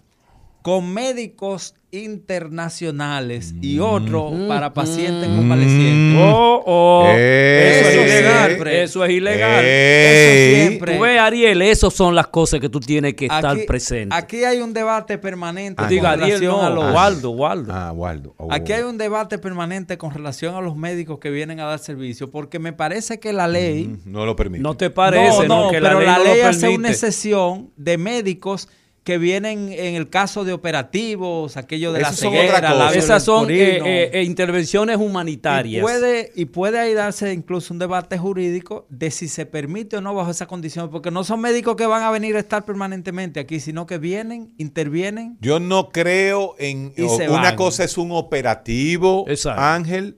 con 0.68 0.94
médicos 0.94 1.76
internacionales 1.94 3.56
y 3.62 3.80
otros 3.80 4.34
para 4.50 4.74
pacientes 4.74 5.30
convalecientes. 5.30 6.22
Oh, 6.22 6.62
oh. 6.66 7.08
Eso 7.16 7.90
es 7.90 7.96
ilegal. 7.96 8.68
Eso 8.68 9.06
es 9.06 9.12
ilegal. 9.12 9.64
Ey. 9.66 10.56
Eso 10.56 10.68
siempre. 10.68 10.96
Tú 10.98 11.04
ves, 11.04 11.20
Ariel, 11.22 11.62
esas 11.62 11.94
son 11.94 12.16
las 12.16 12.28
cosas 12.28 12.60
que 12.60 12.68
tú 12.68 12.82
tienes 12.82 13.14
que 13.14 13.28
estar 13.28 13.58
presente. 13.66 14.14
aquí 14.14 14.44
hay 14.44 14.60
un 14.60 14.74
debate 14.74 15.18
permanente. 15.18 15.76
Ah, 15.82 15.86
con 15.86 15.90
Diga, 15.90 16.12
Ariel, 16.12 16.28
relación 16.42 16.52
no, 16.52 16.66
a 16.66 16.70
los- 16.70 16.84
Ah. 16.84 16.92
Waldo, 16.94 17.30
Waldo. 17.32 17.74
Ah, 17.74 17.92
Waldo. 17.94 18.34
Oh. 18.36 18.52
Aquí 18.52 18.74
hay 18.74 18.84
un 18.84 18.98
debate 18.98 19.38
permanente 19.38 19.98
con 19.98 20.12
relación 20.14 20.54
a 20.54 20.60
los 20.60 20.76
médicos 20.76 21.20
que 21.20 21.30
vienen 21.30 21.62
a 21.62 21.66
dar 21.68 21.80
servicio, 21.80 22.30
porque 22.30 22.60
me 22.60 22.74
parece 22.74 23.22
que 23.22 23.32
la 23.32 23.48
ley... 23.48 23.86
Mm, 23.88 24.12
No 24.12 24.26
lo 24.26 24.36
permite. 24.36 24.62
No 24.62 24.76
te 24.76 24.90
parece, 24.90 25.48
¿no? 25.48 25.64
no, 25.68 25.72
que 25.72 25.80
pero 25.80 25.94
la 25.94 26.00
ley, 26.00 26.08
la 26.08 26.18
no 26.18 26.24
ley 26.26 26.42
hace 26.42 26.68
una 26.68 26.90
excepción 26.90 27.72
de 27.78 27.98
médicos 27.98 28.68
que 29.08 29.18
vienen 29.18 29.72
en 29.72 29.96
el 29.96 30.10
caso 30.10 30.44
de 30.44 30.52
operativos, 30.52 31.56
aquello 31.56 31.94
de 31.94 32.02
la 32.02 32.10
Esos 32.10 32.20
son 32.20 32.34
ceguera, 32.34 32.74
labio 32.74 33.00
Esas 33.00 33.24
son 33.24 33.50
eh, 33.50 33.78
eh, 33.78 34.10
eh, 34.12 34.24
intervenciones 34.24 34.98
y 34.98 35.02
humanitarias. 35.02 35.82
puede, 35.82 36.34
y 36.36 36.44
puede 36.44 36.78
ahí 36.78 36.94
darse 36.94 37.32
incluso 37.32 37.74
un 37.74 37.80
debate 37.80 38.18
jurídico 38.18 38.86
de 38.90 39.10
si 39.10 39.30
se 39.30 39.46
permite 39.46 39.96
o 39.96 40.02
no 40.02 40.14
bajo 40.14 40.30
esa 40.32 40.46
condición, 40.46 40.90
porque 40.90 41.10
no 41.10 41.24
son 41.24 41.40
médicos 41.40 41.78
que 41.78 41.86
van 41.86 42.04
a 42.04 42.12
venir 42.12 42.36
a 42.36 42.40
estar 42.40 42.66
permanentemente 42.66 43.40
aquí, 43.40 43.62
sino 43.62 43.86
que 43.88 43.98
vienen, 43.98 44.54
intervienen. 44.58 45.38
Yo 45.40 45.62
no 45.62 45.88
creo 45.88 46.56
en... 46.60 46.92
Y 46.98 47.04
o- 47.04 47.16
se 47.16 47.30
una 47.30 47.42
van. 47.44 47.56
cosa 47.56 47.86
es 47.86 47.98
un 47.98 48.12
operativo, 48.12 49.24
Exacto. 49.30 49.62
Ángel, 49.62 50.18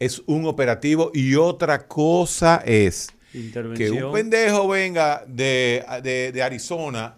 es 0.00 0.22
un 0.26 0.44
operativo 0.46 1.12
y 1.14 1.36
otra 1.36 1.86
cosa 1.86 2.60
es 2.66 3.10
que 3.76 3.92
un 3.92 4.12
pendejo 4.12 4.66
venga 4.66 5.22
de, 5.28 5.84
de- 6.02 6.32
de 6.32 6.42
Arizona, 6.42 7.14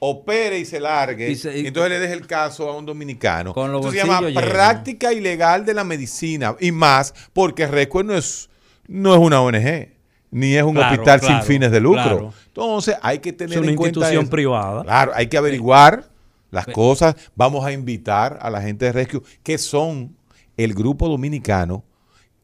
opere 0.00 0.58
y 0.58 0.64
se 0.64 0.80
largue, 0.80 1.30
Y 1.30 1.36
se- 1.36 1.58
y 1.58 1.66
entonces 1.66 1.90
le 1.90 1.98
deje 1.98 2.14
el 2.14 2.26
caso 2.26 2.68
a 2.68 2.76
un 2.76 2.86
dominicano. 2.86 3.52
Con 3.54 3.72
los 3.72 3.84
se 3.90 3.96
llama 3.96 4.20
práctica 4.34 5.12
ilegal 5.12 5.64
de 5.64 5.74
la 5.74 5.84
medicina 5.84 6.54
y 6.60 6.72
más 6.72 7.14
porque 7.32 7.66
Recuer 7.66 8.04
no 8.04 8.14
es, 8.14 8.48
no 8.86 9.14
es 9.14 9.20
una 9.20 9.40
ONG. 9.40 9.88
Ni 10.30 10.54
es 10.56 10.62
un 10.62 10.74
Claro, 10.74 10.92
hospital 10.92 11.20
claro, 11.20 11.36
sin 11.38 11.46
fines 11.46 11.70
de 11.70 11.80
lucro. 11.80 12.02
claro. 12.02 12.32
Entonces 12.48 12.96
hay 13.00 13.18
que 13.20 13.32
tener 13.32 13.54
Es 13.54 13.62
una 13.62 13.70
en 13.70 13.76
cuenta 13.76 13.98
institución 14.00 14.24
eso. 14.24 14.30
privada. 14.30 14.82
Claro, 14.84 15.12
hay 15.14 15.26
que 15.26 15.38
averiguar 15.38 16.04
las 16.50 16.66
cosas. 16.66 17.14
Vamos 17.34 17.64
a 17.64 17.72
invitar 17.72 18.38
a 18.42 18.50
la 18.50 18.60
gente 18.60 18.84
de 18.84 18.92
Rescue, 18.92 19.22
que 19.42 19.56
son 19.56 20.14
el 20.58 20.74
grupo 20.74 21.08
dominicano 21.08 21.82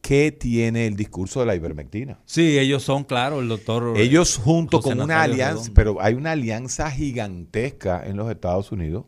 que 0.05 0.31
tiene 0.31 0.85
el 0.85 0.95
discurso 0.95 1.39
de 1.39 1.47
la 1.47 1.55
ivermectina. 1.55 2.19
Sí, 2.25 2.59
ellos 2.59 2.83
son, 2.83 3.05
claro, 3.05 3.39
el 3.39 3.47
doctor. 3.47 3.97
Ellos 3.97 4.37
junto 4.37 4.77
José 4.77 4.89
con 4.89 5.01
una 5.01 5.23
alianza, 5.23 5.71
pero 5.73 5.99
hay 5.99 6.13
una 6.13 6.33
alianza 6.33 6.91
gigantesca 6.91 8.05
en 8.05 8.15
los 8.15 8.29
Estados 8.29 8.71
Unidos 8.71 9.05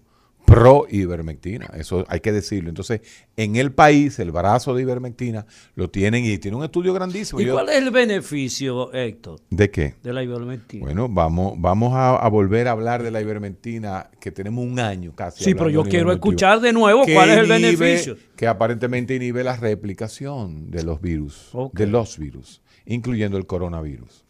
pro 0.48 0.86
ivermectina, 0.89 1.66
eso 1.76 2.06
hay 2.08 2.22
que 2.22 2.32
decirlo. 2.32 2.70
Entonces, 2.70 3.02
en 3.36 3.58
el 3.58 3.74
país, 3.74 4.18
el 4.20 4.32
brazo 4.32 4.74
de 4.74 4.82
ivermectina 4.84 5.45
lo 5.76 5.89
tienen 5.89 6.24
y 6.24 6.38
tiene 6.38 6.56
un 6.56 6.64
estudio 6.64 6.93
grandísimo. 6.93 7.41
¿Y 7.41 7.45
Yo- 7.48 7.54
cuál 7.54 7.68
es 7.68 7.76
el 7.76 7.91
beneficio, 7.91 8.93
Héctor, 8.93 9.41
¿De 9.50 9.70
qué? 9.70 9.95
de 10.02 10.14
la 10.14 10.24
ivermectina? 10.24 10.86
Bueno, 10.86 11.10
vamos, 11.10 11.56
vamos 11.58 11.93
a, 11.93 12.16
a 12.16 12.30
volver 12.30 12.70
a 12.70 12.72
hablar 12.72 13.04
de 13.04 13.12
la 13.12 13.20
ivermectina, 13.20 14.10
que 14.22 14.32
tenemos 14.32 14.64
un 14.66 14.80
año 14.80 15.14
casi. 15.14 15.43
sí, 15.43 15.54
pero 15.54 15.70
yo 15.70 15.84
quiero 15.84 16.14
escuchar 16.14 16.62
de 16.62 16.72
nuevo 16.72 17.04
cuál 17.14 17.30
es 17.30 17.38
el 17.39 17.45
inhibe- 17.48 17.78
beneficio. 17.78 18.18
Que 18.38 18.48
aparentemente 18.48 19.16
inhibe 19.16 19.43
la 19.43 19.58
replicación 19.58 20.72
de 20.72 20.84
los 20.84 21.02
virus, 21.02 21.52
de 21.74 21.88
los 21.88 22.18
virus, 22.18 22.62
incluyendo 22.86 23.38
el 23.38 23.45
coronavirus. 23.45 24.24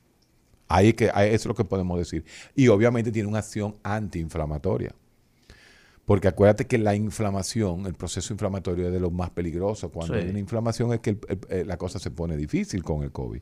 Ahí 0.68 0.93
que, 0.93 1.11
ahí 1.13 1.30
es 1.34 1.45
lo 1.45 1.53
que 1.53 1.63
podemos 1.63 1.99
decir. 1.99 2.26
Y 2.55 2.70
obviamente 2.70 3.11
tiene 3.11 3.30
una 3.30 3.38
acción 3.39 3.76
antiinflamatoria. 3.84 4.93
Porque 6.08 6.30
acuérdate 6.30 6.68
que 6.68 6.78
la 6.78 6.95
inflamación, 6.95 7.86
el 7.86 7.93
proceso 7.93 8.32
inflamatorio 8.32 8.88
es 8.88 8.93
de 8.93 8.99
lo 9.01 9.12
más 9.12 9.30
peligroso. 9.30 9.91
Cuando 9.91 10.14
Sí. 10.14 10.22
hay 10.22 10.30
una 10.30 10.39
inflamación 10.39 10.93
es 10.93 11.01
que 11.01 11.10
el- 11.10 11.20
el- 11.28 11.39
eh, 11.49 11.66
la 11.66 11.76
cosa 11.76 11.99
se 11.99 12.12
pone 12.12 12.38
difícil 12.38 12.82
con 12.82 13.03
el 13.03 13.12
COVID. 13.12 13.41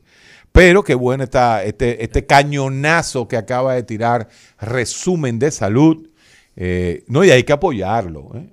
Pero 0.50 0.82
qué 0.82 0.96
bueno 0.96 1.22
está 1.22 1.62
este, 1.62 2.02
este 2.02 2.26
cañonazo 2.26 3.28
que 3.28 3.36
acaba 3.36 3.74
de 3.74 3.84
tirar 3.84 4.28
resumen 4.60 5.38
de 5.38 5.52
salud. 5.52 6.08
Eh, 6.56 7.04
no, 7.06 7.22
y 7.24 7.30
hay 7.30 7.44
que 7.44 7.52
apoyarlo. 7.52 8.32
¿eh? 8.34 8.52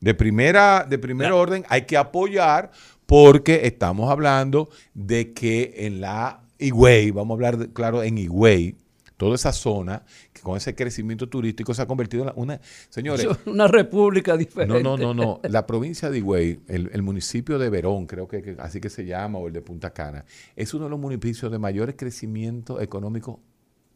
De 0.00 0.12
primera, 0.12 0.84
de 0.86 0.98
primer 0.98 1.32
orden, 1.32 1.64
hay 1.70 1.86
que 1.86 1.96
apoyar 1.96 2.70
porque 3.06 3.62
estamos 3.64 4.10
hablando 4.10 4.68
de 4.92 5.32
que 5.32 5.72
en 5.78 6.02
la 6.02 6.42
Higüey, 6.58 7.10
vamos 7.10 7.30
a 7.30 7.34
hablar, 7.36 7.56
de- 7.56 7.72
claro, 7.72 8.02
en 8.02 8.18
Higüey, 8.18 8.76
toda 9.16 9.34
esa 9.36 9.52
zona, 9.52 10.04
con 10.46 10.56
ese 10.56 10.76
crecimiento 10.76 11.28
turístico 11.28 11.74
se 11.74 11.82
ha 11.82 11.86
convertido 11.86 12.22
en 12.22 12.32
una... 12.36 12.60
Señores, 12.88 13.26
una 13.46 13.66
república 13.66 14.36
diferente. 14.36 14.80
no, 14.80 14.96
no, 14.96 15.12
no, 15.12 15.12
no. 15.12 15.40
La 15.42 15.66
provincia 15.66 16.08
de 16.08 16.18
Higüey, 16.18 16.60
el, 16.68 16.88
el 16.92 17.02
municipio 17.02 17.58
de 17.58 17.68
Verón, 17.68 18.06
creo 18.06 18.28
que, 18.28 18.42
que 18.42 18.56
así 18.60 18.80
que 18.80 18.88
se 18.88 19.04
llama, 19.04 19.40
o 19.40 19.48
el 19.48 19.52
de 19.52 19.60
Punta 19.60 19.92
Cana, 19.92 20.24
es 20.54 20.72
uno 20.72 20.84
de 20.84 20.90
los 20.90 21.00
municipios 21.00 21.50
de 21.50 21.58
mayor 21.58 21.96
crecimiento 21.96 22.80
económico 22.80 23.40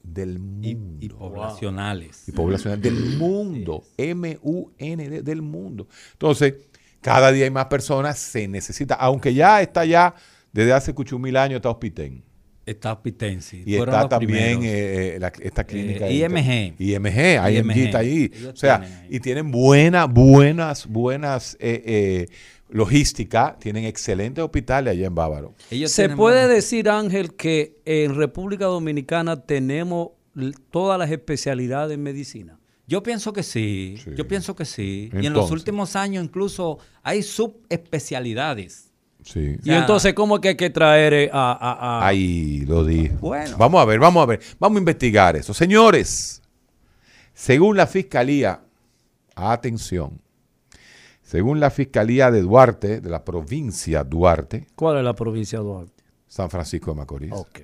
del 0.03 0.41
mundo. 0.41 0.99
y 0.99 1.09
poblacionales. 1.09 2.29
Y 2.29 2.33
poblacional 2.33 2.81
del 2.81 3.17
mundo. 3.17 3.85
M-U-N-D, 3.97 5.23
del 5.23 5.43
mundo. 5.43 5.87
Entonces, 6.15 6.55
cada 7.01 7.31
día 7.31 7.45
hay 7.45 7.53
más 7.53 7.67
personas, 7.67 8.19
se 8.19 8.49
necesita, 8.49 8.97
aunque 8.97 9.35
ya 9.35 9.63
está 9.63 9.85
ya, 9.85 10.17
desde 10.51 10.73
hace 10.73 10.95
cucho 10.95 11.17
mil 11.21 11.37
años, 11.37 11.59
está 11.59 11.71
Hospitén. 11.71 12.25
Está 12.71 13.03
Pitensi. 13.03 13.63
Y 13.67 13.75
está 13.77 14.01
los 14.03 14.09
también 14.09 14.63
eh, 14.63 15.17
eh, 15.17 15.19
la- 15.21 15.33
esta 15.41 15.65
clínica. 15.65 16.07
Eh, 16.09 16.15
IMG. 16.15 16.75
IMG, 16.79 17.37
IMG 17.37 17.57
IMG. 17.59 17.79
está 17.87 17.99
ahí. 17.99 18.31
Ellos 18.33 18.53
O 18.55 18.57
sea, 18.57 18.81
tienen 18.81 19.07
y 19.11 19.21
tienen 19.21 19.51
buena, 19.51 20.05
buenas, 20.07 20.87
buenas 20.87 21.57
eh, 21.61 21.83
eh, 21.85 22.27
logística, 22.69 23.57
tienen 23.59 23.85
excelentes 23.85 24.43
hospitales 24.45 24.93
allá 24.93 25.07
en 25.07 25.15
Bávaro. 25.15 25.55
Ellos 25.71 25.91
Se 25.91 26.09
puede 26.09 26.47
decir, 26.49 26.89
Ángel, 26.89 27.35
que 27.35 27.81
en 27.85 28.15
República 28.15 28.67
Dominicana 28.67 29.43
tenemos 29.45 30.11
todas 30.71 30.99
las 30.99 31.11
especialidades 31.11 31.95
en 31.95 32.03
medicina. 32.03 32.57
Yo 32.87 33.03
pienso 33.03 33.33
que 33.33 33.43
sí, 33.43 33.97
Sí. 34.03 34.11
yo 34.17 34.27
pienso 34.29 34.55
que 34.57 34.65
sí. 34.65 35.11
y 35.21 35.27
en 35.27 35.33
los 35.33 35.51
últimos 35.51 35.97
años 35.97 36.25
incluso 36.25 36.79
hay 37.03 37.23
subespecialidades. 37.23 38.90
Sí. 39.25 39.57
Y 39.63 39.73
entonces, 39.73 40.15
¿cómo 40.15 40.37
es 40.37 40.41
que 40.41 40.49
hay 40.49 40.57
que 40.57 40.71
traer 40.71 41.13
eh, 41.15 41.31
a... 41.33 41.53
a- 41.53 41.99
a- 42.01 42.07
Ahí 42.07 42.61
lo 42.67 42.85
dije. 42.85 43.15
Bueno. 43.21 43.57
Vamos 43.59 43.81
a 43.81 43.85
ver, 43.85 43.99
vamos 44.01 44.23
a 44.23 44.27
ver. 44.27 44.41
Vamos 44.59 44.77
a 44.77 44.81
investigar 44.81 45.37
eso. 45.37 45.53
Señores, 45.55 46.43
según 47.35 47.77
la 47.77 47.87
Fiscalía, 47.87 48.61
atención, 49.35 50.21
según 51.23 51.61
la 51.61 51.71
Fiscalía 51.71 52.31
de 52.31 52.43
Duarte, 52.43 53.01
de 53.01 53.09
la 53.11 53.25
provincia 53.25 54.03
Duarte, 54.05 54.67
¿Cuál 54.75 54.99
es 54.99 55.05
la 55.05 55.15
provincia 55.15 55.59
de 55.59 55.65
Duarte? 55.65 56.03
San 56.27 56.51
Francisco 56.51 56.91
de 56.93 56.97
Macorís, 56.97 57.33
Ok. 57.33 57.61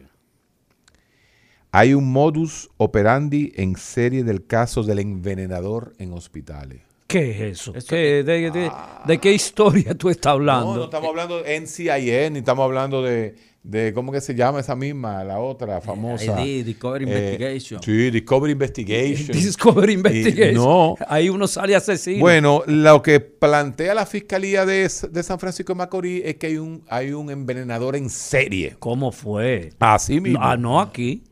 hay 1.73 1.95
un 1.95 2.11
modus 2.11 2.71
operandi 2.79 3.53
en 3.57 3.77
serie 3.77 4.25
del 4.25 4.47
caso 4.47 4.83
del 4.83 4.99
envenenador 5.01 5.95
en 5.99 6.13
hospitales. 6.13 6.83
¿Qué 7.07 7.31
es 7.31 7.61
eso? 7.61 7.73
¿Qué- 7.89 8.23
de, 8.25 8.51
de- 8.51 8.71
de 9.07 9.19
qué 9.19 9.33
historia 9.33 9.95
tú 9.95 10.09
estás 10.11 10.33
hablando? 10.33 10.73
No, 10.73 10.77
no 10.79 10.85
estamos 10.85 11.09
hablando 11.09 11.43
de 11.43 11.61
NCIN, 11.61 12.33
ni 12.33 12.39
estamos 12.41 12.65
hablando 12.65 13.01
de, 13.01 13.37
de 13.63 13.93
¿cómo 13.95 14.11
que 14.11 14.21
se 14.21 14.35
llama 14.35 14.59
esa 14.59 14.75
misma, 14.75 15.23
la 15.23 15.39
otra 15.39 15.81
famosa? 15.81 16.45
ID, 16.45 16.65
Discovery 16.65 17.05
Eh, 17.05 17.09
Investigation. 17.09 17.81
Sí, 17.81 18.11
Discovery 18.11 18.53
Investigation. 18.53 19.29
Discovery 19.41 19.93
Investigation. 19.93 20.55
no. 20.55 20.95
Ahí 21.07 21.29
uno 21.29 21.47
sale 21.47 21.77
asesino. 21.77 22.19
Bueno, 22.19 22.65
lo 22.67 23.01
que 23.03 23.21
plantea 23.21 23.95
la 23.95 24.05
Fiscalía 24.05 24.67
de, 24.67 24.91
de 25.11 25.23
San 25.23 25.39
Francisco 25.39 25.75
de 25.75 25.77
Macorís 25.79 26.23
es 26.25 26.35
que 26.37 26.49
hay 26.49 26.57
un, 26.59 26.83
hay 26.89 27.13
un 27.13 27.31
envenenador 27.31 27.95
en 27.95 28.11
serie. 28.11 28.75
¿Cómo 28.81 29.13
fue? 29.13 29.71
Así 29.79 30.21
mismo. 30.21 30.41
Ah, 30.43 30.57
no 30.57 30.81
aquí. 30.81 31.23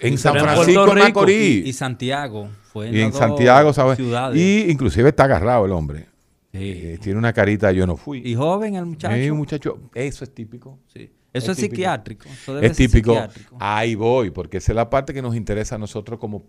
En 0.00 0.18
San 0.18 0.34
Francisco 0.38 0.94
de. 0.94 1.00
Macorís. 1.02 1.66
Y 1.66 1.72
Santiago. 1.72 2.48
Fue 2.76 2.90
Y 2.90 3.00
en 3.00 3.12
Santiago, 3.14 3.72
¿sabes? 3.72 3.96
ciudades. 3.96 4.38
Y 4.38 4.70
inclusive 4.70 5.08
está 5.08 5.24
agarrado 5.24 5.64
el 5.64 5.72
hombre. 5.72 6.08
Eh, 6.52 6.98
tiene 7.00 7.18
una 7.18 7.32
carita, 7.32 7.72
yo 7.72 7.86
no 7.86 7.96
fui. 7.96 8.20
Y 8.22 8.34
joven 8.34 8.74
el 8.74 8.84
muchacho. 8.84 9.32
Un 9.32 9.38
muchacho, 9.38 9.78
eso 9.94 10.24
es 10.24 10.34
típico. 10.34 10.78
Sí. 10.92 11.10
Eso 11.32 11.52
es, 11.52 11.58
psiquiátrico. 11.58 12.28
eso 12.28 12.54
debe 12.54 12.66
Es 12.66 12.76
ser 12.76 12.86
típico. 12.86 13.12
psiquiátrico. 13.12 13.56
Ahí 13.58 13.94
voy, 13.94 14.30
porque 14.30 14.58
esa 14.58 14.72
es 14.72 14.76
la 14.76 14.90
parte 14.90 15.14
que 15.14 15.22
nos 15.22 15.34
interesa 15.36 15.76
a 15.76 15.78
nosotros 15.78 16.18
como 16.18 16.44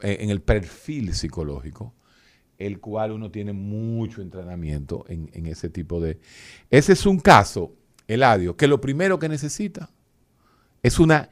eh, 0.00 0.16
en 0.20 0.30
el 0.30 0.40
perfil 0.40 1.12
psicológico, 1.12 1.94
el 2.56 2.80
cual 2.80 3.12
uno 3.12 3.30
tiene 3.30 3.52
mucho 3.52 4.22
entrenamiento 4.22 5.04
en, 5.08 5.28
en 5.34 5.44
ese 5.46 5.68
tipo 5.68 6.00
de... 6.00 6.18
Ese 6.70 6.94
es 6.94 7.04
un 7.04 7.20
caso, 7.20 7.74
Eladio, 8.06 8.56
que 8.56 8.68
lo 8.68 8.80
primero 8.80 9.18
que 9.18 9.28
necesita 9.28 9.90
es 10.82 10.98
una 10.98 11.28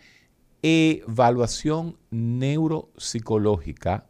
evaluación 0.63 1.97
neuropsicológica 2.11 4.07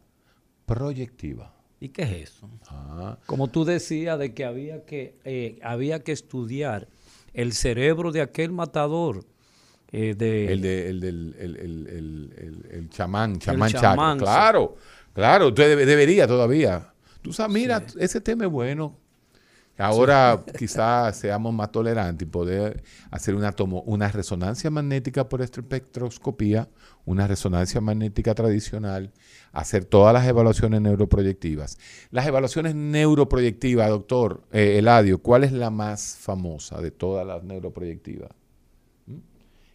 proyectiva. 0.67 1.53
¿Y 1.79 1.89
qué 1.89 2.03
es 2.03 2.29
eso? 2.29 2.49
Ah, 2.69 3.17
Como 3.25 3.47
tú 3.47 3.63
decías, 3.65 4.19
de 4.19 4.33
que 4.33 4.45
había 4.45 4.83
que, 4.85 5.15
eh, 5.25 5.57
había 5.63 6.03
que 6.03 6.11
estudiar 6.11 6.87
el 7.33 7.53
cerebro 7.53 8.11
de 8.11 8.21
aquel 8.21 8.51
matador. 8.51 9.25
eh, 9.93 10.15
de, 10.17 10.51
el, 10.51 10.61
de, 10.61 10.89
el 10.89 10.99
del 10.99 11.35
el, 11.39 11.55
el- 11.55 11.87
el- 11.87 12.33
el- 12.37 12.65
el 12.71 12.89
chamán, 12.89 13.39
chamán, 13.39 13.71
chamán, 13.71 14.19
sí. 14.19 14.25
Claro, 14.25 14.75
claro, 15.13 15.47
usted 15.47 15.77
debe- 15.77 15.85
debería 15.85 16.27
todavía. 16.27 16.91
Tú 17.21 17.31
sabes, 17.31 17.53
mira, 17.53 17.85
ese 17.97 18.19
tema 18.19 18.43
es 18.45 18.51
bueno. 18.51 18.97
Ahora 19.77 20.43
quizás 20.57 21.17
seamos 21.17 21.53
más 21.53 21.71
tolerantes 21.71 22.27
y 22.27 22.31
poder 22.31 22.83
hacer 23.11 23.35
una, 23.35 23.51
tomo, 23.51 23.81
una 23.83 24.07
resonancia 24.07 24.71
magnética 24.71 25.29
por 25.29 25.41
espectroscopía, 25.41 26.67
una 27.05 27.27
resonancia 27.27 27.79
magnética 27.79 28.33
tradicional, 28.33 29.13
hacer 29.51 29.85
todas 29.85 30.13
las 30.13 30.25
evaluaciones 30.27 30.81
neuroproyectivas. 30.81 31.77
Las 32.09 32.25
evaluaciones 32.25 32.73
neuroproyectivas, 32.73 33.89
doctor 33.89 34.43
eh, 34.51 34.79
Eladio, 34.79 35.21
¿cuál 35.21 35.43
es 35.43 35.51
la 35.51 35.69
más 35.69 36.17
famosa 36.19 36.81
de 36.81 36.89
todas 36.89 37.25
las 37.25 37.43
neuroproyectivas? 37.43 38.31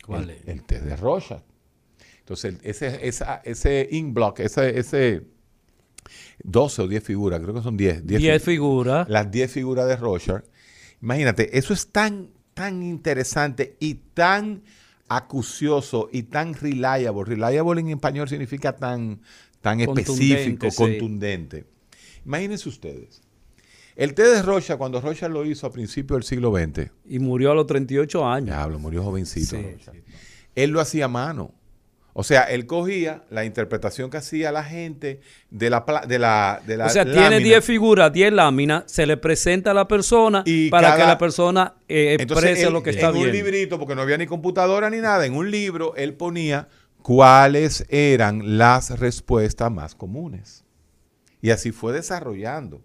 ¿Cuál 0.05 0.25
el, 0.25 0.31
es? 0.31 0.49
el 0.49 0.65
test 0.65 0.85
de 0.85 0.97
Rorschach. 0.97 1.43
Entonces, 2.19 2.57
ese, 2.63 3.07
esa, 3.07 3.37
ese 3.45 3.89
ink 3.91 4.15
block, 4.15 4.41
ese, 4.41 4.79
ese 4.79 5.27
12 6.43 6.83
o 6.83 6.89
10 6.89 7.03
figuras, 7.05 7.41
creo 7.41 7.55
que 7.55 7.63
son 7.63 7.77
10. 7.77 8.07
10 8.07 8.21
10 8.21 8.43
figu- 8.43 8.45
figuras. 8.45 9.09
Las 9.09 9.31
10 9.31 9.51
figuras 9.51 9.87
de 9.89 9.97
Rorschach. 9.97 10.43
Imagínate, 11.01 11.57
eso 11.59 11.73
es 11.75 11.89
tan, 11.89 12.31
tan 12.55 12.83
interesante 12.83 13.77
y 13.81 13.95
tan 14.15 14.63
acucioso 15.09 16.09
y 16.13 16.25
tan 16.25 16.55
reliable. 16.55 17.25
Reliable 17.25 17.81
en 17.81 17.89
español 17.91 18.29
significa 18.29 18.77
tan, 18.77 19.21
tan 19.61 19.81
específico, 19.81 20.67
Contundente, 20.67 20.71
sí. 20.71 20.77
contundente. 20.77 21.65
Imagínense 22.25 22.69
ustedes. 22.69 23.21
El 23.95 24.15
test 24.15 24.33
de 24.37 24.43
Rorschach, 24.43 24.79
cuando 24.79 25.01
Rorschach 25.01 25.31
lo 25.31 25.45
hizo 25.45 25.67
a 25.67 25.73
principios 25.73 26.17
del 26.19 26.25
siglo 26.25 26.51
XX, 26.57 26.91
Y 27.07 27.19
murió 27.19 27.51
a 27.51 27.55
los 27.55 27.67
38 27.67 28.27
años. 28.27 28.47
Diablo, 28.47 28.79
murió 28.79 29.03
jovencito. 29.03 29.57
Sí, 29.57 29.63
Rorschach. 29.63 29.95
Él 30.55 30.71
lo 30.71 30.81
hacía 30.81 31.07
a 31.07 31.09
mano. 31.09 31.53
O 32.15 32.25
sea, 32.25 32.43
él 32.43 32.67
cogía 32.67 33.23
la 33.31 33.45
interpretación 33.45 34.11
que 34.11 34.19
hacía 34.19 34.53
la 34.53 34.63
gente 34.65 35.21
de 35.51 35.71
la, 35.71 35.87
pla- 35.87 36.05
de 36.07 36.19
la, 36.19 36.61
de 36.67 36.77
la 36.77 36.87
O 36.87 36.89
sea, 36.91 37.05
tiene 37.05 37.21
lámina. 37.21 37.39
10 37.45 37.65
figuras, 37.65 38.13
10 38.13 38.33
láminas, 38.35 38.85
se 38.87 39.07
le 39.07 39.17
presenta 39.17 39.71
a 39.71 39.75
la 39.75 39.89
persona 39.89 40.43
Y 40.45 40.69
para 40.69 40.89
cada- 40.89 41.01
que 41.01 41.07
la 41.09 41.19
persona 41.19 41.75
eh, 41.89 42.17
Entonces, 42.21 42.45
exprese 42.51 42.67
él, 42.69 42.73
lo 42.75 42.83
que 42.83 42.91
está 42.91 43.09
en 43.09 43.17
un 43.17 43.23
viendo. 43.23 43.33
librito, 43.33 43.79
porque 43.79 43.95
no 43.95 44.03
había 44.03 44.19
ni 44.19 44.27
computadora 44.27 44.91
ni 44.91 44.99
nada, 44.99 45.25
en 45.25 45.35
un 45.35 45.51
libro 45.51 45.95
él 45.97 46.13
ponía 46.15 46.69
cuáles 47.01 47.87
eran 47.89 48.59
las 48.59 48.99
respuestas 48.99 49.71
más 49.73 49.95
comunes. 49.95 50.65
Y 51.41 51.51
así 51.51 51.73
fue 51.73 51.93
desarrollando. 51.93 52.85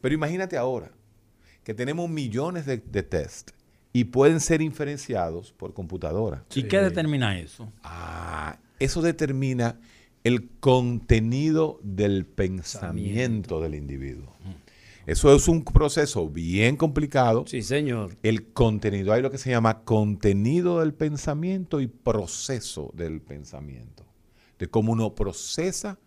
Pero 0.00 0.14
imagínate 0.14 0.56
ahora 0.56 0.92
que 1.64 1.74
tenemos 1.74 2.08
millones 2.08 2.64
de, 2.64 2.78
de 2.78 3.02
test 3.02 3.50
y 3.92 4.04
pueden 4.04 4.38
ser 4.40 4.62
inferenciados 4.62 5.52
por 5.52 5.74
computadora. 5.74 6.44
¿Y 6.54 6.62
qué 6.62 6.80
determina 6.80 7.38
eso? 7.38 7.70
Ah, 7.82 8.56
eso 8.78 9.02
determina 9.02 9.80
el 10.24 10.48
contenido 10.60 11.80
del 11.82 12.26
pensamiento 12.26 13.60
del 13.60 13.74
individuo. 13.74 14.34
Eso 15.06 15.34
es 15.34 15.48
un 15.48 15.64
proceso 15.64 16.28
bien 16.28 16.76
complicado. 16.76 17.44
Sí, 17.46 17.62
señor. 17.62 18.18
El 18.22 18.48
contenido, 18.48 19.14
hay 19.14 19.22
lo 19.22 19.30
que 19.30 19.38
se 19.38 19.48
llama 19.48 19.82
contenido 19.84 20.80
del 20.80 20.92
pensamiento 20.92 21.80
y 21.80 21.86
proceso 21.86 22.90
del 22.94 23.22
pensamiento. 23.22 24.04
De 24.58 24.68
cómo 24.68 24.92
uno 24.92 25.14
procesa, 25.14 25.98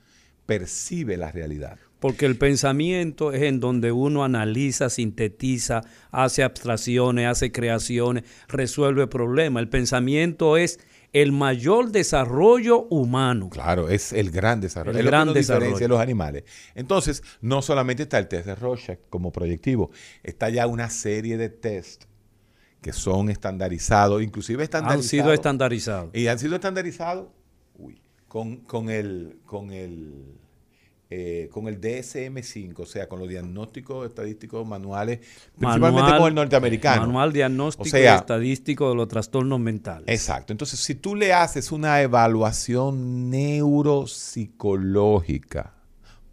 percibe 0.46 1.18
la 1.18 1.32
realidad. 1.32 1.80
Porque 2.02 2.26
el 2.26 2.36
pensamiento 2.36 3.32
es 3.32 3.44
en 3.44 3.60
donde 3.60 3.92
uno 3.92 4.24
analiza, 4.24 4.90
sintetiza, 4.90 5.82
hace 6.10 6.42
abstracciones, 6.42 7.28
hace 7.28 7.52
creaciones, 7.52 8.24
resuelve 8.48 9.06
problemas. 9.06 9.62
El 9.62 9.70
pensamiento 9.70 10.58
es 10.58 10.80
el 11.14 11.32
mayor 11.32 11.92
desarrollo 11.92 12.88
humano. 12.90 13.50
Claro, 13.52 13.88
es 13.88 14.14
el 14.14 14.32
gran 14.32 14.60
desarrollo. 14.62 14.98
El 14.98 15.06
es 15.06 15.12
gran 15.12 15.28
lo 15.28 15.34
que 15.34 15.40
nos 15.40 15.48
desarrollo. 15.48 15.66
diferencia 15.66 15.86
de 15.86 15.90
los 15.90 16.02
animales. 16.02 16.44
Entonces, 16.74 17.22
no 17.40 17.62
solamente 17.62 18.02
está 18.02 18.18
el 18.18 18.28
test 18.28 18.48
de 18.48 18.56
Rorschach 18.56 18.98
como 19.12 19.32
proyectivo, 19.32 19.92
está 20.24 20.50
ya 20.50 20.66
una 20.66 20.90
serie 20.90 21.38
de 21.38 21.50
test 21.50 22.06
que 22.82 22.94
son 22.94 23.30
estandarizados, 23.30 24.24
inclusive 24.24 24.62
Han 24.62 24.64
estandarizados. 24.64 25.06
sido 25.06 25.34
estandarizados. 25.34 26.16
Y 26.16 26.26
han 26.26 26.40
sido 26.40 26.56
estandarizados 26.56 27.28
con, 28.28 28.58
con 28.62 28.90
el, 28.90 29.38
con 29.46 29.72
el, 29.72 30.40
eh, 31.14 31.50
con 31.52 31.68
el 31.68 31.82
DSM-5, 31.82 32.80
o 32.80 32.86
sea, 32.86 33.10
con 33.10 33.20
los 33.20 33.28
diagnósticos 33.28 34.08
estadísticos 34.08 34.66
manuales, 34.66 35.20
principalmente 35.60 36.04
Manual- 36.04 36.20
con 36.20 36.28
el 36.30 36.36
norteamericano. 36.36 37.02
Manual 37.02 37.34
diagnóstico 37.34 37.84
O 37.84 37.92
sea, 37.92 38.16
y 38.16 38.18
estadístico 38.18 38.88
de 38.90 38.96
los 38.96 39.10
trastornos 39.10 39.60
mentales. 39.60 40.06
Exacto. 40.08 40.54
Entonces, 40.54 40.80
si 40.80 40.96
tú 40.96 41.18
le 41.18 41.34
haces 41.34 41.74
una 41.74 42.02
evaluación 42.02 43.30
neuropsicológica 43.30 45.74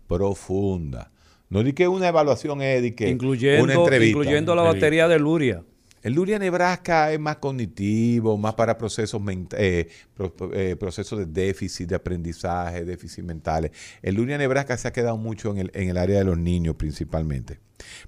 profunda, 0.06 1.10
no 1.50 1.62
di 1.62 1.72
que 1.72 1.88
una 1.88 2.08
evaluación 2.08 2.62
es 2.62 2.82
de 2.82 2.94
que 2.94 3.04
una 3.04 3.12
incluyendo, 3.12 3.72
entrevista. 3.72 4.18
incluyendo 4.18 4.54
la 4.54 4.62
batería 4.62 5.08
de 5.08 5.18
Luria. 5.18 5.62
El 6.02 6.14
Luria 6.14 6.38
Nebraska 6.38 7.12
es 7.12 7.18
más 7.20 7.36
cognitivo, 7.36 8.36
más 8.38 8.54
para 8.54 8.78
procesos, 8.78 9.20
eh, 9.56 9.88
pro- 10.14 10.34
eh, 10.54 10.76
procesos 10.76 11.18
de 11.18 11.26
déficit 11.26 11.88
de 11.88 11.94
aprendizaje, 11.96 12.84
déficit 12.84 13.24
mentales. 13.24 13.72
El 14.02 14.14
Luria 14.14 14.38
Nebraska 14.38 14.76
se 14.76 14.88
ha 14.88 14.92
quedado 14.92 15.16
mucho 15.16 15.50
en 15.52 15.58
el, 15.58 15.70
en 15.74 15.88
el 15.88 15.96
área 15.96 16.18
de 16.18 16.24
los 16.24 16.38
niños 16.38 16.76
principalmente. 16.76 17.58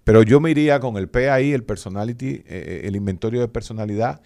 Pero 0.05 0.23
yo 0.23 0.41
me 0.41 0.51
iría 0.51 0.81
con 0.81 0.97
el 0.97 1.09
PAI, 1.09 1.53
el 1.53 1.63
Personality, 1.65 2.43
eh, 2.47 2.83
el 2.85 2.97
inventario 2.97 3.41
de 3.41 3.49
personalidad, 3.49 4.21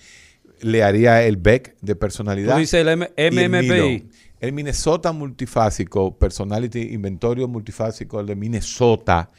le 0.60 0.82
haría 0.82 1.22
el 1.24 1.36
BEC 1.36 1.76
de 1.80 1.96
personalidad. 1.96 2.54
Tú 2.54 2.60
dices 2.60 2.80
el 2.80 2.88
M- 2.88 3.10
y 3.16 3.22
el 3.22 3.34
MMPI. 3.50 4.08
El 4.40 4.52
Minnesota 4.52 5.12
Multifásico, 5.12 6.18
Personality 6.18 6.92
Inventorio 6.92 7.48
Multifásico, 7.48 8.20
el 8.20 8.26
de 8.26 8.36
Minnesota. 8.36 9.30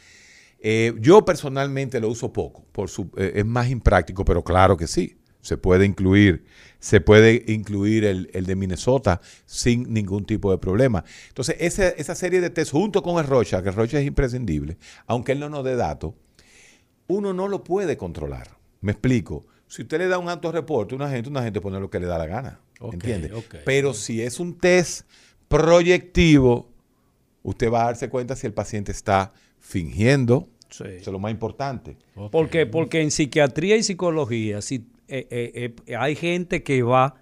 Eh, 0.58 0.94
yo 1.00 1.24
personalmente 1.24 2.00
lo 2.00 2.08
uso 2.08 2.32
poco, 2.32 2.64
por 2.72 2.88
su, 2.88 3.10
eh, 3.16 3.32
es 3.36 3.46
más 3.46 3.68
impráctico, 3.70 4.24
pero 4.24 4.42
claro 4.42 4.76
que 4.76 4.86
sí, 4.86 5.16
se 5.40 5.56
puede 5.56 5.84
incluir, 5.84 6.44
se 6.80 7.00
puede 7.00 7.44
incluir 7.46 8.04
el, 8.04 8.30
el 8.32 8.46
de 8.46 8.56
Minnesota 8.56 9.20
sin 9.44 9.92
ningún 9.92 10.24
tipo 10.24 10.50
de 10.50 10.58
problema. 10.58 11.04
Entonces, 11.28 11.56
ese- 11.60 11.94
esa 11.98 12.14
serie 12.14 12.40
de 12.40 12.50
test 12.50 12.72
junto 12.72 13.02
con 13.02 13.18
el 13.22 13.26
Rocha, 13.28 13.62
que 13.62 13.68
el 13.68 13.74
Rocha 13.74 14.00
es 14.00 14.06
imprescindible, 14.06 14.76
aunque 15.06 15.32
él 15.32 15.40
no 15.40 15.48
nos 15.48 15.64
dé 15.64 15.76
datos, 15.76 16.14
uno 17.06 17.32
no 17.32 17.46
lo 17.48 17.62
puede 17.62 17.96
controlar. 17.96 18.56
Me 18.80 18.92
explico. 18.92 19.46
Si 19.68 19.82
usted 19.82 19.98
le 19.98 20.08
da 20.08 20.18
un 20.18 20.28
alto 20.28 20.50
reporte 20.50 20.94
a 20.94 20.96
una 20.96 21.10
gente, 21.10 21.28
una 21.28 21.42
gente 21.42 21.60
pone 21.60 21.78
lo 21.78 21.90
que 21.90 22.00
le 22.00 22.06
da 22.06 22.18
la 22.18 22.26
gana. 22.26 22.60
Ok, 22.80 22.94
¿Entiende? 22.94 23.32
Pero 23.64 23.94
si 23.94 24.22
es 24.22 24.40
un 24.40 24.58
test 24.58 25.06
proyectivo, 25.48 26.68
usted 27.42 27.70
va 27.70 27.82
a 27.82 27.86
darse 27.86 28.08
cuenta 28.08 28.34
si 28.36 28.46
el 28.46 28.52
paciente 28.52 28.92
está 28.92 29.32
fingiendo. 29.66 30.48
Sí. 30.70 30.84
Eso 30.84 31.10
es 31.10 31.12
lo 31.12 31.18
más 31.18 31.32
importante. 31.32 31.96
Porque, 32.30 32.66
porque 32.66 33.00
en 33.00 33.10
psiquiatría 33.10 33.76
y 33.76 33.82
psicología 33.82 34.62
si, 34.62 34.86
eh, 35.08 35.26
eh, 35.30 35.74
eh, 35.86 35.96
hay 35.96 36.14
gente 36.16 36.62
que 36.62 36.82
va 36.82 37.14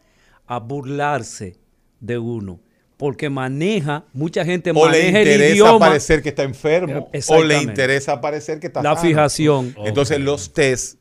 a 0.47 0.59
burlarse 0.59 1.57
de 2.01 2.19
uno. 2.19 2.61
Porque 2.97 3.29
maneja, 3.29 4.05
mucha 4.13 4.45
gente 4.45 4.71
O 4.71 4.75
le 4.75 4.99
maneja 4.99 5.21
el 5.21 5.27
interesa 5.29 5.53
idioma. 5.55 5.79
parecer 5.79 6.23
que 6.23 6.29
está 6.29 6.43
enfermo. 6.45 7.11
O 7.29 7.43
le 7.43 7.61
interesa 7.63 8.21
parecer 8.21 8.61
que 8.61 8.69
está 8.69 8.83
La 8.83 8.95
sano. 8.95 9.09
fijación. 9.09 9.75
Entonces 9.85 10.21
los 10.21 10.53
test, 10.53 10.99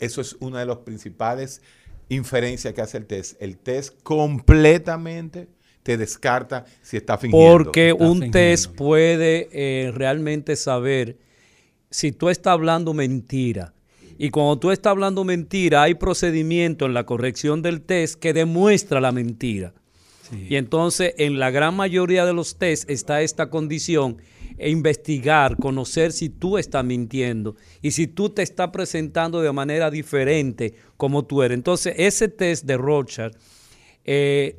eso 0.00 0.20
es 0.20 0.36
una 0.40 0.60
de 0.60 0.66
las 0.66 0.78
principales 0.78 1.60
inferencias 2.08 2.72
que 2.72 2.80
hace 2.80 2.96
el 2.96 3.06
test. 3.06 3.40
El 3.42 3.58
test 3.58 4.00
completamente 4.02 5.48
te 5.86 5.96
descarta 5.96 6.64
si 6.82 6.96
está 6.96 7.16
fingiendo. 7.16 7.46
Porque 7.62 7.90
Está 7.90 8.04
un 8.04 8.14
fingiendo. 8.14 8.32
test 8.38 8.74
puede 8.74 9.48
eh, 9.52 9.92
realmente 9.92 10.56
saber 10.56 11.16
si 11.92 12.10
tú 12.10 12.28
estás 12.28 12.54
hablando 12.54 12.92
mentira. 12.92 13.72
Y 14.18 14.30
cuando 14.30 14.58
tú 14.58 14.72
estás 14.72 14.90
hablando 14.90 15.22
mentira, 15.22 15.84
hay 15.84 15.94
procedimiento 15.94 16.86
en 16.86 16.94
la 16.94 17.06
corrección 17.06 17.62
del 17.62 17.82
test 17.82 18.18
que 18.18 18.32
demuestra 18.32 19.00
la 19.00 19.12
mentira. 19.12 19.74
Y 20.48 20.56
entonces, 20.56 21.14
en 21.18 21.38
la 21.38 21.52
gran 21.52 21.76
mayoría 21.76 22.26
de 22.26 22.32
los 22.32 22.56
tests 22.56 22.86
está 22.88 23.22
esta 23.22 23.48
condición 23.48 24.16
e 24.58 24.70
investigar, 24.70 25.56
conocer 25.56 26.10
si 26.10 26.30
tú 26.30 26.58
estás 26.58 26.84
mintiendo 26.84 27.54
y 27.80 27.92
si 27.92 28.08
tú 28.08 28.30
te 28.30 28.42
estás 28.42 28.70
presentando 28.70 29.40
de 29.40 29.52
manera 29.52 29.88
diferente 29.88 30.74
como 30.96 31.24
tú 31.24 31.44
eres. 31.44 31.54
Entonces, 31.54 31.94
ese 31.96 32.26
test 32.26 32.64
de 32.64 32.76
Rorschach 32.76 33.34
eh, 34.04 34.56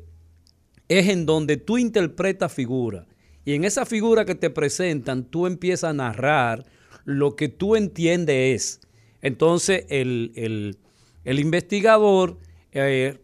es 0.88 1.08
en 1.08 1.26
donde 1.26 1.56
tú 1.56 1.78
interpretas 1.78 2.52
figuras 2.52 3.06
y 3.44 3.54
en 3.54 3.64
esa 3.64 3.84
figura 3.86 4.24
que 4.24 4.34
te 4.34 4.50
presentan 4.50 5.24
tú 5.24 5.46
empiezas 5.46 5.90
a 5.90 5.92
narrar 5.94 6.64
lo 7.04 7.36
que 7.36 7.48
tú 7.48 7.76
entiendes 7.76 8.54
es. 8.54 8.80
Entonces, 9.22 9.84
el, 9.88 10.32
el- 10.36 10.76
el 11.24 11.40
investigador 11.40 12.38
eh, 12.72 13.18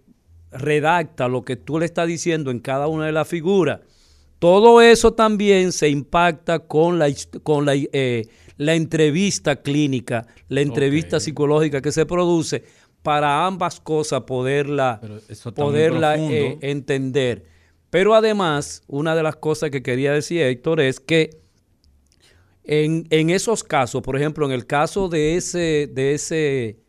redacta 0.50 1.28
lo 1.28 1.42
que 1.42 1.56
tú 1.56 1.78
le 1.78 1.86
estás 1.86 2.06
diciendo 2.06 2.50
en 2.50 2.60
cada 2.60 2.86
una 2.86 3.06
de 3.06 3.12
las 3.12 3.26
figuras. 3.28 3.80
Todo 4.38 4.80
eso 4.82 5.12
también 5.12 5.72
se 5.72 5.88
impacta 5.88 6.58
con 6.60 6.98
la, 6.98 7.08
con 7.42 7.64
la, 7.64 7.74
eh, 7.74 8.26
la 8.58 8.74
entrevista 8.74 9.56
clínica, 9.62 10.26
la 10.48 10.60
entrevista 10.60 11.18
psicológica 11.20 11.80
que 11.80 11.92
se 11.92 12.04
produce 12.06 12.64
para 13.02 13.46
ambas 13.46 13.80
cosas 13.80 14.22
poderla, 14.22 15.00
poderla 15.66 16.14
eh, 16.32 16.58
entender. 16.62 17.46
Pero 17.94 18.16
además, 18.16 18.82
una 18.88 19.14
de 19.14 19.22
las 19.22 19.36
cosas 19.36 19.70
que 19.70 19.80
quería 19.80 20.12
decir 20.12 20.42
Héctor 20.42 20.80
es 20.80 20.98
que 20.98 21.38
en, 22.64 23.30
esos 23.30 23.62
casos, 23.62 24.02
por 24.02 24.16
ejemplo, 24.16 24.44
en 24.44 24.50
el 24.50 24.66
caso 24.66 25.08
de 25.08 25.36
ese, 25.36 25.88
de 25.92 26.14
ese, 26.14 26.80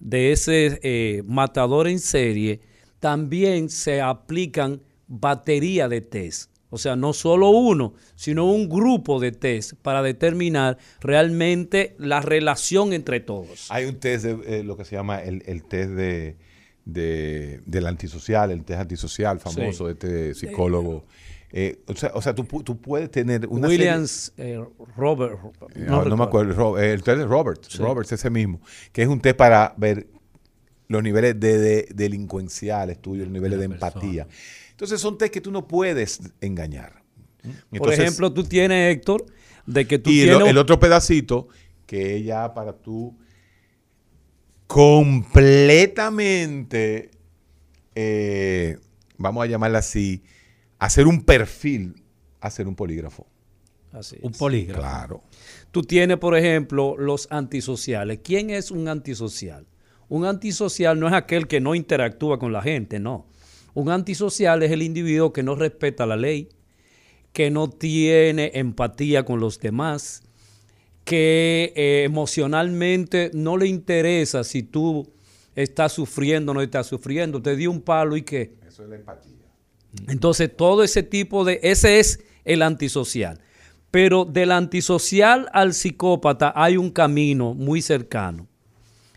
de 0.00 0.32
ese 0.32 0.80
eh, 0.82 1.22
matador 1.26 1.86
en 1.86 1.98
serie, 1.98 2.62
también 2.98 3.68
se 3.68 4.00
aplican 4.00 4.80
batería 5.06 5.86
de 5.86 6.00
test. 6.00 6.50
O 6.70 6.78
sea, 6.78 6.96
no 6.96 7.12
solo 7.12 7.50
uno, 7.50 7.92
sino 8.14 8.50
un 8.50 8.70
grupo 8.70 9.20
de 9.20 9.32
test 9.32 9.74
para 9.74 10.00
determinar 10.00 10.78
realmente 11.00 11.94
la 11.98 12.22
relación 12.22 12.94
entre 12.94 13.20
todos. 13.20 13.66
Hay 13.68 13.84
un 13.84 14.00
test 14.00 14.24
de 14.24 14.60
eh, 14.60 14.64
lo 14.64 14.78
que 14.78 14.86
se 14.86 14.96
llama 14.96 15.22
el, 15.22 15.42
el 15.44 15.62
test 15.64 15.90
de, 15.90 16.38
de- 16.92 17.60
del 17.66 17.86
antisocial, 17.86 18.50
el 18.50 18.64
test 18.64 18.80
antisocial 18.80 19.38
famoso 19.40 19.86
de 19.86 19.92
este 19.92 20.34
psicólogo. 20.34 21.04
Eh, 21.50 21.80
o, 21.86 21.94
sea, 21.94 22.10
o 22.14 22.20
sea, 22.22 22.34
tú, 22.34 22.44
tú 22.62 22.78
puedes 22.80 23.10
tener 23.10 23.46
una 23.46 23.68
serie- 23.68 23.86
Williams, 23.86 24.32
eh, 24.36 24.62
Robert, 24.96 25.38
Eh, 25.74 25.84
no, 25.86 26.16
me 26.16 26.24
acuerdo, 26.24 26.78
el 26.78 27.02
test 27.02 27.18
de 27.18 27.26
Roberts, 27.26 27.78
Roberts 27.78 28.12
ese 28.12 28.28
mismo, 28.30 28.60
que 28.92 29.02
es 29.02 29.08
un 29.08 29.20
test 29.20 29.36
para 29.36 29.74
ver 29.76 30.06
los 30.88 31.02
niveles 31.02 31.38
de, 31.38 31.58
de- 31.58 31.88
delincuenciales 31.94 33.00
tuyos, 33.00 33.24
los 33.26 33.32
niveles 33.32 33.58
de, 33.58 33.66
empatía. 33.66 34.26
Entonces 34.70 35.00
son 35.00 35.16
test 35.18 35.32
que 35.32 35.40
tú 35.40 35.50
no 35.50 35.66
puedes 35.68 36.20
engañar. 36.40 37.02
Por 37.78 37.92
ejemplo, 37.92 38.32
tú 38.32 38.44
tienes, 38.44 38.94
Héctor, 38.94 39.24
de 39.66 39.86
que 39.86 39.98
tú 39.98 40.10
y 40.10 40.20
tienes... 40.20 40.38
lo- 40.38 40.46
el 40.46 40.58
otro 40.58 40.78
pedacito, 40.80 41.48
que 41.86 42.16
es 42.18 42.24
ya 42.24 42.52
para 42.54 42.72
tú 42.74 43.16
completamente, 44.68 47.10
eh, 47.96 48.78
vamos 49.16 49.42
a 49.42 49.46
llamarla 49.46 49.80
así, 49.80 50.22
hacer 50.78 51.08
un 51.08 51.24
perfil, 51.24 52.04
hacer 52.40 52.68
un 52.68 52.76
polígrafo. 52.76 53.26
Así 53.90 54.16
es. 54.16 54.22
Un 54.22 54.32
polígrafo. 54.32 54.80
Claro. 54.80 55.22
Tú 55.72 55.82
tienes, 55.82 56.18
por 56.18 56.36
ejemplo, 56.36 56.94
los 56.98 57.26
antisociales. 57.32 58.20
¿Quién 58.22 58.50
es 58.50 58.70
un 58.70 58.88
antisocial? 58.88 59.66
Un 60.08 60.26
antisocial 60.26 61.00
no 61.00 61.08
es 61.08 61.14
aquel 61.14 61.48
que 61.48 61.60
no 61.60 61.74
interactúa 61.74 62.38
con 62.38 62.52
la 62.52 62.62
gente, 62.62 63.00
no. 63.00 63.26
Un 63.72 63.90
antisocial 63.90 64.62
es 64.62 64.70
el 64.70 64.82
individuo 64.82 65.32
que 65.32 65.42
no 65.42 65.54
respeta 65.54 66.04
la 66.04 66.16
ley, 66.16 66.50
que 67.32 67.50
no 67.50 67.70
tiene 67.70 68.50
empatía 68.54 69.24
con 69.24 69.40
los 69.40 69.60
demás, 69.60 70.27
que 71.08 71.72
eh, 71.74 72.02
emocionalmente 72.04 73.30
no 73.32 73.56
le 73.56 73.66
interesa 73.66 74.44
si 74.44 74.62
tú 74.62 75.10
estás 75.54 75.92
sufriendo 75.92 76.52
o 76.52 76.54
no 76.54 76.60
estás 76.60 76.86
sufriendo. 76.86 77.40
Te 77.40 77.56
dio 77.56 77.70
un 77.70 77.80
palo 77.80 78.14
y 78.16 78.22
qué. 78.22 78.52
Eso 78.68 78.82
es 78.84 78.90
la 78.90 78.96
empatía. 78.96 79.32
Entonces, 80.08 80.54
todo 80.54 80.82
ese 80.84 81.02
tipo 81.02 81.44
de, 81.44 81.60
ese 81.62 81.98
es 81.98 82.20
el 82.44 82.60
antisocial. 82.60 83.40
Pero 83.90 84.26
del 84.26 84.52
antisocial 84.52 85.48
al 85.54 85.72
psicópata 85.72 86.52
hay 86.54 86.76
un 86.76 86.90
camino 86.90 87.54
muy 87.54 87.80
cercano. 87.80 88.46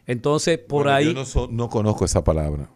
Entonces, 0.07 0.57
por 0.59 0.83
Bueno, 0.83 0.95
ahí, 0.97 1.05
Yo 1.07 1.13
no, 1.13 1.25
so- 1.25 1.49
no 1.51 1.69
conozco 1.69 2.05
esa 2.05 2.23
palabra. 2.23 2.69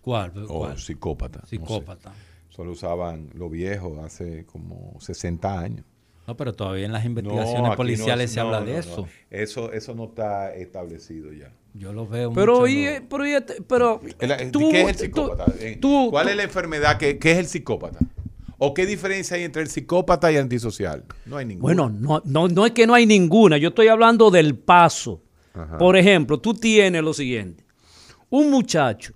¿Cuál? 0.00 0.32
O 0.48 0.60
¿Cuál? 0.60 0.78
psicópata. 0.78 1.40
no 1.40 1.46
sé. 1.46 1.56
Psicópata. 1.58 2.14
Solo 2.48 2.72
usaban 2.72 3.28
los 3.34 3.50
viejos 3.50 3.98
hace 3.98 4.46
como 4.46 4.96
60 5.00 5.58
años. 5.60 5.84
No, 6.26 6.36
pero 6.36 6.52
todavía 6.52 6.86
en 6.86 6.92
las 6.92 7.04
investigaciones 7.04 7.74
policiales 7.76 8.30
no, 8.30 8.34
se 8.34 8.40
no, 8.40 8.46
habla 8.46 8.60
no, 8.60 8.66
de 8.66 8.72
no. 8.74 8.78
eso. 8.78 9.08
Eso, 9.30 9.72
eso 9.72 9.94
no 9.94 10.04
está 10.04 10.54
establecido 10.54 11.32
ya. 11.32 11.52
Yo 11.74 11.92
lo 11.92 12.06
veo 12.06 12.32
pero, 12.32 12.60
mucho. 12.60 12.66
y- 12.68 12.86
en 12.86 13.02
lo- 13.02 13.08
pero, 13.08 13.26
y- 13.26 13.40
pero 13.66 14.00
El- 14.20 14.50
tú- 14.52 14.70
¿Qué 14.70 14.82
es 14.82 14.88
el 14.90 14.94
psicópata? 14.96 15.46
Eh, 15.58 15.78
tú- 15.80 16.08
¿Cuál 16.10 16.26
tú- 16.26 16.30
es 16.30 16.36
la 16.36 16.42
enfermedad? 16.44 16.98
¿Qué, 16.98 17.18
qué 17.18 17.32
es 17.32 17.38
el 17.38 17.46
psicópata? 17.46 17.98
¿O 18.58 18.72
qué 18.74 18.86
diferencia 18.86 19.36
hay 19.36 19.42
entre 19.42 19.62
el 19.62 19.68
psicópata 19.68 20.30
y 20.30 20.36
el 20.36 20.42
antisocial? 20.42 21.04
No 21.26 21.36
hay 21.38 21.46
ninguna. 21.46 21.62
Bueno, 21.62 21.88
no, 21.90 22.22
no, 22.24 22.46
no 22.46 22.66
es 22.66 22.72
que 22.72 22.86
no 22.86 22.94
hay 22.94 23.06
ninguna, 23.06 23.56
yo 23.58 23.70
estoy 23.70 23.88
hablando 23.88 24.30
del 24.30 24.54
paso. 24.56 25.20
Ajá. 25.54 25.76
Por 25.78 25.96
ejemplo, 25.96 26.38
tú 26.38 26.54
tienes 26.54 27.02
lo 27.02 27.12
siguiente, 27.12 27.64
un 28.30 28.50
muchacho 28.50 29.12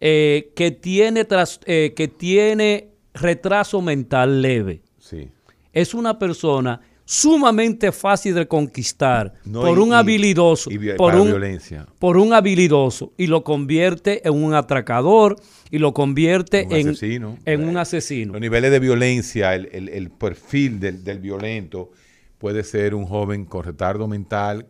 eh, 0.00 0.52
que, 0.54 0.70
tiene 0.72 1.24
tras- 1.24 1.60
eh, 1.64 1.94
que 1.96 2.06
tiene 2.08 2.90
retraso 3.14 3.80
mental 3.80 4.42
leve, 4.42 4.82
Sí. 4.98 5.30
Es 5.76 5.94
una 5.94 6.18
persona 6.18 6.80
sumamente 7.04 7.92
fácil 7.92 8.34
de 8.34 8.48
conquistar 8.48 9.34
No, 9.44 9.60
por 9.60 9.78
y- 9.78 9.80
un 9.80 9.92
habilidoso, 9.92 10.70
y 10.70 10.78
por 10.96 11.14
un, 11.14 11.28
violencia. 11.28 11.86
por 11.98 12.16
un 12.16 12.32
habilidoso 12.32 13.12
y 13.16 13.26
lo 13.28 13.44
convierte 13.44 14.26
en 14.26 14.34
un 14.42 14.54
atracador 14.54 15.36
y 15.70 15.78
lo 15.78 15.92
convierte 15.94 16.64
Un 16.66 16.72
en, 16.72 16.88
asesino. 16.88 17.38
en 17.44 17.68
un 17.68 17.76
asesino. 17.76 18.32
Los 18.32 18.40
niveles 18.40 18.70
de 18.72 18.80
violencia, 18.80 19.54
el, 19.54 19.68
el- 19.72 19.88
el 19.90 20.10
perfil 20.10 20.80
del, 20.80 21.04
del 21.04 21.20
violento 21.20 21.90
puede 22.38 22.64
ser 22.64 22.94
un 22.94 23.04
joven 23.06 23.44
con 23.44 23.64
retardo 23.64 24.08
mental, 24.08 24.66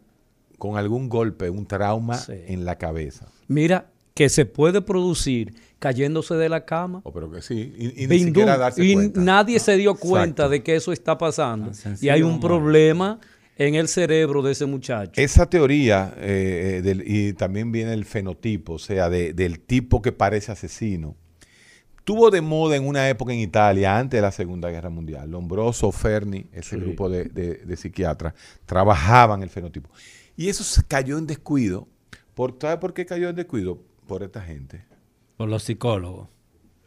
con 0.58 0.76
algún 0.76 1.08
golpe, 1.08 1.48
un 1.50 1.66
trauma 1.66 2.16
Sí. 2.18 2.32
en 2.48 2.64
la 2.64 2.76
cabeza. 2.76 3.28
Mira, 3.48 3.90
que 4.14 4.28
se 4.28 4.44
puede 4.46 4.80
producir 4.82 5.54
cayéndose 5.78 6.34
de 6.34 6.48
la 6.48 6.64
cama. 6.64 7.00
O 7.04 7.12
pero 7.12 7.30
que 7.30 7.42
sí, 7.42 7.74
y, 7.76 7.86
y 8.04 8.06
ni 8.06 8.16
Bindú, 8.16 8.26
siquiera 8.40 8.56
darse 8.56 8.84
y 8.84 8.94
cuenta. 8.94 9.20
nadie 9.20 9.58
se 9.58 9.76
dio 9.76 9.94
cuenta 9.94 10.44
Exacto. 10.44 10.48
de 10.50 10.62
que 10.62 10.76
eso 10.76 10.92
está 10.92 11.18
pasando. 11.18 11.72
Y 12.00 12.08
hay 12.08 12.22
un 12.22 12.40
problema 12.40 13.20
en 13.58 13.74
el 13.74 13.88
cerebro 13.88 14.42
de 14.42 14.52
ese 14.52 14.66
muchacho. 14.66 15.12
Esa 15.16 15.48
teoría, 15.48 16.12
eh, 16.18 16.76
eh, 16.78 16.82
del- 16.82 17.02
y 17.06 17.32
también 17.32 17.72
viene 17.72 17.92
el 17.94 18.04
fenotipo, 18.04 18.74
o 18.74 18.78
sea, 18.78 19.08
de- 19.08 19.32
del 19.32 19.60
tipo 19.60 20.02
que 20.02 20.12
parece 20.12 20.52
asesino, 20.52 21.16
tuvo 22.04 22.30
de 22.30 22.40
moda 22.40 22.76
en 22.76 22.86
una 22.86 23.08
época 23.08 23.32
en 23.32 23.40
Italia, 23.40 23.98
antes 23.98 24.18
de 24.18 24.22
la 24.22 24.30
Segunda 24.30 24.70
Guerra 24.70 24.90
Mundial. 24.90 25.30
Lombroso, 25.30 25.90
Ferni, 25.90 26.46
ese 26.52 26.76
grupo 26.76 27.08
de, 27.08 27.24
de- 27.24 27.54
de 27.64 27.76
psiquiatras, 27.76 28.34
trabajaban 28.66 29.42
el 29.42 29.50
fenotipo. 29.50 29.90
Y 30.36 30.48
eso 30.48 30.62
se 30.62 30.84
cayó 30.84 31.16
en 31.18 31.26
descuido. 31.26 31.88
Por, 32.34 32.56
¿Sabe 32.60 32.76
por 32.76 32.92
qué 32.92 33.06
cayó 33.06 33.28
en 33.30 33.36
descuido? 33.36 33.78
Por 34.06 34.22
esta 34.22 34.42
gente. 34.42 34.84
Por 35.36 35.48
los 35.48 35.62
psicólogos. 35.62 36.28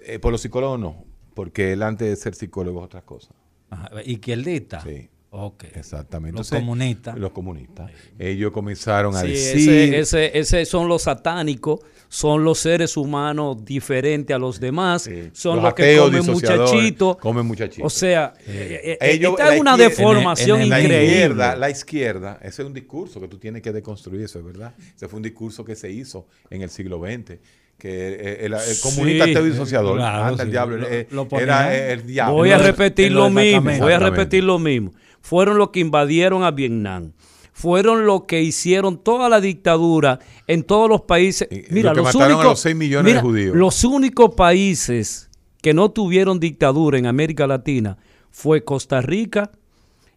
Eh, 0.05 0.19
por 0.19 0.31
los 0.31 0.41
psicólogos 0.41 0.79
no, 0.79 1.03
porque 1.33 1.73
él 1.73 1.83
antes 1.83 2.09
de 2.09 2.15
ser 2.15 2.35
psicólogo 2.35 2.79
es 2.79 2.85
otra 2.85 3.01
cosa. 3.01 3.33
Ajá. 3.69 3.89
¿Izquierdista? 4.05 4.81
Sí. 4.81 5.09
Ok. 5.31 5.65
Exactamente. 5.75 6.35
Los 6.39 6.47
Entonces, 6.47 6.59
comunistas. 6.65 7.17
Los 7.19 7.31
comunistas. 7.31 7.91
Ellos 8.17 8.51
comenzaron 8.51 9.15
a 9.15 9.21
Sí, 9.21 9.27
decir... 9.27 9.93
ese, 9.93 9.99
ese- 9.99 10.39
ese 10.39 10.65
son 10.65 10.87
los 10.87 11.03
satánicos, 11.03 11.81
son 12.07 12.43
los 12.43 12.57
seres 12.57 12.97
humanos 12.97 13.63
diferentes 13.63 14.35
a 14.35 14.39
los 14.39 14.59
demás, 14.59 15.03
Sí. 15.03 15.29
son 15.33 15.57
Los 15.57 15.65
los, 15.65 15.73
que 15.75 15.97
comen 15.97 16.25
muchachitos. 16.25 17.17
comen 17.17 17.45
muchachitos. 17.45 17.85
O 17.85 17.95
sea, 17.95 18.33
eh, 18.47 18.97
eh, 18.99 19.11
Ellos- 19.11 19.33
esta 19.37 19.53
es 19.53 19.61
una 19.61 19.77
deformación 19.77 20.61
en 20.61 20.63
el- 20.63 20.63
en 20.63 20.69
la 20.71 20.79
el- 20.79 20.85
increíble. 20.85 21.11
izquierda, 21.11 21.55
la 21.55 21.69
izquierda, 21.69 22.39
ese 22.41 22.63
es 22.63 22.67
un 22.67 22.73
discurso 22.73 23.21
que 23.21 23.27
tú 23.27 23.37
tienes 23.37 23.61
que 23.61 23.71
deconstruir, 23.71 24.21
eso 24.23 24.39
es 24.39 24.45
verdad. 24.45 24.73
Ese 24.95 25.07
fue 25.07 25.17
un 25.17 25.23
discurso 25.23 25.63
que 25.63 25.75
se 25.75 25.91
hizo 25.91 26.25
en 26.49 26.63
el 26.63 26.71
siglo 26.71 26.99
XX, 27.05 27.37
que 27.79 27.89
eh, 27.89 28.45
el, 28.45 28.53
el 28.53 28.79
comunista 28.83 29.25
Sí, 29.25 29.31
ateo 29.31 29.47
y 29.47 29.49
disociador, 29.51 29.97
claro, 29.97 30.23
anda 30.25 30.43
el 30.43 30.49
sí, 30.49 30.51
diablo, 30.51 30.77
lo- 30.77 30.87
eh, 30.87 31.07
lo 31.09 31.27
era 31.31 31.75
el 31.91 32.05
diablo. 32.05 32.35
Voy 32.35 32.51
a 32.51 32.57
repetir 32.59 33.11
lo 33.11 33.29
mismo, 33.31 33.71
voy 33.79 33.93
a 33.93 33.99
repetir 33.99 34.43
lo 34.43 34.59
mismo. 34.59 34.91
Fueron 35.21 35.57
los 35.57 35.69
que 35.71 35.79
invadieron 35.79 36.43
a 36.43 36.51
Vietnam. 36.51 37.13
Fueron 37.53 38.05
los 38.05 38.23
que 38.23 38.41
hicieron 38.41 39.03
toda 39.03 39.27
la 39.27 39.41
dictadura 39.41 40.19
en 40.47 40.63
todos 40.63 40.87
los 40.87 41.01
países. 41.01 41.49
Mira, 41.71 41.93
los 41.93 42.15
únicos, 42.15 42.43
los 42.45 42.59
seis 42.61 42.75
millones 42.75 43.15
de 43.15 43.19
judíos. 43.19 43.55
Los 43.55 43.83
únicos 43.83 44.33
países 44.35 45.29
que 45.61 45.73
no 45.73 45.91
tuvieron 45.91 46.39
dictadura 46.39 46.97
en 46.97 47.05
América 47.05 47.47
Latina 47.47 47.97
fue 48.31 48.63
Costa 48.63 49.01
Rica, 49.01 49.51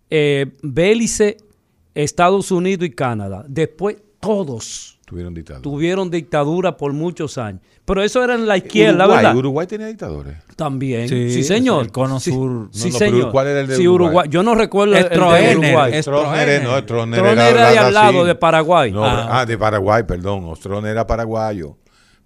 eh, 0.08 0.52
Belice, 0.62 1.36
Estados 1.96 2.52
Unidos 2.52 2.86
y 2.86 2.90
Canadá. 2.92 3.44
Después, 3.48 3.96
todos 4.20 5.00
Tuvieron 5.12 5.34
dictadura. 5.34 5.62
tuvieron 5.62 6.10
dictadura 6.10 6.76
por 6.78 6.94
muchos 6.94 7.36
años. 7.36 7.60
Pero 7.84 8.02
eso 8.02 8.24
era 8.24 8.34
en 8.34 8.46
la 8.46 8.56
izquierda, 8.56 9.04
Uruguay, 9.04 9.16
¿verdad? 9.24 9.36
Uruguay 9.36 9.66
tenía 9.66 9.86
dictadores. 9.88 10.36
También. 10.56 11.06
Sí, 11.08 11.30
Sí, 11.32 11.44
señor. 11.44 11.84
el 11.84 11.92
cono 11.92 12.18
Sí, 12.18 12.30
sur. 12.30 12.68
Sí, 12.72 12.88
No, 12.88 12.92
no, 12.94 12.98
pero 12.98 13.10
señor. 13.12 13.30
¿cuál 13.32 13.46
era 13.48 13.60
el 13.60 13.66
de 13.66 13.76
Sí, 13.76 13.86
Uruguay? 13.88 14.28
Yo 14.30 14.42
no 14.42 14.54
recuerdo 14.54 14.96
el, 14.96 15.04
el 15.04 15.10
de 15.10 15.18
Uruguay. 15.18 15.92
es- 15.94 16.04
Stroessner, 16.06 16.82
Stroessner. 16.84 17.20
no, 17.22 17.28
era, 17.28 17.48
era 17.50 17.70
de 17.72 17.78
al 17.78 17.92
lado 17.94 18.18
así. 18.20 18.26
de 18.28 18.34
Paraguay. 18.36 18.90
No, 18.92 19.04
Ah. 19.04 19.40
ah, 19.40 19.44
de 19.46 19.58
Paraguay, 19.58 20.02
perdón. 20.04 20.56
Stroessner 20.56 20.92
era 20.92 21.06
paraguayo. 21.06 21.76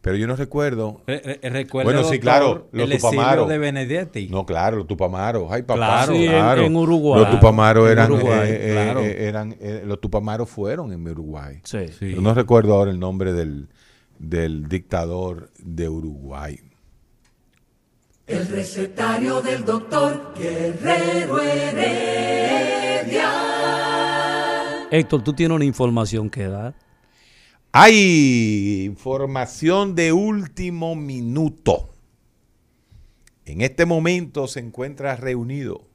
Pero 0.03 0.17
yo 0.17 0.27
no 0.29 0.37
recuerdo. 0.37 1.01
Re- 1.07 1.21
re- 1.43 1.51
recuerda, 1.51 1.85
Bueno, 1.91 2.01
sí, 2.05 2.19
doctor, 2.19 2.21
claro, 2.21 2.69
los 2.71 2.91
el 2.91 2.97
Tupamaros. 2.99 3.49
de 3.49 3.59
Benedetti. 3.59 4.29
No, 4.29 4.47
claro, 4.47 4.77
los 4.77 4.87
tupamaros. 4.87 5.49
Ay, 5.51 5.63
papá. 5.63 5.77
Claro. 5.79 6.13
Sí, 6.15 6.25
en- 6.27 6.31
claro. 6.31 6.63
en 6.63 6.77
Uruguay. 6.77 7.21
Los 7.23 7.31
tupamaros 7.33 7.91
eran. 7.91 8.13
Uruguay, 8.13 8.49
eh, 8.51 8.59
eh, 8.61 8.73
claro. 8.73 9.01
eh, 9.01 9.27
eran 9.29 9.57
eh, 9.61 9.83
los 9.85 10.01
tupamaros 10.01 10.49
fueron 10.49 10.93
en 10.93 11.09
Uruguay. 11.09 11.61
Sí. 11.65 11.89
Sí. 11.89 11.95
Pero 12.11 12.21
no 12.23 12.35
recuerdo 12.35 12.75
ahora 12.75 12.93
el 12.93 13.01
nombre 13.01 13.33
del, 13.33 13.69
del 14.19 14.69
dictador 14.69 15.51
de 15.59 15.89
Uruguay. 15.89 16.61
El 18.29 18.47
recetario 18.49 19.41
del 19.41 19.65
doctor 19.65 20.35
Guerrero 20.39 21.41
Heredia. 23.17 23.31
Héctor, 24.91 25.23
tú 25.25 25.33
tienes 25.33 25.55
una 25.57 25.65
información 25.65 26.31
que 26.31 26.47
dar. 26.49 26.75
Hay 27.79 28.85
información 28.87 29.95
de 29.95 30.11
último 30.11 30.97
minuto. 30.97 31.91
En 33.45 33.61
este 33.61 33.85
momento 33.85 34.47
se 34.49 34.61
encuentra 34.61 35.15
reunido 35.15 35.87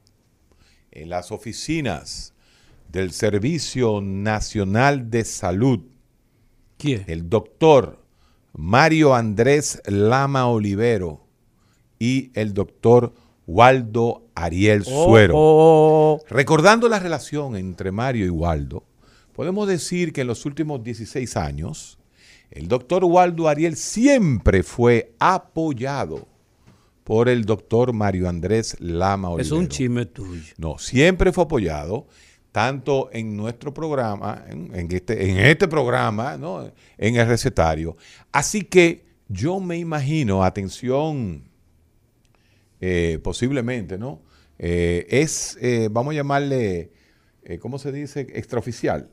en 0.92 1.10
las 1.10 1.32
oficinas 1.32 2.34
del 2.92 3.10
Servicio 3.10 4.00
Nacional 4.00 5.10
de 5.10 5.24
Salud 5.24 5.80
¿Quién? 6.78 7.02
el 7.08 7.28
doctor 7.28 7.98
Mario 8.52 9.16
Andrés 9.16 9.82
Lama 9.86 10.46
Olivero 10.46 11.26
y 11.98 12.30
el 12.38 12.54
doctor 12.54 13.12
Waldo 13.48 14.28
Ariel 14.36 14.84
Oh, 14.86 15.06
Suero. 15.06 15.34
oh, 15.36 16.20
oh. 16.20 16.24
Recordando 16.28 16.88
la 16.88 17.00
relación 17.00 17.56
entre 17.56 17.90
Mario 17.90 18.24
y 18.26 18.30
Waldo, 18.30 18.84
podemos 19.32 19.68
decir 19.68 20.12
que 20.12 20.22
en 20.22 20.26
los 20.26 20.46
últimos 20.46 20.82
16 20.82 21.36
años, 21.36 21.98
el 22.50 22.68
doctor 22.68 23.04
Waldo 23.04 23.48
Ariel 23.48 23.76
siempre 23.76 24.62
fue 24.62 25.14
apoyado 25.18 26.28
por 27.04 27.28
el 27.28 27.44
doctor 27.44 27.92
Mario 27.92 28.28
Andrés 28.28 28.76
Lama 28.80 29.30
Olivero. 29.30 29.56
Es 29.56 29.60
un 29.60 29.68
chisme 29.68 30.06
tuyo. 30.06 30.54
No, 30.58 30.78
siempre 30.78 31.32
fue 31.32 31.44
apoyado, 31.44 32.06
tanto 32.52 33.08
en 33.12 33.36
nuestro 33.36 33.72
programa, 33.72 34.44
en, 34.48 34.74
en 34.74 34.92
este, 34.92 35.30
en 35.30 35.38
este 35.38 35.66
programa, 35.66 36.36
¿no? 36.36 36.70
en 36.98 37.16
el 37.16 37.26
recetario. 37.26 37.96
Así 38.30 38.62
que 38.62 39.04
yo 39.28 39.60
me 39.60 39.78
imagino, 39.78 40.44
atención, 40.44 41.44
eh, 42.80 43.18
posiblemente, 43.22 43.96
¿no? 43.96 44.20
Eh, 44.58 45.06
es, 45.08 45.56
eh, 45.60 45.88
vamos 45.90 46.12
a 46.12 46.16
llamarle, 46.16 46.90
¿cómo 47.60 47.78
se 47.78 47.92
dice? 47.92 48.26
Extraoficial. 48.34 49.08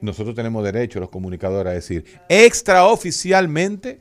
Nosotros 0.00 0.34
tenemos 0.34 0.62
derecho, 0.64 1.00
los 1.00 1.08
comunicadores, 1.08 1.70
a 1.70 1.74
decir 1.74 2.04
extraoficialmente. 2.28 4.00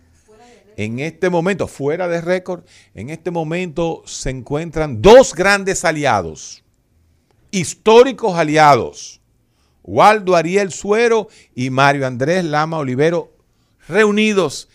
En 0.78 1.00
este 1.00 1.30
momento, 1.30 1.68
fuera 1.68 2.10
de 2.10 2.20
récord, 2.20 2.66
en 2.94 3.10
este 3.10 3.32
momento 3.32 4.04
se 4.06 4.30
encuentran 4.30 5.02
dos 5.02 5.34
grandes 5.34 5.86
aliados, 5.86 6.66
históricos 7.50 8.36
aliados, 8.36 9.22
Waldo 9.84 10.36
Ariel 10.36 10.74
Suero 10.74 11.30
y 11.56 11.70
Mario 11.70 12.06
Andrés 12.06 12.44
Lama 12.44 12.78
Olivero, 12.78 13.32
reunidos 13.88 14.68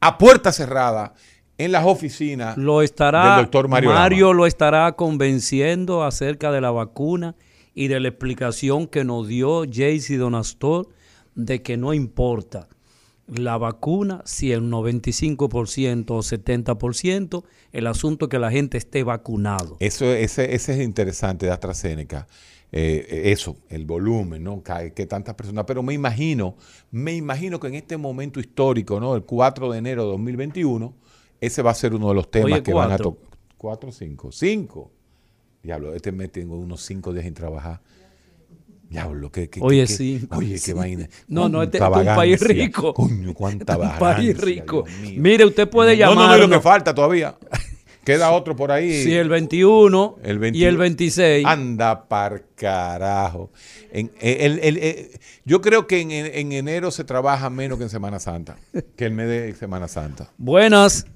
a 0.00 0.18
puerta 0.18 0.50
cerrada 0.50 1.14
en 1.58 1.72
las 1.72 1.84
oficinas 1.86 2.56
Lo 2.56 2.82
estará, 2.82 3.36
del 3.36 3.44
doctor 3.44 3.68
Mario, 3.68 3.92
Lama. 3.92 4.34
lo 4.34 4.46
estará 4.46 4.92
convenciendo 4.92 6.04
acerca 6.04 6.50
de 6.50 6.60
la 6.60 6.70
vacuna 6.70 7.34
y 7.76 7.88
de 7.88 8.00
la 8.00 8.08
explicación 8.08 8.88
que 8.88 9.04
nos 9.04 9.28
dio 9.28 9.64
Jaycee 9.70 10.16
Donastor 10.16 10.88
de 11.34 11.62
que 11.62 11.76
no 11.76 11.92
importa 11.92 12.68
la 13.28 13.58
vacuna, 13.58 14.22
si 14.24 14.50
el 14.50 14.62
95% 14.62 16.10
o 16.10 16.22
70%, 16.22 17.44
el 17.72 17.86
asunto 17.86 18.24
es 18.24 18.30
que 18.30 18.38
la 18.38 18.50
gente 18.50 18.78
esté 18.78 19.02
vacunado. 19.02 19.76
Eso 19.80 20.06
ese, 20.06 20.54
ese 20.54 20.74
es 20.74 20.80
interesante 20.80 21.46
de 21.46 21.52
AstraZeneca. 21.52 22.26
Eh, 22.72 23.30
eso, 23.30 23.58
el 23.68 23.84
volumen, 23.84 24.42
¿no? 24.42 24.62
Que, 24.62 24.92
que, 24.94 25.06
tantas 25.06 25.34
personas. 25.34 25.66
Pero 25.66 25.82
me 25.82 25.92
imagino, 25.92 26.56
me 26.90 27.14
imagino 27.14 27.60
que 27.60 27.68
en 27.68 27.74
este 27.74 27.96
momento 27.96 28.40
histórico, 28.40 28.98
¿no? 29.00 29.14
El 29.14 29.24
4 29.24 29.72
de 29.72 29.78
enero 29.78 30.04
de 30.04 30.10
2021, 30.12 30.94
ese 31.40 31.62
va 31.62 31.72
a 31.72 31.74
ser 31.74 31.94
uno 31.94 32.08
de 32.08 32.14
los 32.14 32.30
temas 32.30 32.62
que 32.62 32.72
van 32.72 32.92
a 32.92 32.96
tocar. 32.96 33.26
4, 33.58 33.92
5, 33.92 34.32
5. 34.32 34.90
Diablo, 35.62 35.94
este 35.94 36.12
mes 36.12 36.30
tengo 36.32 36.56
unos 36.58 36.82
cinco 36.84 37.12
días 37.12 37.24
sin 37.24 37.34
trabajar. 37.34 37.80
Diablo, 38.88 39.32
que, 39.32 39.50
que 39.50 39.60
Oye, 39.60 39.80
que- 39.86 39.86
sí. 39.92 40.28
Oye, 40.30 40.52
qué 40.52 40.58
Sí. 40.58 40.72
vaina. 40.72 41.08
No, 41.26 41.48
no, 41.48 41.62
este, 41.62 41.78
es 41.78 41.82
un 41.84 41.90
país 42.04 42.40
rico. 42.40 42.94
Coño, 42.94 43.34
cuánta 43.34 43.72
Este 43.72 43.84
es 43.86 43.92
un 43.92 43.98
país 43.98 44.40
rico. 44.40 44.84
Mire, 45.16 45.44
usted 45.44 45.68
puede 45.68 45.96
No, 45.98 46.06
no, 46.06 46.14
no, 46.14 46.20
llamar. 46.22 46.38
lo 46.38 46.48
que 46.48 46.60
falta 46.60 46.94
todavía. 46.94 47.36
Queda 48.04 48.30
otro 48.30 48.54
por 48.54 48.70
ahí. 48.70 49.02
Sí, 49.02 49.12
el 49.14 49.28
21 49.28 50.18
El 50.22 50.36
y 50.36 50.38
21. 50.38 50.68
el 50.70 50.76
26. 50.76 51.44
Anda 51.44 52.06
par 52.06 52.44
carajo. 52.54 53.50
En- 53.90 54.12
el- 54.20 54.60
el- 54.60 54.76
el- 54.78 55.10
yo 55.44 55.60
creo 55.60 55.88
que 55.88 56.00
en, 56.02 56.12
en 56.12 56.52
enero 56.52 56.92
se 56.92 57.02
trabaja 57.02 57.50
menos 57.50 57.78
que 57.78 57.84
en 57.84 57.90
Semana 57.90 58.20
Santa, 58.20 58.56
que 58.94 59.06
el 59.06 59.12
mes 59.14 59.26
de 59.28 59.52
Semana 59.56 59.88
Santa. 59.88 60.30
Buenas. 60.38 61.06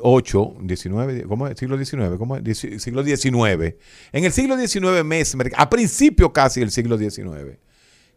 XIX, 0.68 1.28
¿cómo 1.28 1.48
es? 1.48 1.60
Siglo 1.60 1.78
XIX, 1.78 2.18
¿cómo 2.18 2.38
es? 2.38 2.58
Siglo 2.58 3.04
XIX. 3.04 3.76
En 4.14 4.24
el 4.26 4.32
siglo 4.32 4.58
XIX, 4.58 5.04
Mesmer, 5.04 5.52
a 5.56 5.70
principio 5.70 6.32
casi 6.34 6.62
del 6.62 6.72
siglo 6.72 6.98
XIX, 6.98 7.60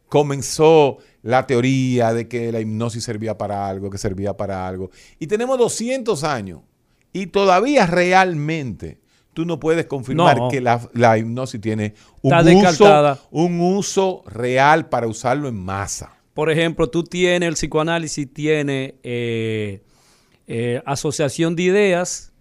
comenzó 0.08 0.98
la 1.22 1.46
teoría 1.46 2.14
de 2.14 2.28
que 2.28 2.50
la 2.52 2.60
hipnosis 2.60 3.04
servía 3.04 3.36
para 3.36 3.68
algo, 3.68 3.90
que 3.90 3.98
servía 3.98 4.36
para 4.36 4.66
algo. 4.66 4.90
Y 5.18 5.26
tenemos 5.26 5.58
200 5.58 6.24
años 6.24 6.60
y 7.12 7.26
todavía 7.28 7.86
realmente 7.86 8.98
tú 9.32 9.44
no 9.44 9.60
puedes 9.60 9.86
confirmar 9.86 10.36
No. 10.36 10.48
que 10.48 10.60
la, 10.60 10.80
la 10.94 11.16
hipnosis 11.18 11.60
tiene 11.60 11.94
un 12.22 12.32
uso, 12.56 13.18
un 13.30 13.60
uso 13.60 14.22
real 14.26 14.88
para 14.88 15.06
usarlo 15.06 15.48
en 15.48 15.54
masa. 15.56 16.12
por 16.34 16.50
ejemplo, 16.50 16.88
tú 16.88 17.04
tienes, 17.04 17.48
el 17.48 17.54
psicoanálisis 17.54 18.32
tiene 18.32 18.96
eh, 19.02 19.82
eh, 20.46 20.82
asociación 20.86 21.54
de 21.56 21.62
ideas, 21.64 22.32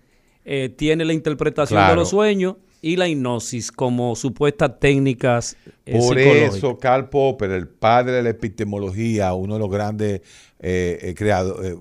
eh, 0.46 0.70
tiene 0.76 1.04
la 1.06 1.14
interpretación 1.14 1.78
Claro. 1.78 1.92
de 1.94 1.96
los 1.98 2.10
sueños 2.10 2.56
y 2.82 2.96
la 2.96 3.08
hipnosis 3.08 3.72
como 3.72 4.16
supuestas 4.16 4.80
técnicas 4.80 5.58
eh, 5.86 5.98
Por 6.00 6.18
eso, 6.20 6.78
Karl 6.78 7.10
Popper, 7.10 7.52
el 7.52 7.68
padre 7.68 8.12
de 8.14 8.24
la 8.24 8.30
epistemología, 8.30 9.34
uno 9.34 9.56
de 9.56 9.60
los 9.60 9.70
grandes 9.70 10.22
eh, 10.60 11.14
creado- 11.18 11.64
eh, 11.64 11.76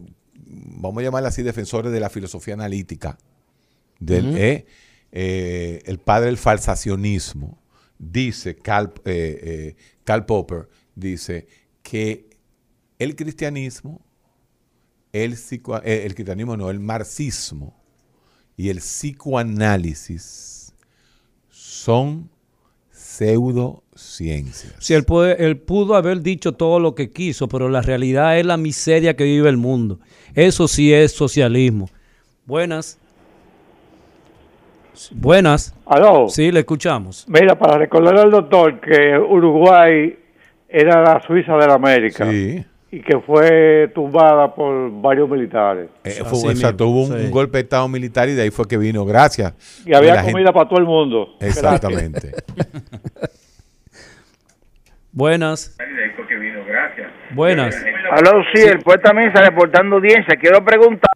vamos 0.77 1.01
a 1.01 1.05
llamarle 1.05 1.29
así, 1.29 1.43
defensores 1.43 1.93
de 1.93 2.01
la 2.01 2.09
filosofía 2.11 2.55
analítica, 2.55 3.18
del, 3.99 4.37
eh, 4.37 4.66
eh, 5.12 5.83
el 5.87 5.99
padre 5.99 6.27
del 6.27 6.37
falsacionismo, 6.39 7.59
dice, 7.99 8.57
Karl, 8.57 8.93
eh, 9.05 9.74
Karl 10.05 10.27
Popper, 10.27 10.68
dice 10.95 11.47
que 11.83 12.29
el 12.99 13.16
cristianismo, 13.16 14.01
el, 15.12 15.37
psico- 15.37 15.81
el 15.83 16.14
cristianismo 16.14 16.57
no, 16.57 16.70
el 16.70 16.81
marxismo 16.81 17.74
y 18.57 18.68
el 18.70 18.79
psicoanálisis 18.79 20.74
son 21.49 22.31
pseudociencias. 23.97 24.75
Sí, 24.79 24.95
él, 24.95 25.05
puede- 25.05 25.45
él 25.45 25.57
pudo 25.57 25.95
haber 25.95 26.21
dicho 26.23 26.53
todo 26.53 26.79
lo 26.81 26.95
que 26.95 27.11
quiso, 27.11 27.49
pero 27.49 27.69
la 27.69 27.83
realidad 27.83 28.39
es 28.39 28.47
la 28.47 28.57
miseria 28.57 29.15
que 29.17 29.25
vive 29.25 29.49
el 29.49 29.57
mundo. 29.57 29.99
Eso 30.35 30.69
sí 30.69 30.93
es 30.93 31.13
socialismo. 31.13 31.89
Buenas. 32.45 32.99
Buenas. 35.13 35.75
Aló. 35.85 36.29
Sí, 36.29 36.51
le 36.51 36.61
escuchamos. 36.61 37.27
Mira, 37.29 37.59
para 37.59 37.77
recordar 37.79 38.17
al 38.19 38.31
doctor 38.31 38.81
que 38.81 39.19
Uruguay 39.19 40.17
era 40.69 41.03
la 41.03 41.23
Suiza 41.27 41.55
de 41.57 41.67
la 41.67 41.75
América 41.75 42.27
y 42.33 43.01
que 43.01 43.19
fue 43.21 43.91
tumbada 43.95 44.55
por 44.55 44.91
varios 45.03 45.29
militares. 45.29 45.91
Eh, 46.03 46.23
fue- 46.25 46.51
exacto, 46.53 46.87
hubo 46.89 47.03
un, 47.05 47.13
un 47.13 47.31
golpe 47.31 47.59
de 47.59 47.65
Estado 47.65 47.87
militar 47.89 48.29
y 48.29 48.35
de 48.35 48.43
ahí 48.43 48.51
fue 48.51 48.67
que 48.67 48.79
vino, 48.79 49.05
gracias. 49.05 49.53
Y 49.85 49.93
había 49.93 50.17
gente- 50.17 50.33
comida 50.33 50.53
para 50.53 50.69
todo 50.69 50.79
el 50.81 50.87
mundo. 50.87 51.29
Exactamente. 51.41 52.33
Buenas. 55.17 55.75
Buenas. 57.31 57.75
Aló, 58.11 58.45
sí, 58.53 58.62
el 58.64 58.81
poeta 58.81 59.14
Misa 59.14 59.41
reportando 59.41 59.97
audiencia. 59.97 60.37
Quiero 60.39 60.62
preguntar 60.62 61.11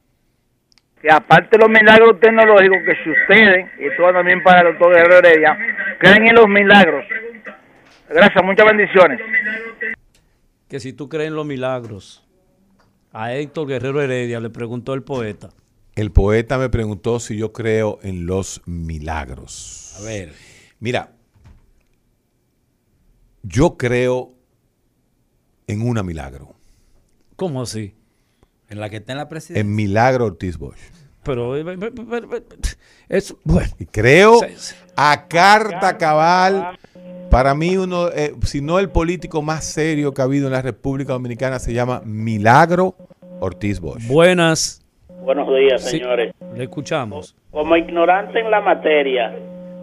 que 1.02 1.12
aparte 1.12 1.58
de 1.58 1.58
los 1.58 1.68
milagros 1.68 2.18
tecnológicos, 2.18 2.78
que 2.86 2.94
si 3.04 3.10
ustedes, 3.10 3.66
y 3.78 3.84
esto 3.84 4.02
va 4.02 4.14
también 4.14 4.42
para 4.42 4.60
el 4.60 4.68
doctor 4.68 4.94
Guerrero 4.94 5.18
Heredia, 5.18 5.58
creen 5.98 6.28
en 6.28 6.34
los 6.34 6.48
milagros. 6.48 7.04
Gracias, 8.08 8.42
muchas 8.42 8.64
bendiciones. 8.64 9.20
Que 10.66 10.80
si 10.80 10.94
tú 10.94 11.10
crees 11.10 11.28
en 11.28 11.34
los 11.34 11.44
milagros. 11.44 12.26
A 13.12 13.34
Héctor 13.34 13.68
Guerrero 13.68 14.00
Heredia 14.00 14.40
le 14.40 14.48
preguntó 14.48 14.94
el 14.94 15.02
poeta. 15.02 15.50
El 15.94 16.10
poeta 16.10 16.56
me 16.56 16.70
preguntó 16.70 17.20
si 17.20 17.36
yo 17.36 17.52
creo 17.52 17.98
en 18.02 18.24
los 18.24 18.62
milagros. 18.64 19.98
A 20.00 20.04
ver. 20.04 20.32
Mira, 20.78 21.10
yo 23.42 23.76
creo 23.76 24.32
en 25.66 25.82
una 25.82 26.02
milagro. 26.02 26.54
¿Cómo 27.36 27.62
así? 27.62 27.94
En 28.68 28.80
la 28.80 28.88
que 28.90 28.96
está 28.96 29.12
en 29.12 29.18
la 29.18 29.28
presidencia. 29.28 29.60
En 29.60 29.74
Milagro 29.74 30.26
Ortiz 30.26 30.58
Bosch. 30.58 30.78
Pero 31.22 31.56
eh, 31.56 31.78
es 33.08 33.34
bueno. 33.44 33.70
Y 33.78 33.86
creo 33.86 34.40
a 34.96 35.26
carta 35.28 35.98
cabal. 35.98 36.78
Para 37.30 37.54
mí, 37.54 37.76
uno, 37.76 38.08
eh, 38.08 38.34
si 38.44 38.60
no 38.60 38.78
el 38.78 38.90
político 38.90 39.40
más 39.42 39.64
serio 39.64 40.12
que 40.12 40.20
ha 40.20 40.24
habido 40.24 40.46
en 40.46 40.52
la 40.52 40.62
República 40.62 41.12
Dominicana, 41.12 41.58
se 41.58 41.72
llama 41.72 42.02
Milagro 42.04 42.96
Ortiz 43.40 43.80
Bosch. 43.80 44.06
Buenas. 44.06 44.82
Buenos 45.22 45.48
días, 45.54 45.82
Sí, 45.84 45.98
señores. 45.98 46.34
le 46.54 46.64
escuchamos. 46.64 47.36
Como 47.50 47.76
ignorante 47.76 48.40
en 48.40 48.50
la 48.50 48.60
materia 48.60 49.36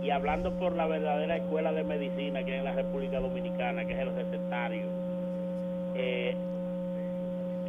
y 0.08 0.12
hablando 0.12 0.52
por 0.52 0.74
la 0.74 0.88
verdadera 0.88 1.36
escuela 1.36 1.74
de 1.74 1.84
medicina 1.84 2.42
que 2.44 2.54
hay 2.54 2.60
en 2.60 2.64
la 2.64 2.72
República 2.72 3.20
Dominicana, 3.20 3.84
que 3.84 3.92
es 3.92 4.00
el 4.00 4.16
recetario, 4.16 4.86
eh, 5.96 6.34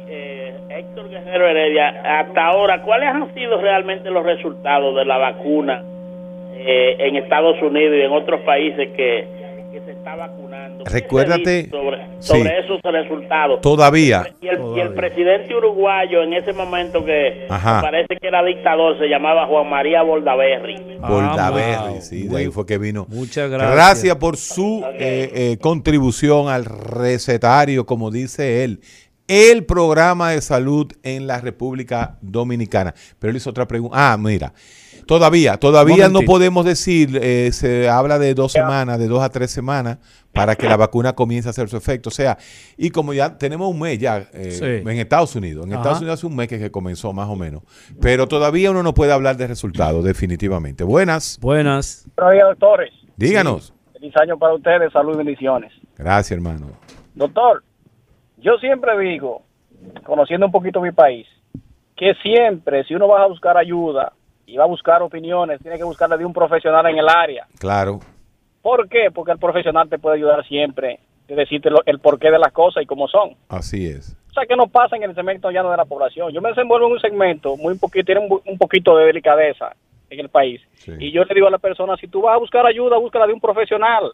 eh, 0.07 0.53
Héctor 0.69 1.09
Guerrero 1.09 1.47
Heredia, 1.47 2.19
hasta 2.19 2.45
ahora, 2.45 2.81
¿cuáles 2.81 3.09
han 3.09 3.33
sido 3.33 3.59
realmente 3.59 4.09
los 4.09 4.23
resultados 4.23 4.95
de 4.95 5.03
la 5.03 5.17
vacuna 5.17 5.83
eh, 6.55 6.95
en 6.99 7.17
Estados 7.17 7.61
Unidos 7.61 7.97
y 7.97 8.01
en 8.03 8.11
otros 8.13 8.39
países 8.41 8.89
que, 8.95 9.27
está 9.99 10.15
vacunando? 10.15 10.83
¿Qué 10.85 10.89
se 10.91 10.99
Recuérdate- 10.99 11.57
dice 11.63 11.69
sobre, 11.69 11.97
sí. 12.19 12.27
sobre 12.27 12.59
esos 12.59 12.81
resultados? 12.83 13.61
Todavía. 13.61 14.25
Y 14.41 14.47
el, 14.47 14.59
y 14.75 14.79
el 14.79 14.93
presidente 14.93 15.53
uruguayo 15.55 16.23
en 16.23 16.33
ese 16.33 16.53
momento 16.53 17.05
que 17.05 17.45
Ajá. 17.49 17.81
parece 17.81 18.15
que 18.19 18.27
era 18.27 18.43
dictador 18.43 18.97
se 18.97 19.07
llamaba 19.07 19.45
Juan 19.45 19.69
María 19.69 20.01
Boldaberry. 20.01 20.97
Bordaberry, 20.99 22.01
sí, 22.01 22.27
de 22.27 22.37
ahí 22.37 22.47
fue 22.47 22.65
que 22.65 22.77
vino. 22.77 23.05
Muchas 23.09 23.49
gracias. 23.49 23.73
gracias. 23.75 24.15
por 24.15 24.37
su 24.37 24.83
eh, 24.95 25.31
eh, 25.33 25.57
contribución 25.61 26.47
al 26.49 26.65
recetario, 26.65 27.85
como 27.85 28.11
dice 28.11 28.63
él, 28.63 28.79
el 29.29 29.63
programa 29.63 30.31
de 30.31 30.41
salud 30.41 30.91
en 31.03 31.27
la 31.27 31.39
República 31.39 32.17
Dominicana. 32.21 32.93
Pero 33.19 33.31
él 33.31 33.37
hizo 33.37 33.51
otra 33.51 33.67
pregunta. 33.67 33.95
Ah, 34.11 34.17
mira. 34.17 34.51
Todavía, 35.05 35.57
todavía 35.57 36.07
no 36.07 36.19
podemos 36.21 36.65
decir, 36.65 37.17
eh, 37.19 37.49
se 37.51 37.89
habla 37.89 38.19
de 38.19 38.35
dos 38.35 38.51
semanas, 38.51 38.99
de 38.99 39.07
dos 39.07 39.23
a 39.23 39.29
tres 39.29 39.49
semanas, 39.49 39.97
para 40.33 40.55
que 40.55 40.67
la 40.69 40.77
vacuna 40.77 41.13
comience 41.13 41.47
a 41.47 41.51
hacer 41.51 41.67
su 41.67 41.77
efecto. 41.77 42.09
O 42.09 42.11
sea, 42.11 42.37
y 42.77 42.91
como 42.91 43.13
ya 43.15 43.35
tenemos 43.35 43.71
un 43.71 43.79
mes 43.79 43.97
ya 43.97 44.27
eh, 44.33 44.51
Sí. 44.51 44.65
en 44.65 44.87
Estados 44.99 45.35
Unidos, 45.35 45.65
en 45.65 45.71
Ajá. 45.73 45.81
Estados 45.81 45.99
Unidos 46.01 46.19
hace 46.19 46.27
un 46.27 46.35
mes 46.35 46.47
que, 46.47 46.59
que 46.59 46.69
comenzó 46.69 47.11
más 47.11 47.27
o 47.27 47.35
menos, 47.35 47.63
pero 47.99 48.27
todavía 48.27 48.69
uno 48.69 48.83
no 48.83 48.93
puede 48.93 49.11
hablar 49.11 49.35
de 49.35 49.47
resultados, 49.47 50.03
definitivamente. 50.03 50.83
Buenas. 50.83 51.39
Buenas. 51.41 52.05
Buenos 52.15 52.33
días, 52.33 52.45
doctores. 52.49 52.91
Díganos. 53.17 53.73
Feliz 53.93 54.13
año 54.17 54.37
para 54.37 54.53
ustedes, 54.53 54.93
salud 54.93 55.15
y 55.15 55.17
bendiciones. 55.17 55.71
Gracias, 55.97 56.31
hermano. 56.31 56.67
Doctor, 57.15 57.63
yo 58.41 58.57
siempre 58.57 58.97
digo, 58.99 59.43
conociendo 60.05 60.45
un 60.45 60.51
poquito 60.51 60.81
mi 60.81 60.91
país, 60.91 61.27
que 61.95 62.13
siempre 62.15 62.83
si 62.85 62.95
uno 62.95 63.07
va 63.07 63.23
a 63.23 63.27
buscar 63.27 63.57
ayuda 63.57 64.13
y 64.45 64.57
va 64.57 64.63
a 64.63 64.67
buscar 64.67 65.01
opiniones, 65.01 65.61
tiene 65.61 65.77
que 65.77 65.83
buscarla 65.83 66.17
de 66.17 66.25
un 66.25 66.33
profesional 66.33 66.85
en 66.87 66.97
el 66.97 67.07
área. 67.09 67.45
Claro. 67.59 67.99
¿Por 68.61 68.89
qué? 68.89 69.09
Porque 69.13 69.31
el 69.31 69.39
profesional 69.39 69.87
te 69.89 69.99
puede 69.99 70.17
ayudar 70.17 70.45
siempre, 70.45 70.99
de 71.27 71.35
decirte 71.35 71.69
lo- 71.69 71.83
el 71.85 71.99
porqué 71.99 72.31
de 72.31 72.39
las 72.39 72.51
cosas 72.51 72.83
y 72.83 72.85
cómo 72.85 73.07
son. 73.07 73.31
Así 73.49 73.87
es. 73.87 74.15
O 74.29 74.33
sea, 74.33 74.45
que 74.45 74.55
no 74.55 74.67
pasa 74.67 74.95
en 74.95 75.03
el 75.03 75.15
segmento 75.15 75.49
llano 75.51 75.71
de 75.71 75.77
la 75.77 75.85
población. 75.85 76.31
Yo 76.31 76.41
me 76.41 76.49
desenvuelvo 76.49 76.87
en 76.87 76.93
un 76.93 76.99
segmento 76.99 77.55
muy 77.57 77.77
poquito, 77.77 78.05
tiene 78.05 78.21
un, 78.21 78.39
un 78.45 78.57
poquito 78.57 78.95
de 78.97 79.05
delicadeza 79.05 79.73
en 80.09 80.19
el 80.19 80.29
país. 80.29 80.61
Y 80.99 81.11
yo 81.11 81.23
le 81.23 81.35
digo 81.35 81.47
a 81.47 81.51
la 81.51 81.57
persona, 81.59 81.95
si 81.97 82.07
tú 82.07 82.21
vas 82.21 82.35
a 82.35 82.39
buscar 82.39 82.65
ayuda, 82.65 82.97
búscala 82.97 83.27
de 83.27 83.33
un 83.33 83.39
profesional. 83.41 84.11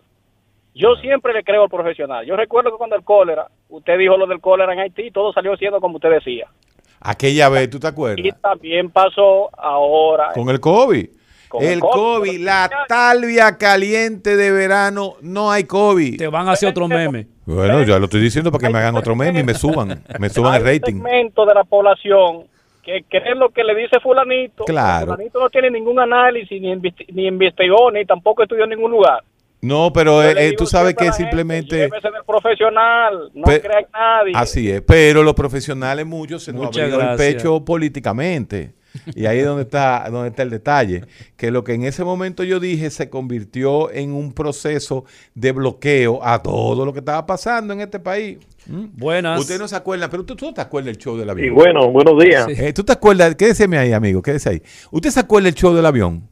Yo 0.76 0.96
siempre 0.98 1.34
le 1.34 1.44
creo 1.44 1.64
al 1.64 1.70
profesional. 1.70 2.26
Yo 2.26 2.36
recuerdo 2.36 2.70
que 2.72 2.78
cuando 2.78 2.96
el 2.98 3.04
cólera, 3.04 3.48
usted 3.70 3.98
dijo 3.98 4.18
lo 4.18 4.28
del 4.28 4.42
cólera 4.42 4.74
en 4.74 4.80
Haití, 4.80 5.10
todo 5.10 5.32
salió 5.34 5.56
siendo 5.56 5.80
como 5.80 5.96
usted 5.96 6.10
decía. 6.12 6.48
Aquella 7.00 7.50
vez, 7.50 7.70
¿tú 7.70 7.80
te 7.80 7.88
Y 7.88 7.90
acuerdas? 7.90 8.42
también 8.42 8.90
pasó 8.90 9.50
ahora. 9.58 10.32
Con 10.34 10.50
el 10.50 10.60
COVID. 10.60 11.08
Con 11.48 11.64
el 11.64 11.74
el 11.74 11.80
COVID, 11.80 11.92
COVID. 12.32 12.40
la 12.44 12.70
talvia 12.90 13.58
caliente 13.58 14.36
de 14.36 14.52
verano, 14.52 15.14
no 15.22 15.50
hay 15.52 15.64
COVID. 15.64 16.18
Te 16.18 16.28
van 16.28 16.50
a 16.50 16.54
hacer 16.54 16.70
otro 16.70 16.88
meme. 16.88 17.28
Bueno, 17.46 17.84
ya 17.84 17.98
lo 18.00 18.06
estoy 18.06 18.20
diciendo 18.22 18.52
para 18.52 18.68
que 18.68 18.74
me 18.74 18.80
hagan 18.80 18.96
otro 18.96 19.16
meme 19.16 19.40
y 19.40 19.44
me 19.44 19.54
suban, 19.54 20.04
me 20.20 20.30
suban 20.30 20.56
el 20.56 20.68
Hay 20.68 20.76
un 20.76 20.82
rating. 20.82 20.94
segmento 20.96 21.46
de 21.46 21.54
la 21.54 21.64
población 21.64 22.46
que 22.84 23.04
cree 23.08 23.36
lo 23.36 23.50
que 23.50 23.64
le 23.64 23.76
dice 23.76 24.00
fulanito. 24.02 24.66
Claro. 24.66 25.14
Fulanito 25.14 25.40
no 25.40 25.50
tiene 25.50 25.70
ningún 25.72 26.00
análisis, 26.00 26.60
ni, 26.62 26.74
investi- 26.74 27.06
ni 27.14 27.28
investigó, 27.28 27.92
ni 27.92 28.04
tampoco 28.06 28.44
estudió 28.44 28.64
en 28.66 28.72
ningún 28.72 28.92
lugar. 28.92 29.24
No, 29.62 29.92
pero 29.94 30.22
eh, 30.22 30.50
eh, 30.50 30.56
tú 30.56 30.66
sabes 30.68 30.94
que 30.96 31.06
gente, 31.06 31.18
simplemente... 31.18 31.76
llévese 31.76 32.12
del 32.12 32.24
profesional, 32.26 33.32
no 33.34 33.44
Pe- 33.44 33.62
crea 33.62 33.80
en 33.80 33.88
nadie. 33.92 34.34
Así 34.36 34.70
es, 34.70 34.82
pero 34.82 35.24
los 35.24 35.34
profesionales 35.34 36.06
muchos 36.06 36.44
se 36.44 36.54
nos 36.54 36.68
abrió 36.68 37.02
el 37.02 37.18
pecho 37.18 37.66
políticamente. 37.66 38.74
Y 39.14 39.26
ahí 39.26 39.40
es 39.40 39.46
donde 39.46 39.64
está, 39.64 40.08
donde 40.10 40.30
está 40.30 40.44
el 40.44 40.50
detalle. 40.50 41.04
Que 41.36 41.52
lo 41.52 41.64
que 41.64 41.74
en 41.74 41.84
ese 41.84 42.06
momento 42.06 42.44
yo 42.44 42.62
dije 42.62 42.90
se 42.90 43.10
convirtió 43.10 43.92
en 43.92 44.14
un 44.14 44.32
proceso 44.34 45.04
de 45.34 45.52
bloqueo 45.52 46.24
a 46.24 46.42
todo 46.42 46.86
lo 46.86 46.94
que 46.94 47.00
estaba 47.00 47.26
pasando 47.26 47.74
en 47.74 47.82
este 47.82 48.00
país. 48.00 48.38
¿Mm? 48.68 48.86
Buenas. 48.94 49.40
Ustedes 49.42 49.60
no 49.60 49.68
se 49.68 49.76
acuerdan, 49.76 50.10
pero 50.10 50.24
tú, 50.24 50.36
tú 50.36 50.46
no 50.46 50.54
te 50.54 50.62
acuerdas 50.62 50.88
del 50.88 50.98
show 50.98 51.18
del 51.18 51.30
avión. 51.30 51.48
Y 51.48 51.50
bueno, 51.50 51.90
buenos 51.92 52.18
días. 52.24 52.48
Eh, 52.50 52.72
¿Tú 52.72 52.84
te 52.84 52.94
acuerdas? 52.94 53.36
Quédese 53.36 53.68
ahí, 53.78 53.92
amigo, 53.92 54.22
quédese 54.22 54.50
ahí. 54.50 54.62
¿Usted 54.92 55.10
se 55.10 55.20
acuerda 55.20 55.46
del 55.46 55.56
show 55.56 55.74
del 55.74 55.86
avión? 55.86 56.30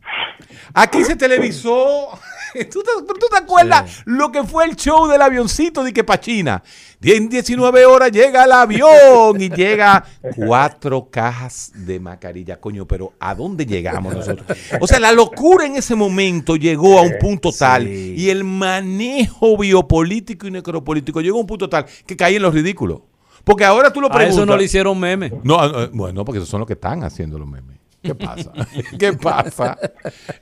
Aquí 0.74 1.03
se 1.03 1.15
televisó 1.15 2.07
¿Tú, 2.72 2.84
te, 2.84 3.38
acuerdas 3.38 4.01
lo 4.06 4.32
que 4.32 4.43
fue 4.43 4.66
el 4.66 4.76
show 4.76 5.08
del 5.08 5.22
avioncito 5.22 5.84
de 5.84 5.91
que 5.91 6.04
pa' 6.04 6.20
China? 6.20 6.64
En 7.01 7.28
19 7.28 7.86
horas 7.86 8.12
llega 8.12 8.45
el 8.45 8.51
avión 8.51 9.41
y 9.41 9.49
llega 9.49 10.06
cuatro 10.36 11.10
cajas 11.10 11.72
de 11.74 11.99
mascarilla. 11.99 12.60
Coño, 12.60 12.86
pero 12.86 13.14
¿a 13.20 13.36
dónde 13.36 13.66
llegamos 13.66 14.14
nosotros? 14.14 14.45
O 14.80 14.88
sea, 14.88 14.99
la 14.99 15.12
locura 15.12 15.66
en 15.66 15.76
ese 15.76 15.95
momento 15.95 16.56
llegó 16.56 16.99
a 16.99 17.01
un 17.01 17.14
punto 17.20 17.51
tal 17.51 17.88
y 17.88 18.30
el 18.30 18.43
manejo 18.43 19.58
biopolítico 19.58 20.47
y 20.47 20.51
necropolítico 20.51 21.22
llegó 21.22 21.38
a 21.38 21.41
un 21.41 21.47
punto 21.47 21.68
tal 21.68 21.86
que 22.06 22.16
caí 22.16 22.36
en 22.36 22.41
los 22.41 22.54
ridículos. 22.54 23.01
Porque 23.43 23.66
ahora 23.66 23.91
tú 23.91 23.99
lo 23.99 24.08
preguntas. 24.08 24.38
A 24.38 24.41
eso 24.41 24.45
no 24.45 24.56
le 24.56 24.64
hicieron 24.64 24.97
memes. 24.97 25.34
No, 25.43 25.60
ah, 25.60 25.89
bueno, 25.91 26.24
porque 26.24 26.38
esos 26.38 26.49
son 26.49 26.60
los 26.60 26.68
que 26.68 26.74
están 26.74 27.04
haciendo 27.04 27.38
los 27.38 27.47
memes. 27.47 27.83
¿Qué 28.04 28.14
pasa? 28.14 28.51
¿Qué 28.99 29.14
pasa? 29.14 29.78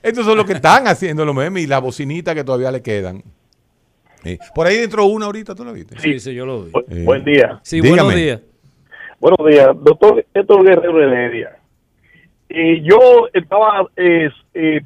Estos 0.02 0.26
son 0.26 0.36
los 0.36 0.44
que 0.44 0.54
están 0.54 0.88
haciendo 0.88 1.24
los 1.24 1.34
memes 1.34 1.62
y 1.62 1.66
la 1.66 1.78
bocinita 1.78 2.34
que 2.34 2.42
todavía 2.42 2.72
le 2.72 2.82
quedan. 2.82 3.22
por 4.54 4.66
ahí 4.66 4.78
dentro 4.78 5.06
una 5.06 5.26
ahorita, 5.26 5.54
¿tú 5.54 5.64
lo 5.64 5.72
viste? 5.72 5.98
Sí, 6.00 6.18
sí, 6.18 6.34
yo 6.34 6.44
lo 6.44 6.64
vi. 6.64 7.04
buen 7.04 7.24
día. 7.24 7.60
Sí, 7.62 7.80
buenos 7.80 8.14
días. 8.14 8.40
Buenos 9.20 9.46
días, 9.48 9.68
doctor 9.80 10.26
Héctor 10.34 10.64
Guerrero 10.64 11.00
Heredia. 11.00 11.56
Y 12.48 12.82
yo 12.82 13.28
estaba 13.32 13.86
eh, 13.96 14.30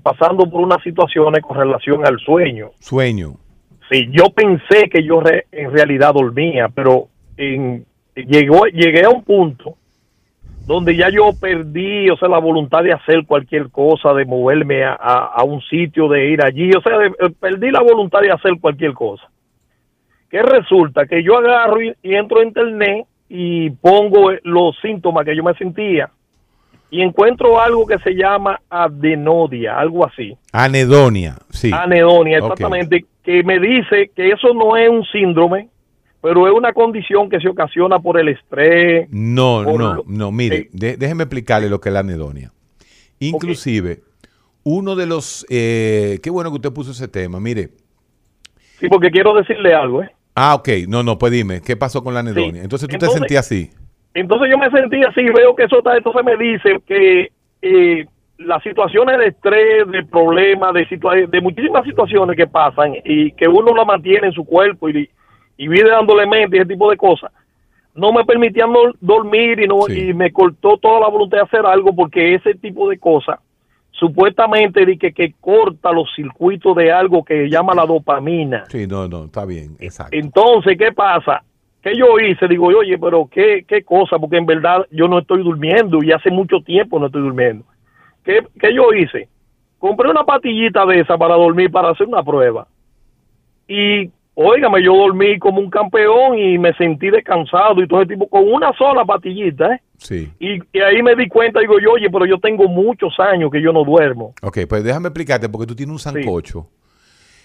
pasando 0.03 0.49
por 0.49 0.61
unas 0.61 0.83
situaciones 0.83 1.41
con 1.43 1.57
relación 1.57 2.07
al 2.07 2.18
sueño. 2.20 2.70
Sueño. 2.79 3.37
Sí, 3.91 4.09
yo 4.12 4.31
pensé 4.31 4.89
que 4.91 5.03
yo 5.03 5.22
en 5.51 5.72
realidad 5.72 6.12
dormía, 6.12 6.68
pero 6.68 7.09
en, 7.37 7.87
llegó, 8.14 8.66
llegué 8.66 9.05
a 9.05 9.11
un 9.11 9.24
punto 9.24 9.77
donde 10.67 10.97
ya 10.97 11.09
yo 11.11 11.31
perdí, 11.41 12.11
o 12.11 12.17
sea, 12.17 12.29
la 12.29 12.39
voluntad 12.39 12.83
de 12.83 12.93
hacer 12.93 13.25
cualquier 13.25 13.71
cosa, 13.71 14.12
de 14.12 14.25
moverme 14.25 14.85
a, 14.85 15.43
un 15.45 15.62
sitio, 15.62 16.09
de 16.09 16.29
ir 16.29 16.45
allí, 16.45 16.71
o 16.77 16.81
sea, 16.83 17.07
eh, 17.07 17.33
perdí 17.39 17.71
la 17.71 17.83
voluntad 17.83 18.21
de 18.21 18.33
hacer 18.33 18.55
cualquier 18.61 18.93
cosa. 18.93 19.29
¿Qué 20.29 20.43
resulta? 20.43 21.07
Que 21.07 21.23
yo 21.23 21.39
agarro 21.39 21.81
y, 21.81 21.95
entro 22.03 22.41
a 22.41 22.45
internet 22.45 23.07
y 23.29 23.71
pongo 23.71 24.33
los 24.43 24.77
síntomas 24.83 25.25
que 25.25 25.37
yo 25.37 25.45
me 25.45 25.55
sentía 25.55 26.11
y 26.91 27.01
encuentro 27.01 27.61
algo 27.61 27.87
que 27.87 27.99
se 27.99 28.14
llama 28.14 28.61
adenodia, 28.69 29.79
algo 29.79 30.05
así. 30.05 30.37
Anedonia, 30.53 31.37
sí. 31.51 31.71
Anedonia, 31.73 32.39
exactamente, 32.39 33.05
que 33.23 33.45
me 33.45 33.61
dice 33.61 34.11
que 34.14 34.31
eso 34.31 34.53
no 34.53 34.77
es 34.77 34.89
un 34.89 35.05
síndrome, 35.05 35.69
pero 36.21 36.47
es 36.47 36.53
una 36.53 36.73
condición 36.73 37.29
que 37.29 37.41
se 37.41 37.49
ocasiona 37.49 37.99
por 37.99 38.19
el 38.19 38.29
estrés. 38.29 39.09
No, 39.11 39.62
no, 39.62 40.03
no, 40.07 40.33
mire, 40.33 40.69
déjeme 40.73 41.25
explicarle 41.25 41.69
lo 41.69 41.81
que 41.81 41.89
es 41.89 41.93
la 41.93 42.01
anedonia. 42.01 42.53
Inclusive, 43.19 44.01
uno 44.64 44.97
de 44.97 45.07
los... 45.07 45.47
Eh, 45.49 46.19
qué 46.23 46.31
bueno 46.31 46.51
que 46.51 46.57
usted 46.57 46.73
puso 46.73 46.91
ese 46.91 47.09
tema, 47.09 47.41
mire. 47.41 47.71
Sí, 48.79 48.89
porque 48.89 49.11
quiero 49.11 49.35
decirle 49.35 49.75
algo, 49.75 50.03
¿eh? 50.03 50.11
Ah, 50.35 50.55
ok, 50.55 50.69
no, 50.87 51.03
no, 51.03 51.17
pues 51.17 51.33
dime, 51.33 51.62
¿qué 51.62 51.77
pasó 51.77 52.05
con 52.05 52.12
la 52.12 52.21
anedonia? 52.21 52.62
Entonces 52.62 52.89
tú 52.89 52.99
te 52.99 53.07
sentías 53.07 53.47
así. 53.47 53.71
Entonces 54.12 54.49
yo 54.51 54.59
me 54.59 54.71
sentí 54.71 55.01
así, 55.03 55.23
veo 55.23 55.55
que 55.57 55.64
eso 55.64 55.79
está, 55.79 55.97
entonces 55.97 56.23
me 56.25 56.37
dice 56.37 56.81
que 56.87 57.31
eh, 57.62 58.07
las 58.39 58.62
situaciones 58.62 59.19
de 59.19 59.29
estrés, 59.29 59.91
de 59.91 60.05
problemas, 60.05 60.75
de, 60.75 60.87
de 61.31 61.41
muchísimas 61.41 61.85
situaciones 61.85 62.37
que 62.37 62.47
pasan 62.47 62.95
y 63.05 63.33
que 63.33 63.49
uno 63.49 63.75
la 63.75 63.85
mantiene 63.85 64.27
en 64.27 64.33
su 64.33 64.45
cuerpo 64.45 64.89
y 64.91 65.09
y 65.57 65.69
vive 65.69 65.91
dándole 65.91 66.27
mente 66.27 66.57
y 66.57 66.61
ese 66.61 66.69
tipo 66.69 66.91
de 66.91 66.97
cosas, 66.97 67.33
no 67.95 68.13
me 68.13 68.25
permitían 68.25 68.71
dormir 69.01 69.61
y, 69.61 69.67
no, 69.67 69.89
y 69.89 70.13
me 70.13 70.33
cortó 70.33 70.77
toda 70.77 71.01
la 71.01 71.09
voluntad 71.09 71.39
de 71.39 71.45
hacer 71.45 71.65
algo 71.65 71.95
porque 71.95 72.35
ese 72.35 72.55
tipo 72.55 72.89
de 72.89 72.99
cosas 72.99 73.39
supuestamente 73.99 74.85
de 74.85 74.99
que, 74.99 75.13
que 75.13 75.35
corta 75.41 75.93
los 75.93 76.09
circuitos 76.15 76.77
de 76.77 76.93
algo 76.93 77.25
que 77.25 77.49
llama 77.49 77.75
la 77.75 77.87
dopamina. 77.87 78.65
Sí, 78.69 78.87
no, 78.87 79.09
no, 79.09 79.25
está 79.25 79.45
bien, 79.45 79.77
exacto. 79.81 80.17
Entonces, 80.17 80.77
¿qué 80.79 80.93
pasa? 80.93 81.43
¿Qué 81.83 81.93
yo 81.97 82.19
hice? 82.19 82.49
Digo, 82.49 82.67
oye, 82.67 82.99
pero 82.99 83.29
¿qué, 83.31 83.65
qué 83.67 83.83
cosa? 83.83 84.19
Porque 84.19 84.37
en 84.37 84.47
verdad 84.47 84.87
yo 84.91 85.09
no 85.09 85.21
estoy 85.21 85.43
durmiendo 85.43 86.03
y 86.03 86.13
hace 86.13 86.31
mucho 86.31 86.61
tiempo 86.61 86.99
no 86.99 87.07
estoy 87.07 87.23
durmiendo. 87.23 87.65
¿Qué, 88.25 88.45
qué 88.61 88.75
yo 88.75 88.93
hice? 88.93 89.29
Compré 89.79 90.11
una 90.11 90.25
patillita 90.25 90.85
de 90.85 91.01
esa 91.01 91.17
para 91.17 91.37
dormir, 91.37 91.71
para 91.71 91.91
hacer 91.91 92.07
una 92.07 92.23
prueba. 92.23 92.67
Y 93.69 94.11
Óigame, 94.39 94.84
yo 94.84 94.95
dormí 94.95 95.39
como 95.39 95.61
un 95.61 95.70
campeón 95.70 96.39
y 96.39 96.59
me 96.59 96.74
sentí 96.74 97.09
descansado 97.09 97.82
y 97.82 97.89
todo 97.89 98.03
ese 98.03 98.12
tipo, 98.12 98.28
con 98.28 98.47
una 98.47 98.70
sola 98.76 99.03
patillita, 99.03 99.72
¿eh? 99.72 99.80
Sí. 99.97 100.30
Y, 100.39 100.61
ahí 100.78 101.03
me 101.03 101.16
di 101.16 101.26
cuenta, 101.26 101.59
digo 101.61 101.80
yo, 101.82 101.93
oye, 101.93 102.11
pero 102.11 102.26
yo 102.26 102.39
tengo 102.39 102.68
muchos 102.68 103.18
años 103.18 103.51
que 103.51 103.62
yo 103.62 103.72
no 103.72 103.82
duermo. 103.82 104.34
Ok, 104.43 104.59
pues 104.68 104.84
déjame 104.84 105.09
explicarte, 105.09 105.49
porque 105.49 105.66
tú 105.66 105.74
tienes 105.74 105.93
un 105.95 105.99
sancocho. 105.99 106.68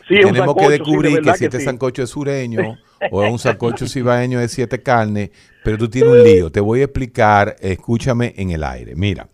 Sí. 0.05 0.15
Tenemos 0.21 0.53
que 0.53 0.67
descubrir 0.67 1.21
que 1.21 1.33
si 1.35 1.45
este 1.45 1.61
sancocho 1.61 2.03
es 2.03 2.09
sureño 2.09 2.75
o 3.11 3.23
es 3.23 3.31
un 3.31 3.39
sancocho 3.39 3.87
cibaeño 3.87 4.39
de 4.39 4.49
siete 4.49 4.83
carnes, 4.83 5.29
pero 5.63 5.77
tú 5.77 5.87
tienes 5.87 6.11
un 6.11 6.23
lío. 6.25 6.51
Te 6.51 6.59
voy 6.59 6.81
a 6.81 6.85
explicar, 6.85 7.55
escúchame 7.61 8.33
en 8.35 8.51
el 8.51 8.65
aire. 8.65 8.95
Mira, 8.97 9.29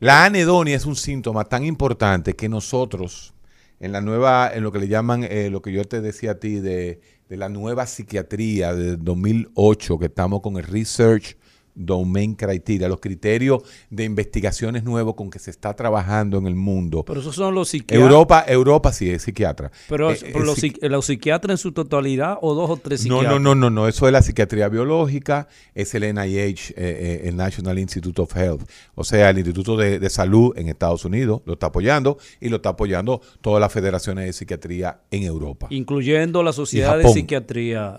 la 0.00 0.24
anedonia 0.24 0.74
es 0.74 0.84
un 0.84 0.96
síntoma 0.96 1.44
tan 1.44 1.64
importante 1.64 2.34
que 2.34 2.48
nosotros 2.48 3.34
en 3.80 3.92
la 3.92 4.00
nueva, 4.00 4.50
en 4.52 4.62
lo 4.62 4.72
que 4.72 4.80
le 4.80 4.88
llaman, 4.88 5.24
eh, 5.24 5.50
lo 5.50 5.62
que 5.62 5.72
yo 5.72 5.84
te 5.84 6.00
decía 6.00 6.32
a 6.32 6.34
ti 6.38 6.60
de, 6.60 7.00
la 7.28 7.48
nueva 7.48 7.86
psiquiatría 7.86 8.74
de 8.74 8.96
2008, 8.96 9.98
que 9.98 10.06
estamos 10.06 10.40
con 10.40 10.56
el 10.56 10.64
Research 10.64 11.37
Domain 11.78 12.34
Criteria, 12.34 12.88
los 12.88 12.98
criterios 12.98 13.62
de 13.88 14.04
investigaciones 14.04 14.82
nuevos 14.82 15.14
con 15.14 15.30
que 15.30 15.38
se 15.38 15.50
está 15.50 15.74
trabajando 15.74 16.38
en 16.38 16.46
el 16.46 16.56
mundo. 16.56 17.04
Pero 17.04 17.20
esos 17.20 17.36
son 17.36 17.54
los 17.54 17.68
psiquiatras. 17.68 18.02
Europa, 18.02 18.44
Europa 18.46 18.92
sí 18.92 19.10
es 19.10 19.22
psiquiatra. 19.22 19.70
Pero 19.88 20.10
eh, 20.10 20.18
los, 20.34 21.06
psiquiatras 21.06 21.52
en 21.52 21.58
su 21.58 21.72
totalidad 21.72 22.38
o 22.42 22.54
dos 22.54 22.68
o 22.70 22.76
tres 22.76 23.02
psiquiatras. 23.02 23.32
No, 23.32 23.38
no, 23.38 23.54
no, 23.54 23.70
no, 23.70 23.82
no. 23.82 23.88
Eso 23.88 24.06
es 24.06 24.12
la 24.12 24.22
psiquiatría 24.22 24.68
biológica, 24.68 25.48
es 25.74 25.94
el 25.94 26.12
NIH, 26.14 26.70
eh, 26.70 26.74
eh, 26.76 27.20
el 27.28 27.36
National 27.36 27.78
Institute 27.78 28.20
of 28.20 28.36
Health. 28.36 28.68
O 28.96 29.04
sea, 29.04 29.30
el 29.30 29.38
Instituto 29.38 29.76
de, 29.76 30.08
Salud 30.08 30.54
en 30.56 30.68
Estados 30.68 31.04
Unidos 31.04 31.42
lo 31.44 31.52
está 31.52 31.66
apoyando 31.66 32.16
y 32.40 32.48
lo 32.48 32.56
está 32.56 32.70
apoyando 32.70 33.20
todas 33.42 33.60
las 33.60 33.70
federaciones 33.70 34.24
de 34.24 34.32
psiquiatría 34.32 35.00
en 35.10 35.22
Europa. 35.22 35.66
Incluyendo 35.70 36.42
la 36.42 36.52
Sociedad 36.52 36.98
de 36.98 37.08
Psiquiatría. 37.08 37.98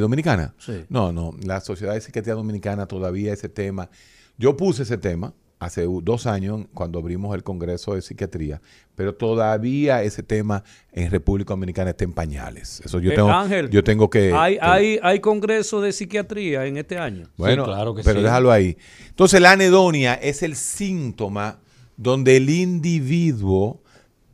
¿Dominicana? 0.00 0.54
Sí. 0.58 0.84
No, 0.88 1.12
no. 1.12 1.32
La 1.44 1.60
Sociedad 1.60 1.92
de 1.94 2.00
Psiquiatría 2.00 2.34
Dominicana 2.34 2.86
todavía 2.86 3.03
todavía 3.04 3.34
ese 3.34 3.50
tema. 3.50 3.90
Yo 4.38 4.56
puse 4.56 4.84
ese 4.84 4.96
tema 4.96 5.34
hace 5.58 5.86
dos 6.02 6.26
años 6.26 6.66
cuando 6.72 6.98
abrimos 6.98 7.34
el 7.34 7.42
Congreso 7.42 7.94
de 7.94 8.00
Psiquiatría, 8.00 8.62
pero 8.94 9.14
todavía 9.14 10.02
ese 10.02 10.22
tema 10.22 10.64
en 10.90 11.10
República 11.10 11.52
Dominicana 11.52 11.90
está 11.90 12.04
en 12.04 12.14
pañales. 12.14 12.80
Eso 12.82 13.00
yo 13.00 13.12
eh, 13.12 13.14
tengo, 13.14 13.30
Ángel, 13.30 13.68
yo 13.68 13.84
tengo 13.84 14.08
que, 14.08 14.32
hay, 14.32 14.56
hay, 14.60 14.98
hay 15.02 15.20
Congreso 15.20 15.82
de 15.82 15.92
Psiquiatría 15.92 16.64
en 16.64 16.78
este 16.78 16.96
año. 16.96 17.28
Bueno, 17.36 17.64
claro 17.64 17.94
que 17.94 18.02
pero 18.02 18.22
déjalo 18.22 18.50
ahí. 18.50 18.76
Entonces 19.08 19.38
la 19.40 19.52
anedonia 19.52 20.14
es 20.14 20.42
el 20.42 20.56
síntoma 20.56 21.60
donde 21.98 22.38
el 22.38 22.48
individuo 22.48 23.82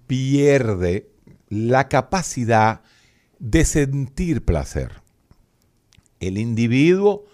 pierde 0.07 1.11
la 1.49 1.89
capacidad 1.89 2.83
de 3.41 3.65
sentir 3.65 4.45
placer. 4.45 4.93
El 6.21 6.39
individuo 6.39 7.25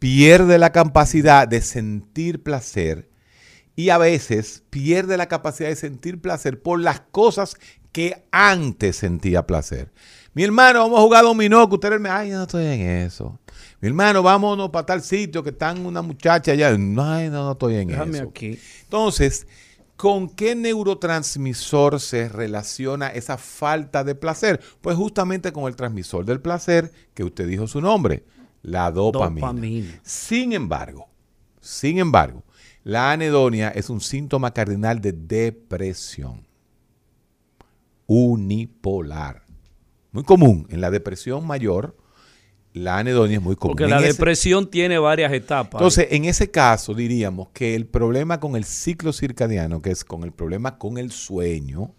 pierde 0.00 0.58
la 0.58 0.72
capacidad 0.72 1.46
de 1.46 1.60
sentir 1.60 2.42
placer 2.42 3.08
y 3.76 3.90
a 3.90 3.98
veces 3.98 4.64
pierde 4.70 5.16
la 5.16 5.28
capacidad 5.28 5.68
de 5.68 5.76
sentir 5.76 6.20
placer 6.20 6.60
por 6.60 6.80
las 6.80 7.00
cosas 7.00 7.56
que 7.92 8.24
antes 8.32 8.96
sentía 8.96 9.46
placer. 9.46 9.92
Mi 10.32 10.42
hermano, 10.42 10.80
vamos 10.80 10.98
a 10.98 11.02
jugar 11.02 11.24
dominó, 11.24 11.68
que 11.68 11.74
ustedes 11.74 12.00
me, 12.00 12.08
ay, 12.08 12.30
no 12.30 12.42
estoy 12.42 12.64
en 12.64 12.80
eso. 12.80 13.38
Mi 13.80 13.88
hermano, 13.88 14.22
vámonos 14.22 14.70
para 14.70 14.86
tal 14.86 15.02
sitio 15.02 15.42
que 15.42 15.50
están 15.50 15.84
una 15.84 16.02
muchacha 16.02 16.52
allá. 16.52 16.76
No, 16.78 17.04
ay, 17.04 17.28
no, 17.28 17.44
no 17.44 17.52
estoy 17.52 17.76
en 17.76 17.88
Déjame 17.88 18.18
eso. 18.18 18.28
Aquí. 18.28 18.58
Entonces, 18.82 19.46
¿con 19.96 20.30
qué 20.30 20.54
neurotransmisor 20.54 22.00
se 22.00 22.28
relaciona 22.28 23.08
esa 23.08 23.36
falta 23.36 24.02
de 24.04 24.14
placer? 24.14 24.60
Pues 24.80 24.96
justamente 24.96 25.52
con 25.52 25.64
el 25.64 25.76
transmisor 25.76 26.24
del 26.24 26.40
placer 26.40 26.90
que 27.12 27.24
usted 27.24 27.48
dijo 27.48 27.66
su 27.66 27.80
nombre, 27.80 28.24
la 28.62 28.90
dopamina. 28.90 30.00
Sin 30.02 30.52
embargo, 30.52 31.08
sin 31.60 31.98
embargo, 31.98 32.44
la 32.82 33.12
anedonia 33.12 33.68
es 33.68 33.90
un 33.90 34.00
síntoma 34.00 34.52
cardinal 34.52 35.00
de 35.00 35.12
depresión 35.12 36.46
unipolar. 38.06 39.44
Muy 40.12 40.24
común. 40.24 40.66
En 40.70 40.80
la 40.80 40.90
depresión 40.90 41.46
mayor, 41.46 41.96
la 42.72 42.98
anedonia 42.98 43.36
es 43.36 43.42
muy 43.42 43.56
común. 43.56 43.76
Porque 43.76 43.88
la 43.88 44.00
depresión 44.00 44.68
tiene 44.68 44.98
varias 44.98 45.32
etapas. 45.32 45.80
Entonces, 45.80 46.08
en 46.10 46.24
ese 46.24 46.50
caso, 46.50 46.94
diríamos 46.94 47.50
que 47.50 47.74
el 47.74 47.86
problema 47.86 48.40
con 48.40 48.56
el 48.56 48.64
ciclo 48.64 49.12
circadiano, 49.12 49.82
que 49.82 49.90
es 49.90 50.04
con 50.04 50.24
el 50.24 50.32
problema 50.32 50.78
con 50.78 50.98
el 50.98 51.12
sueño, 51.12 51.94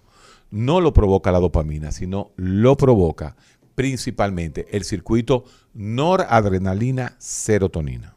no 0.50 0.82
lo 0.82 0.94
provoca 0.94 1.32
la 1.32 1.40
dopamina, 1.40 1.92
sino 1.92 2.32
lo 2.36 2.76
provoca 2.76 3.38
principalmente 3.76 4.68
el 4.72 4.84
circuito 4.84 5.46
noradrenalina 5.74 7.16
serotonina. 7.18 8.16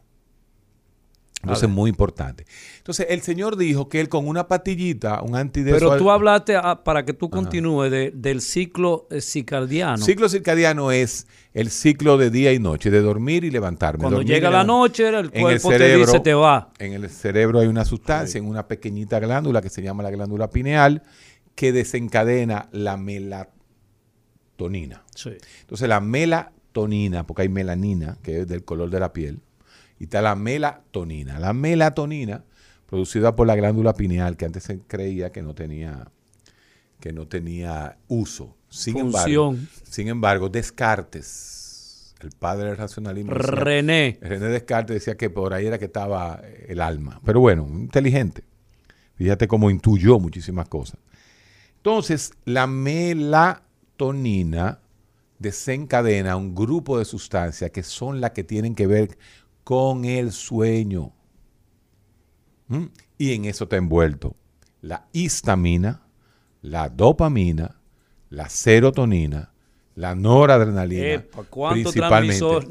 Entonces, 1.44 1.68
muy 1.68 1.90
importante. 1.90 2.46
Entonces, 2.78 3.06
el 3.10 3.20
señor 3.20 3.56
dijo 3.56 3.88
que 3.88 4.00
él 4.00 4.08
con 4.08 4.26
una 4.26 4.48
patillita, 4.48 5.20
un 5.22 5.36
antidepresivo... 5.36 5.90
Pero 5.90 6.02
tú 6.02 6.10
hablaste, 6.10 6.56
ah, 6.56 6.82
para 6.82 7.04
que 7.04 7.12
tú 7.12 7.28
continúes, 7.28 7.90
de, 7.90 8.12
del 8.14 8.40
ciclo 8.40 9.06
eh, 9.10 9.20
circadiano. 9.20 9.98
Ciclo 9.98 10.28
circadiano 10.28 10.90
es 10.90 11.26
el 11.52 11.70
ciclo 11.70 12.16
de 12.16 12.30
día 12.30 12.52
y 12.52 12.58
noche, 12.58 12.90
de 12.90 13.00
dormir 13.00 13.44
y 13.44 13.50
levantarme. 13.50 14.00
Cuando 14.00 14.18
Dormir 14.18 14.34
llega 14.34 14.50
la 14.50 14.64
noche, 14.64 15.08
el 15.08 15.30
cuerpo 15.30 15.72
el 15.72 15.78
te 15.78 15.96
dice 15.96 16.20
te 16.20 16.34
va. 16.34 16.72
En 16.78 16.94
el 16.94 17.08
cerebro 17.10 17.60
hay 17.60 17.66
una 17.66 17.84
sustancia, 17.84 18.38
en 18.38 18.46
una 18.46 18.66
pequeñita 18.66 19.20
glándula 19.20 19.60
que 19.60 19.68
se 19.68 19.82
llama 19.82 20.02
la 20.02 20.10
glándula 20.10 20.48
pineal, 20.50 21.02
que 21.54 21.72
desencadena 21.72 22.68
la 22.72 22.96
melatonina. 22.96 23.52
Entonces 25.60 25.88
la 25.88 26.00
melatonina, 26.00 26.63
porque 27.26 27.42
hay 27.42 27.48
melanina, 27.48 28.18
que 28.22 28.40
es 28.40 28.48
del 28.48 28.64
color 28.64 28.90
de 28.90 29.00
la 29.00 29.12
piel, 29.12 29.40
y 29.98 30.04
está 30.04 30.20
la 30.20 30.34
melatonina. 30.34 31.38
La 31.38 31.52
melatonina, 31.52 32.44
producida 32.86 33.34
por 33.36 33.46
la 33.46 33.54
glándula 33.56 33.94
pineal, 33.94 34.36
que 34.36 34.44
antes 34.44 34.64
se 34.64 34.80
creía 34.80 35.30
que 35.32 35.42
no 35.42 35.54
tenía, 35.54 36.08
que 37.00 37.12
no 37.12 37.26
tenía 37.28 37.96
uso. 38.08 38.56
Sin 38.68 38.98
embargo, 38.98 39.54
sin 39.84 40.08
embargo, 40.08 40.48
Descartes, 40.48 42.14
el 42.20 42.30
padre 42.30 42.68
del 42.68 42.76
racionalismo. 42.76 43.32
decía- 43.34 43.50
René. 43.52 44.18
René 44.20 44.46
Descartes 44.48 44.94
decía 44.94 45.16
que 45.16 45.30
por 45.30 45.54
ahí 45.54 45.66
era 45.66 45.78
que 45.78 45.84
estaba 45.84 46.40
el 46.66 46.80
alma. 46.80 47.20
Pero 47.24 47.38
bueno, 47.40 47.66
inteligente. 47.70 48.42
Fíjate 49.14 49.46
cómo 49.46 49.70
intuyó 49.70 50.18
muchísimas 50.18 50.68
cosas. 50.68 50.98
Entonces, 51.76 52.32
la 52.44 52.66
melatonina 52.66 53.60
desencadena 55.44 56.36
un 56.36 56.54
grupo 56.54 56.98
de 56.98 57.04
sustancias 57.04 57.70
que 57.70 57.82
son 57.84 58.20
las 58.20 58.32
que 58.32 58.42
tienen 58.42 58.74
que 58.74 58.86
ver 58.88 59.16
con 59.62 60.04
el 60.04 60.32
sueño. 60.32 61.12
¿Mm? 62.68 62.84
Y 63.18 63.32
en 63.34 63.44
eso 63.44 63.64
está 63.64 63.76
envuelto 63.76 64.34
la 64.80 65.06
histamina, 65.12 66.02
la 66.60 66.88
dopamina, 66.88 67.80
la 68.30 68.48
serotonina, 68.48 69.52
la 69.94 70.14
noradrenalina, 70.14 71.06
Epa, 71.06 71.44
¿cuánto 71.48 71.90
principalmente. 71.90 72.38
transmisor- 72.38 72.68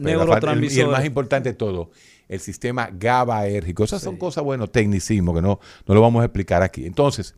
el- 0.51 0.77
Y 0.77 0.79
el 0.81 0.87
más 0.91 1.05
importante 1.05 1.49
de 1.49 1.55
todo, 1.55 1.89
el 2.27 2.39
sistema 2.39 2.89
GABAérgico. 2.91 3.83
Esas 3.83 4.01
son 4.03 4.17
cosas, 4.17 4.43
bueno, 4.43 4.67
tecnicismo 4.67 5.33
que 5.33 5.41
no, 5.41 5.59
no 5.87 5.93
lo 5.95 6.01
vamos 6.01 6.21
a 6.21 6.25
explicar 6.25 6.61
aquí. 6.61 6.85
Entonces, 6.85 7.35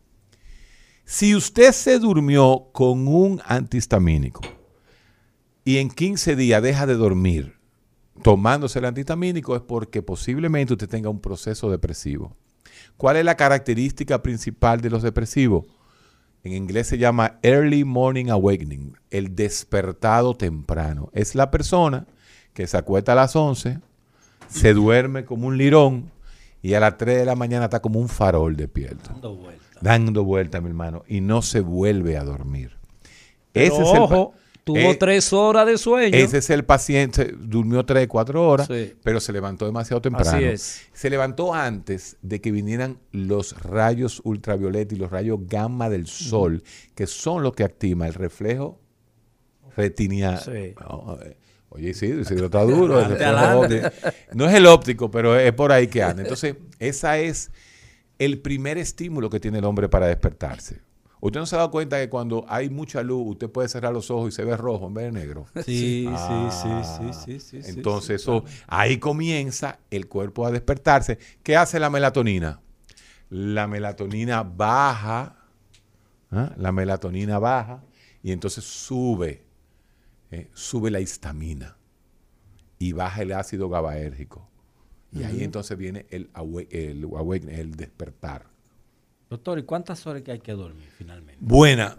si 1.06 1.36
usted 1.36 1.72
se 1.72 2.00
durmió 2.00 2.68
con 2.74 3.08
un 3.08 3.42
antihistamínico 3.46 4.42
y 5.66 5.78
en 5.80 5.90
15 5.90 6.36
días 6.38 6.64
deja 6.64 6.86
de 6.86 6.96
dormir 6.96 7.56
tomándose 8.22 8.80
el 8.80 8.86
antihistamínico 8.86 9.56
es 9.58 9.62
porque 9.62 10.02
posiblemente 10.02 10.72
usted 10.74 10.88
tenga 10.88 11.10
un 11.10 11.20
proceso 11.20 11.70
depresivo. 11.70 12.34
¿Cuál 12.96 13.18
es 13.18 13.26
la 13.26 13.36
característica 13.36 14.24
principal 14.24 14.80
de 14.80 14.90
los 14.90 15.04
depresivos? 15.04 15.66
En 16.44 16.54
inglés 16.54 16.88
se 16.88 16.98
llama 16.98 17.40
early 17.42 17.84
morning 17.84 18.28
awakening, 18.30 18.96
el 19.10 19.36
despertado 19.36 20.36
temprano. 20.38 21.10
Es 21.14 21.36
la 21.36 21.52
persona 21.52 22.08
que 22.54 22.68
se 22.68 22.78
acuesta 22.78 23.12
a 23.12 23.16
las 23.16 23.36
11, 23.36 23.80
se 24.48 24.74
duerme 24.74 25.26
como 25.26 25.48
un 25.48 25.58
lirón 25.58 26.12
y 26.62 26.76
a 26.76 26.80
las 26.80 26.98
3 26.98 27.18
de 27.18 27.26
la 27.26 27.36
mañana 27.36 27.66
está 27.66 27.82
como 27.82 28.00
un 28.00 28.08
farol 28.08 28.56
despierto. 28.56 29.10
Dando 29.12 29.36
vuelta. 29.36 29.66
Dando 29.82 30.24
vuelta, 30.24 30.62
mi 30.62 30.70
hermano, 30.70 31.04
y 31.08 31.20
no 31.20 31.42
se 31.42 31.60
vuelve 31.60 32.18
a 32.18 32.24
dormir. 32.24 32.78
Pero 33.52 33.74
Ese 33.74 33.84
es 33.84 33.90
el 33.90 33.98
pa- 33.98 34.04
ojo, 34.04 34.34
tuvo 34.66 34.78
eh, 34.78 34.96
tres 35.00 35.32
horas 35.32 35.66
de 35.68 35.78
sueño. 35.78 36.18
ese 36.18 36.40
es 36.40 36.50
el 36.50 36.66
paciente, 36.66 37.34
durmió 37.40 37.86
3, 37.86 38.08
4 38.08 38.46
horas, 38.50 38.68
Sí. 38.68 38.94
pero 39.04 39.22
se 39.22 39.32
levantó 39.32 39.66
demasiado 39.66 40.02
temprano. 40.02 40.30
Así 40.32 40.44
es. 40.44 40.82
Se 40.92 41.10
levantó 41.10 41.54
antes 41.54 42.18
de 42.22 42.42
que 42.42 42.52
vinieran 42.52 43.00
los 43.12 43.58
rayos 43.62 44.22
ultravioleta 44.26 44.94
y 44.94 44.98
los 44.98 45.10
rayos 45.12 45.40
gamma 45.48 45.88
del 45.90 46.08
sol, 46.08 46.64
que 46.96 47.08
son 47.08 47.44
los 47.44 47.54
que 47.54 47.64
activan 47.64 48.10
el 48.10 48.14
reflejo 48.16 48.82
retiniano. 49.78 50.40
Sí. 50.40 50.74
No, 50.82 51.18
eh, 51.22 51.38
oye, 51.70 51.94
sí, 51.94 52.08
Isidro 52.08 52.46
está 52.46 52.64
duro. 52.64 53.00
el 53.02 53.10
reflejo. 53.10 53.68
No 54.34 54.48
es 54.50 54.54
el 54.56 54.66
óptico, 54.66 55.12
pero 55.12 55.38
es 55.40 55.54
por 55.54 55.72
ahí 55.72 55.88
que 55.88 56.02
anda. 56.04 56.24
Entonces, 56.24 56.56
esa 56.80 57.18
es 57.20 57.52
el 58.18 58.40
primer 58.40 58.78
estímulo 58.78 59.30
que 59.30 59.40
tiene 59.40 59.60
el 59.60 59.66
hombre 59.66 59.90
para 59.90 60.08
despertarse. 60.08 60.80
¿Usted 61.22 61.40
no 61.40 61.46
se 61.46 61.56
ha 61.56 61.60
dado 61.60 61.72
cuenta 61.72 62.00
que 62.00 62.10
cuando 62.10 62.46
hay 62.48 62.70
mucha 62.70 63.02
luz, 63.02 63.24
usted 63.32 63.50
puede 63.50 63.68
cerrar 63.68 63.94
los 63.94 64.12
ojos 64.12 64.30
y 64.30 64.36
se 64.36 64.44
ve 64.44 64.56
rojo 64.58 64.88
en 64.88 64.94
vez 64.94 65.06
de 65.06 65.12
negro? 65.12 65.46
Sí, 65.66 66.06
Ah, 66.10 66.18
sí, 66.22 66.84
sí, 66.84 67.14
sí, 67.14 67.40
sí, 67.40 67.64
sí, 67.64 67.70
Entonces, 67.72 68.22
sí, 68.22 68.30
eso, 68.30 68.44
ahí 68.68 68.98
comienza 69.00 69.80
el 69.90 70.08
cuerpo 70.08 70.46
a 70.46 70.52
despertarse. 70.52 71.18
¿Qué 71.44 71.56
hace 71.58 71.80
la 71.80 71.90
melatonina? 71.90 72.62
La 73.30 73.68
melatonina 73.68 74.44
baja, 74.44 75.38
¿ah? 76.32 76.54
la 76.58 76.72
melatonina 76.72 77.40
baja 77.40 77.84
y 78.22 78.32
entonces 78.32 78.64
sube, 78.64 79.46
¿eh? 80.32 80.50
sube 80.54 80.92
la 80.92 81.00
histamina 81.00 81.78
y 82.78 82.92
baja 82.94 83.22
el 83.24 83.32
ácido 83.32 83.70
GABAérgico. 83.70 84.48
Y 85.14 85.24
ahí 85.24 85.44
entonces 85.44 85.78
viene 85.78 86.06
el, 86.10 86.30
awa- 86.34 86.68
el, 86.72 87.04
awaken- 87.06 87.50
el 87.50 87.76
despertar. 87.76 88.48
Doctor, 89.30 89.60
¿y 89.60 89.64
cuántas 89.64 90.06
horas 90.08 90.22
que 90.24 90.32
hay 90.32 90.40
que 90.40 90.52
dormir 90.54 90.88
finalmente? 90.98 91.38
Buena. 91.40 91.98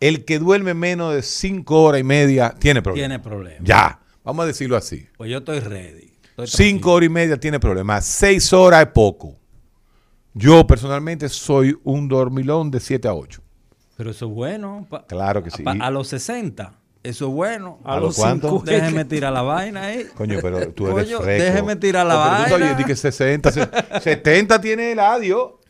El 0.00 0.24
que 0.24 0.38
duerme 0.38 0.74
menos 0.74 1.14
de 1.14 1.22
cinco 1.22 1.82
horas 1.82 2.00
y 2.00 2.04
media 2.04 2.54
tiene 2.58 2.82
problemas. 2.82 3.08
Tiene 3.08 3.18
problemas. 3.22 3.62
Ya, 3.64 4.00
vamos 4.22 4.44
a 4.44 4.46
decirlo 4.46 4.76
así. 4.76 5.06
Pues 5.16 5.30
yo 5.30 5.38
estoy 5.38 5.60
ready. 5.60 6.12
Estoy 6.36 6.46
Cinco 6.46 6.92
horas 6.92 7.06
y 7.06 7.10
media 7.10 7.38
tiene 7.40 7.58
problemas. 7.58 8.04
Seis 8.04 8.52
horas 8.52 8.82
es 8.86 8.92
poco. 8.92 9.36
Yo 10.34 10.66
personalmente 10.66 11.28
soy 11.30 11.76
un 11.82 12.08
dormilón 12.08 12.70
de 12.70 12.78
7 12.78 13.08
a 13.08 13.14
8. 13.14 13.40
Pero 13.96 14.10
eso 14.10 14.26
es 14.26 14.32
bueno. 14.32 14.86
Claro 15.08 15.42
que 15.42 15.50
sí. 15.50 15.64
a 15.66 15.90
los 15.90 16.08
60. 16.08 16.74
Eso 17.02 17.28
es 17.28 17.32
bueno. 17.32 17.78
¿A 17.84 17.98
los 17.98 18.16
cuánto? 18.16 18.48
50, 18.50 18.70
Déjeme 18.84 19.04
tirar 19.06 19.32
la 19.32 19.40
vaina 19.42 19.84
ahí. 19.86 20.06
Coño, 20.14 20.38
pero 20.42 20.72
tú 20.72 20.88
eres 20.88 21.06
Coño, 21.06 21.20
fresco. 21.22 21.44
Déjeme 21.44 21.76
tirar 21.76 22.06
la 22.06 22.14
Oh, 22.20 22.44
pero 22.44 22.56
tú 22.58 22.60
vaina. 22.64 22.76
di 22.76 22.84
que 22.84 22.94
60, 22.96 23.50
se- 23.52 23.68
70 24.02 24.60
tiene 24.60 24.92
el 24.92 24.98
adio. 25.00 25.60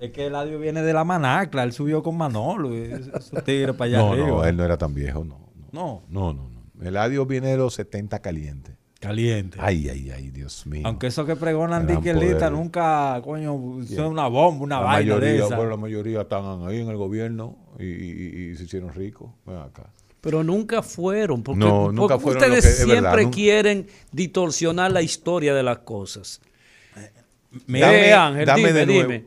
Es 0.00 0.10
que 0.12 0.26
el 0.26 0.34
audio 0.34 0.58
viene 0.58 0.82
de 0.82 0.92
la 0.92 1.04
manacla. 1.04 1.62
Él 1.64 1.72
subió 1.72 2.02
con 2.02 2.16
Manolo. 2.16 2.74
y 2.74 2.82
Esos 2.92 3.30
tigres 3.44 3.74
para 3.76 3.88
allá 3.88 3.98
No, 3.98 4.12
arriba. 4.12 4.28
no, 4.28 4.44
él 4.44 4.56
no 4.56 4.64
era 4.64 4.76
tan 4.76 4.94
viejo, 4.94 5.24
no. 5.24 5.38
No. 5.72 6.02
No, 6.08 6.32
no, 6.32 6.48
no. 6.50 6.84
El 6.86 6.96
adio 6.96 7.24
viene 7.26 7.48
de 7.48 7.56
los 7.56 7.74
70 7.74 8.20
caliente. 8.20 8.76
Caliente. 9.00 9.58
Ay, 9.60 9.88
ay, 9.88 10.10
ay, 10.10 10.30
Dios 10.30 10.66
mío. 10.66 10.82
Aunque 10.84 11.06
eso 11.08 11.24
que 11.26 11.36
pregonan 11.36 11.86
Diquelita 11.86 12.48
nunca, 12.50 13.20
coño, 13.22 13.84
son 13.94 14.06
una 14.06 14.26
bomba, 14.26 14.64
una 14.64 14.76
la 14.80 14.86
vaina 14.86 15.14
mayoría, 15.14 15.32
de 15.32 15.46
esa. 15.46 15.56
bueno, 15.56 15.70
la 15.72 15.76
mayoría 15.76 16.20
están 16.22 16.66
ahí 16.66 16.80
en 16.80 16.88
el 16.88 16.96
gobierno 16.96 17.56
y, 17.78 17.84
y- 17.84 18.50
y 18.52 18.56
se 18.56 18.64
hicieron 18.64 18.92
ricos. 18.94 19.30
Ven 19.46 19.58
acá. 19.58 19.84
Pero 20.22 20.42
nunca 20.42 20.82
fueron, 20.82 21.42
porque, 21.42 21.60
No, 21.60 21.92
nunca 21.92 22.14
porque 22.18 22.22
fueron 22.22 22.42
lo 22.50 22.54
ustedes 22.56 22.64
que 22.78 22.84
siempre 22.84 23.00
verdad, 23.02 23.16
nunca- 23.22 23.34
quieren 23.34 23.86
distorsionar 24.12 24.90
la 24.90 25.02
historia 25.02 25.54
de 25.54 25.62
las 25.62 25.78
cosas. 25.78 26.40
Mira, 27.66 27.86
Dame, 27.86 27.98
dame- 28.08 28.12
Ángel, 28.12 28.46
dame 28.46 28.58
dime, 28.60 28.72
de 28.72 28.86
nuevo. 28.86 29.02
dime. 29.12 29.24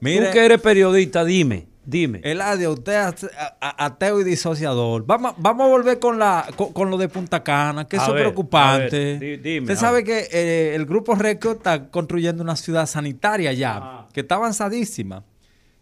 Mire- 0.00 0.26
Tú 0.26 0.32
que 0.32 0.44
eres 0.44 0.60
periodista, 0.60 1.24
dime, 1.24 1.66
dime. 1.84 2.20
Eladio, 2.24 2.72
usted 2.72 2.92
es 3.08 3.26
ateo 3.60 4.20
y 4.20 4.24
disociador. 4.24 5.04
Vamos, 5.06 5.34
vamos 5.38 5.66
a 5.66 5.68
volver 5.68 5.98
con, 5.98 6.18
la, 6.18 6.46
con, 6.56 6.72
con 6.72 6.90
lo 6.90 6.96
de 6.98 7.08
Punta 7.08 7.42
Cana, 7.42 7.86
que 7.86 7.96
A 7.98 8.02
eso 8.02 8.14
es 8.16 8.20
preocupante. 8.22 9.18
ver, 9.18 9.20
di- 9.20 9.36
dime, 9.36 9.60
usted 9.64 9.76
sabe 9.76 10.02
que 10.04 10.28
eh, 10.32 10.74
el 10.74 10.86
grupo 10.86 11.14
Recto 11.14 11.52
está 11.52 11.88
construyendo 11.90 12.42
una 12.42 12.56
ciudad 12.56 12.86
sanitaria 12.86 13.52
ya, 13.52 13.76
Ah. 13.82 14.08
que 14.12 14.20
está 14.20 14.36
avanzadísima. 14.36 15.24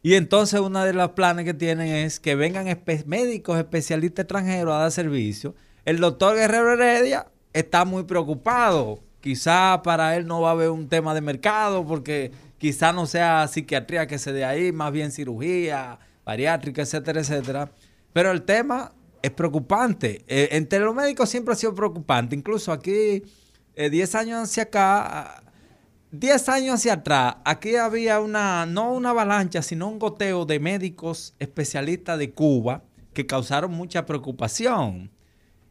Y 0.03 0.15
entonces 0.15 0.61
uno 0.61 0.85
de 0.85 0.93
los 0.93 1.11
planes 1.11 1.45
que 1.45 1.55
tienen 1.55 1.89
es 1.89 2.20
que 2.20 2.35
vengan 2.36 2.66
espe- 2.69 3.05
médicos 3.07 3.59
especialistas 3.59 4.24
extranjeros 4.24 4.74
a 4.74 4.78
dar 4.78 4.93
servicio. 4.93 5.55
El 5.85 5.99
doctor 5.99 6.36
Guerrero 6.36 6.73
Heredia 6.73 7.27
está 7.53 7.85
muy 7.85 8.05
preocupado. 8.05 9.01
Quizá 9.20 9.81
para 9.82 10.16
él 10.16 10.27
no 10.27 10.40
va 10.40 10.51
a 10.51 10.53
haber 10.53 10.70
un 10.70 10.89
tema 10.89 11.15
de 11.15 11.20
mercado 11.20 11.85
porque 11.85 12.31
quizá 12.59 12.93
no 12.93 13.06
sea 13.06 13.48
psiquiatría 13.48 14.06
que 14.06 14.18
se 14.18 14.32
dé 14.32 14.44
ahí, 14.44 14.72
más 14.72 14.93
bien 14.93 15.10
cirugía, 15.12 15.98
bariátrica, 16.24 16.82
etcétera, 16.82 17.20
etcétera. 17.20 17.70
Pero 18.12 18.30
el 18.30 18.43
tema 18.43 18.93
es 19.22 19.30
preocupante. 19.30 20.24
Eh, 20.28 20.48
entre 20.52 20.80
los 20.80 20.94
médicos 20.94 21.28
siempre 21.28 21.55
ha 21.55 21.56
sido 21.56 21.74
preocupante. 21.74 22.36
Incluso 22.36 22.72
aquí, 22.72 23.22
eh, 23.74 23.90
10 23.90 24.14
años 24.14 24.43
hacia 24.43 24.64
acá, 24.64 25.43
10 26.10 26.48
años 26.48 26.74
hacia 26.76 26.94
atrás, 26.94 27.36
aquí 27.44 27.76
había 27.76 28.20
una, 28.20 28.66
no 28.66 28.93
una 28.93 29.10
avalancha, 29.10 29.62
sino 29.62 29.89
un 29.89 29.98
goteo 29.98 30.47
de 30.47 30.59
médicos 30.59 31.35
especialistas 31.39 32.18
de 32.18 32.32
Cuba 32.32 32.82
que 33.12 33.26
causaron 33.26 33.72
mucha 33.72 34.06
preocupación. 34.06 35.10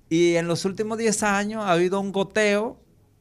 Y 0.10 0.36
en 0.36 0.48
los 0.48 0.64
últimos 0.66 0.98
10 0.98 1.24
años 1.24 1.64
ha 1.64 1.72
habido 1.72 2.00
un 2.00 2.12
goteo 2.12 2.80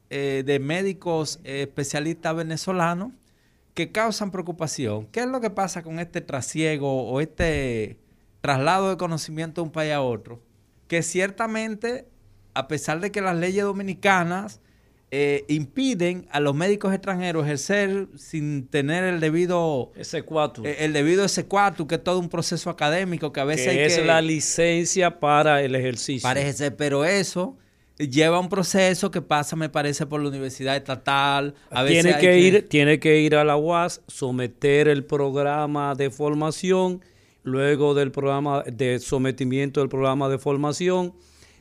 eh, 0.09 0.43
de 0.45 0.59
médicos 0.59 1.39
eh, 1.43 1.63
especialistas 1.63 2.35
venezolanos 2.35 3.11
que 3.77 3.91
causan 3.91 4.31
preocupación. 4.31 5.05
¿Qué 5.11 5.19
es 5.19 5.27
lo 5.27 5.39
que 5.39 5.51
pasa 5.51 5.83
con 5.83 5.99
este 5.99 6.19
trasiego 6.19 7.03
o 7.03 7.21
este 7.21 7.99
traslado 8.41 8.89
de 8.89 8.97
conocimiento 8.97 9.61
de 9.61 9.67
un 9.67 9.71
país 9.71 9.93
a 9.93 10.01
otro? 10.01 10.41
Que 10.87 11.03
ciertamente, 11.03 12.07
a 12.55 12.67
pesar 12.67 12.99
de 13.01 13.11
que 13.11 13.21
las 13.21 13.37
leyes 13.37 13.63
dominicanas 13.63 14.61
eh, 15.11 15.45
impiden 15.47 16.27
a 16.31 16.39
los 16.39 16.55
médicos 16.55 16.91
extranjeros 16.91 17.45
ejercer 17.45 18.07
sin 18.15 18.67
tener 18.67 19.03
el 19.03 19.19
debido 19.19 19.91
ese 19.95 20.23
cuatro 20.23 20.65
eh, 20.65 20.77
el 20.79 20.91
debido 20.91 21.23
ese 21.23 21.45
cuatro 21.45 21.87
que 21.87 21.95
es 21.95 22.03
todo 22.03 22.19
un 22.19 22.27
proceso 22.27 22.69
académico 22.69 23.31
que 23.31 23.39
a 23.39 23.45
veces 23.45 23.67
que 23.67 23.69
hay 23.69 23.79
es 23.85 23.99
que, 23.99 24.03
la 24.03 24.21
licencia 24.21 25.21
para 25.21 25.61
el 25.61 25.75
ejercicio 25.75 26.27
para 26.27 26.41
ejercer 26.41 26.75
pero 26.75 27.05
eso 27.05 27.57
lleva 27.97 28.39
un 28.39 28.49
proceso 28.49 29.09
que 29.11 29.21
pasa 29.21 29.55
me 29.55 29.69
parece 29.69 30.05
por 30.05 30.21
la 30.21 30.29
universidad 30.29 30.75
estatal 30.75 31.55
a 31.71 31.83
veces 31.83 32.03
tiene 32.03 32.19
que, 32.19 32.39
ir 32.39 32.69
tiene 32.69 32.99
que 32.99 33.19
ir 33.21 33.35
a 33.35 33.43
la 33.43 33.57
UAS 33.57 34.01
someter 34.07 34.87
el 34.87 35.03
programa 35.03 35.95
de 35.95 36.09
formación 36.11 37.01
luego 37.43 37.93
del 37.95 38.11
programa 38.11 38.63
de 38.63 38.99
sometimiento 38.99 39.79
del 39.79 39.89
programa 39.89 40.29
de 40.29 40.37
formación 40.37 41.13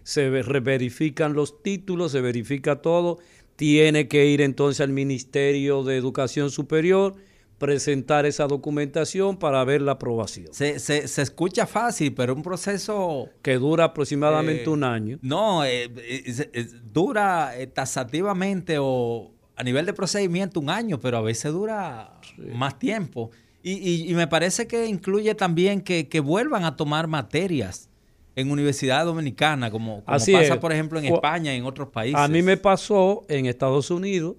se 0.02 0.28
ve- 0.30 0.42
verifican 0.60 1.32
los 1.32 1.62
títulos 1.62 2.12
se 2.12 2.20
verifica 2.20 2.76
todo. 2.82 3.18
Tiene 3.56 4.06
que 4.06 4.26
ir 4.26 4.40
entonces 4.42 4.80
al 4.82 4.90
Ministerio 4.92 5.82
de 5.82 5.96
Educación 5.96 6.50
Superior, 6.50 7.14
presentar 7.58 8.26
esa 8.26 8.46
documentación 8.46 9.38
para 9.38 9.64
ver 9.64 9.80
la 9.80 9.92
aprobación. 9.92 10.48
se, 10.52 10.78
se, 10.78 11.08
se 11.08 11.22
escucha 11.22 11.66
fácil 11.66 12.12
pero 12.14 12.34
un 12.34 12.42
proceso 12.42 13.28
Que 13.42 13.54
dura 13.54 13.84
aproximadamente 13.84 14.64
Eh, 14.64 14.68
un 14.68 14.84
año. 14.84 15.18
No, 15.22 15.64
eh, 15.64 15.88
eh, 15.96 16.66
dura 16.92 17.52
tasativamente 17.72 18.76
o 18.78 19.32
a 19.56 19.62
nivel 19.64 19.86
de 19.86 19.94
procedimiento 19.94 20.60
un 20.60 20.68
año, 20.68 21.00
pero 21.00 21.16
a 21.16 21.22
veces 21.22 21.50
dura 21.52 22.20
más 22.52 22.78
tiempo. 22.78 23.30
Y, 23.62 23.72
y- 23.72 24.10
y 24.10 24.14
me 24.14 24.26
parece 24.26 24.66
que 24.66 24.86
incluye 24.86 25.34
también 25.34 25.80
que, 25.80 26.08
que 26.08 26.20
vuelvan 26.20 26.64
a 26.64 26.76
tomar 26.76 27.06
materias 27.08 27.88
en 28.36 28.50
Universidad 28.50 29.06
Dominicana, 29.06 29.70
como, 29.70 30.04
como 30.04 30.14
Así 30.14 30.32
pasa, 30.32 30.54
es. 30.54 30.60
por 30.60 30.72
ejemplo, 30.72 30.98
en 30.98 31.06
España 31.06 31.54
y 31.54 31.56
en 31.56 31.64
otros 31.64 31.88
países. 31.88 32.20
A 32.20 32.28
mí 32.28 32.42
me 32.42 32.58
pasó 32.58 33.24
en 33.28 33.46
Estados 33.46 33.90
Unidos 33.90 34.36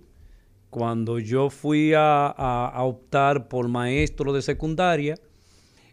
cuando 0.69 1.19
yo 1.19 1.49
fui 1.49 1.93
a, 1.93 2.27
a- 2.27 2.67
a 2.69 2.83
optar 2.83 3.47
por 3.47 3.67
maestro 3.67 4.33
de 4.33 4.41
secundaria. 4.41 5.15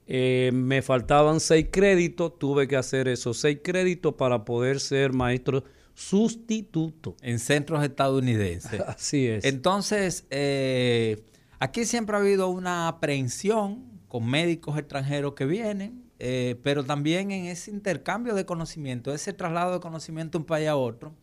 eh, 0.07 0.51
me 0.53 0.83
faltaban 0.83 1.41
seis 1.41 1.69
créditos, 1.71 2.39
tuve 2.39 2.69
que 2.69 2.77
hacer 2.77 3.09
esos 3.09 3.39
seis 3.39 3.59
créditos 3.65 4.15
para 4.15 4.45
poder 4.45 4.79
ser 4.81 5.13
maestro 5.15 5.65
sustituto. 5.95 7.17
En 7.23 7.39
centros 7.39 7.83
estadounidenses. 7.83 8.81
Así 8.87 9.27
es. 9.27 9.45
Entonces, 9.45 10.27
eh, 10.31 11.23
aquí 11.59 11.85
siempre 11.85 12.17
ha 12.17 12.21
habido 12.21 12.49
una 12.49 12.89
aprehensión 12.89 13.85
con 14.09 14.27
médicos 14.29 14.79
extranjeros 14.79 15.35
que 15.35 15.47
vienen, 15.47 16.05
eh, 16.19 16.57
pero 16.63 16.85
también 16.85 17.31
en 17.31 17.47
ese 17.47 17.71
intercambio 17.71 18.35
de 18.35 18.45
conocimiento, 18.45 19.13
ese 19.15 19.33
traslado 19.33 19.73
de 19.75 19.81
conocimiento 19.81 20.39
de 20.39 20.43
un 20.43 20.47
país 20.47 20.69
a 20.69 20.77
otro, 20.77 21.15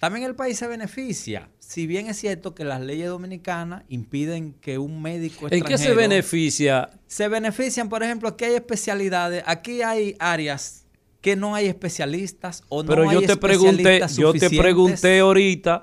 también 0.00 0.24
el 0.24 0.34
país 0.34 0.56
se 0.58 0.66
beneficia. 0.66 1.50
Si 1.58 1.86
bien 1.86 2.06
es 2.08 2.16
cierto 2.16 2.54
que 2.54 2.64
las 2.64 2.80
leyes 2.80 3.06
dominicanas 3.08 3.84
impiden 3.88 4.54
que 4.54 4.78
un 4.78 5.02
médico 5.02 5.46
¿En 5.50 5.62
qué 5.62 5.76
se 5.76 5.84
extranjero- 5.92 5.96
beneficia? 5.96 6.90
Se 7.06 7.28
benefician, 7.28 7.90
por 7.90 8.02
ejemplo, 8.02 8.30
aquí 8.30 8.46
hay 8.46 8.54
especialidades, 8.54 9.44
aquí 9.46 9.82
hay 9.82 10.16
áreas 10.18 10.86
que 11.20 11.36
no 11.36 11.54
hay 11.54 11.66
especialistas 11.66 12.64
o 12.70 12.82
Pero 12.82 13.04
no 13.04 13.12
yo 13.12 13.18
hay 13.20 13.26
te 13.26 13.36
pregunté, 13.36 14.00
yo 14.16 14.32
te 14.32 14.48
pregunté 14.48 15.18
ahorita 15.20 15.82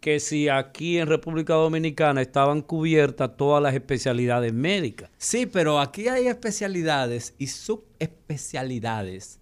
que 0.00 0.18
si 0.18 0.48
aquí 0.48 0.98
en 0.98 1.06
República 1.06 1.54
Dominicana 1.54 2.20
estaban 2.22 2.60
cubiertas 2.60 3.36
todas 3.36 3.62
las 3.62 3.72
especialidades 3.72 4.52
médicas. 4.52 5.10
Sí, 5.16 5.46
pero 5.46 5.78
aquí 5.80 6.08
hay 6.08 6.26
especialidades 6.26 7.34
y 7.38 7.46
subespecialidades 7.46 9.38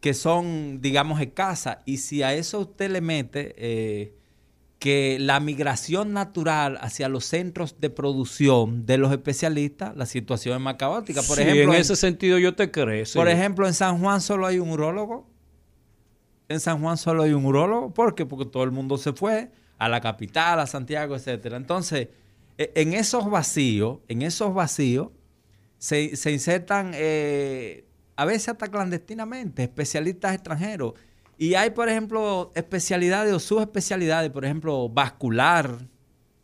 que 0.00 0.14
son, 0.14 0.80
digamos, 0.80 1.20
escasas. 1.20 1.78
Y 1.84 1.98
si 1.98 2.22
a 2.22 2.34
eso 2.34 2.60
usted 2.60 2.90
le 2.90 3.00
mete 3.00 3.54
eh, 3.58 4.14
que 4.78 5.18
la 5.20 5.40
migración 5.40 6.12
natural 6.12 6.78
hacia 6.80 7.08
los 7.08 7.24
centros 7.24 7.80
de 7.80 7.90
producción 7.90 8.86
de 8.86 8.96
los 8.98 9.10
especialistas, 9.10 9.96
la 9.96 10.06
situación 10.06 10.54
es 10.56 10.60
más 10.62 10.76
caótica. 10.76 11.20
Por 11.22 11.36
Sí, 11.36 11.42
ejemplo, 11.42 11.74
en 11.74 11.80
ese 11.80 11.96
sentido 11.96 12.38
yo 12.38 12.54
te 12.54 12.70
creo. 12.70 13.04
sí. 13.04 13.18
por 13.18 13.28
ejemplo, 13.28 13.66
en 13.66 13.74
San 13.74 13.98
Juan 13.98 14.20
solo 14.20 14.46
hay 14.46 14.58
un 14.60 14.70
urólogo. 14.70 15.28
En 16.48 16.60
San 16.60 16.80
Juan 16.80 16.96
solo 16.96 17.24
hay 17.24 17.32
un 17.32 17.44
urólogo. 17.44 17.92
¿Por 17.92 18.14
qué? 18.14 18.24
Porque 18.24 18.46
todo 18.46 18.62
el 18.64 18.70
mundo 18.70 18.96
se 18.98 19.12
fue 19.12 19.50
a 19.78 19.88
la 19.88 20.00
capital, 20.00 20.60
a 20.60 20.66
Santiago, 20.66 21.14
etcétera. 21.16 21.56
Entonces, 21.56 22.08
e- 22.56 22.72
en 22.76 22.94
esos 22.94 23.28
vacíos, 23.30 23.98
en 24.08 24.22
esos 24.22 24.54
vacíos, 24.54 25.08
se, 25.78 26.16
se 26.16 26.32
insertan 26.32 26.92
eh, 26.94 27.84
a 28.18 28.24
veces 28.24 28.48
hasta 28.48 28.66
clandestinamente 28.66 29.62
especialistas 29.62 30.34
extranjeros. 30.34 30.94
Y 31.38 31.54
hay, 31.54 31.70
por 31.70 31.88
ejemplo, 31.88 32.50
especialidades 32.56 33.32
o 33.32 33.38
subespecialidades, 33.38 34.30
por 34.30 34.44
ejemplo, 34.44 34.88
vascular, 34.88 35.78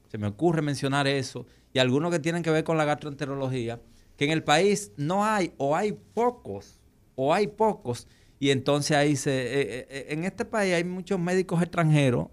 se 0.07 0.17
me 0.17 0.29
ocurre 0.29 0.63
mencionar 0.63 1.09
eso, 1.09 1.47
y 1.73 1.81
algunos 1.81 2.13
que 2.13 2.21
tienen 2.21 2.45
que 2.45 2.51
ver 2.53 2.63
con 2.63 2.77
la 2.77 2.85
gastroenterología, 2.85 3.81
que 4.17 4.25
en 4.25 4.31
el 4.31 4.45
país 4.45 4.93
no 4.97 5.25
hay, 5.25 5.53
o 5.57 5.75
hay 5.75 5.99
pocos, 6.15 6.81
o 7.17 7.35
hay 7.35 7.49
pocos, 7.49 8.07
y 8.39 8.51
entonces 8.51 8.97
ahí 8.97 9.17
se, 9.17 9.33
eh, 9.33 9.87
eh, 9.91 10.07
en 10.11 10.23
este 10.23 10.45
país 10.45 10.75
hay 10.75 10.85
muchos 10.85 11.19
médicos 11.19 11.61
extranjeros 11.61 12.29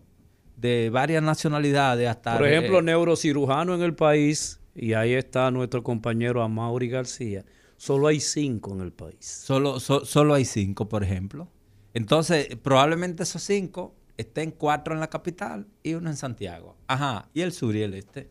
de 0.56 0.92
varias 0.92 1.24
nacionalidades, 1.24 2.08
hasta... 2.08 2.38
Por 2.38 2.48
ejemplo, 2.48 2.78
eh, 2.78 2.84
neurocirujano 2.84 3.74
en 3.74 3.82
el 3.82 3.96
país, 3.96 4.60
y 4.76 4.94
ahí 4.94 5.14
está 5.14 5.50
nuestro 5.50 5.82
compañero 5.82 6.44
Amaury 6.44 6.90
García, 6.90 7.44
solo 7.82 8.06
hay 8.10 8.20
cinco 8.20 8.74
en 8.74 8.82
el 8.82 8.92
país. 8.92 9.26
Solo, 9.26 9.80
so- 9.80 10.06
solo 10.06 10.36
hay 10.36 10.46
cinco, 10.46 10.88
por 10.88 11.04
ejemplo. 11.04 11.48
Entonces, 11.96 12.56
probablemente 12.62 13.24
esos 13.24 13.42
cinco 13.42 13.96
estén 14.18 14.52
cuatro 14.52 14.94
en 14.94 15.00
la 15.00 15.10
capital 15.10 15.66
y 15.82 15.96
uno 15.96 16.12
en 16.12 16.16
Santiago. 16.16 16.76
Ajá, 16.86 17.28
y 17.34 17.42
el 17.42 17.52
sur 17.52 17.76
y 17.76 17.82
el 17.82 17.96
este. 17.96 18.28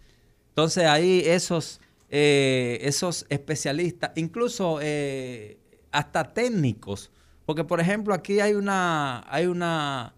Entonces, 0.50 0.84
ahí 0.84 1.24
esos, 1.26 1.80
eh, 2.10 2.78
esos 2.82 3.26
especialistas, 3.28 4.12
incluso 4.14 4.78
eh, 4.80 5.58
hasta 5.90 6.32
técnicos, 6.32 7.10
porque 7.44 7.64
por 7.64 7.80
ejemplo 7.80 8.14
aquí 8.14 8.38
hay 8.38 8.52
una, 8.54 9.24
hay 9.28 9.46
una, 9.46 10.14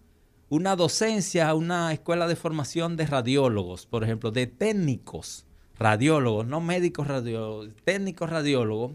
una 0.49 0.75
docencia, 0.75 1.55
una 1.55 1.91
escuela 1.91 2.27
de 2.27 2.35
formación 2.35 2.97
de 2.97 3.07
radiólogos, 3.07 3.87
por 3.87 4.03
ejemplo, 4.03 4.29
de 4.29 4.45
técnicos 4.45 5.47
radiólogos, 5.79 6.45
no 6.45 6.61
médicos 6.61 7.07
radiólogos, 7.07 7.69
técnicos 7.83 8.29
radiólogos, 8.29 8.91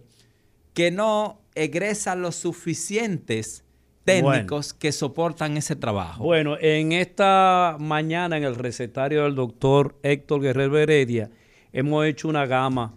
que 0.78 0.92
no 0.92 1.40
egresan 1.56 2.22
los 2.22 2.36
suficientes 2.36 3.64
técnicos 4.04 4.72
que 4.72 4.92
soportan 4.92 5.56
ese 5.56 5.74
trabajo. 5.74 6.22
Bueno, 6.22 6.56
en 6.60 6.92
esta 6.92 7.76
mañana 7.80 8.36
en 8.36 8.44
el 8.44 8.54
recetario 8.54 9.24
del 9.24 9.34
doctor 9.34 9.98
Héctor 10.04 10.40
Guerrero 10.40 10.78
Heredia 10.78 11.30
hemos 11.72 12.06
hecho 12.06 12.28
una 12.28 12.46
gama, 12.46 12.94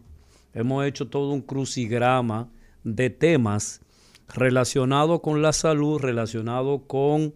hemos 0.53 0.85
hecho 0.85 1.07
todo 1.07 1.31
un 1.31 1.41
crucigrama 1.41 2.51
de 2.83 3.09
temas 3.09 3.81
relacionados 4.31 5.21
con 5.21 5.41
la 5.41 5.51
salud, 5.51 5.99
relacionados 5.99 6.81
con 6.85 7.33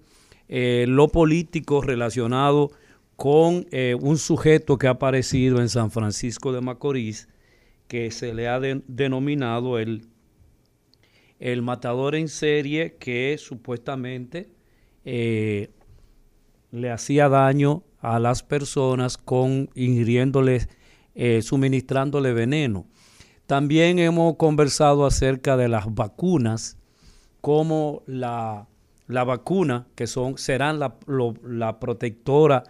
eh, 0.48 0.86
lo 0.88 1.08
político, 1.08 1.82
relacionado 1.82 2.70
con 3.16 3.66
eh, 3.72 3.96
un 4.00 4.20
sujeto 4.20 4.78
que 4.78 4.86
ha 4.86 4.92
aparecido 4.92 5.60
en 5.60 5.70
San 5.70 5.90
Francisco 5.90 6.54
de 6.54 6.62
Macorís, 6.62 7.30
que 7.88 8.12
se 8.12 8.36
le 8.36 8.48
ha 8.48 8.60
de- 8.60 8.84
denominado 8.88 9.80
el 9.80 10.08
el 11.40 11.62
matador 11.62 12.16
en 12.16 12.28
serie 12.28 12.96
que 12.98 13.38
supuestamente 13.38 14.50
eh, 15.04 15.70
le 16.72 16.92
hacía 16.92 17.30
daño 17.30 17.84
a 18.00 18.20
las 18.20 18.44
personas 18.44 19.18
con 19.18 19.70
ingiriéndoles, 19.76 20.70
eh, 21.16 21.42
suministrándole 21.42 22.34
veneno. 22.34 22.86
También 23.48 24.00
hemos 24.00 24.38
conversado 24.38 25.06
acerca 25.06 25.58
de 25.58 25.68
las 25.68 25.94
vacunas, 25.94 26.78
como 27.42 28.02
la, 28.08 28.68
la 29.08 29.24
vacuna, 29.24 29.88
que 29.96 30.08
son, 30.08 30.38
serán 30.38 30.80
la, 30.80 30.96
la 31.44 31.80
protectora 31.80 32.64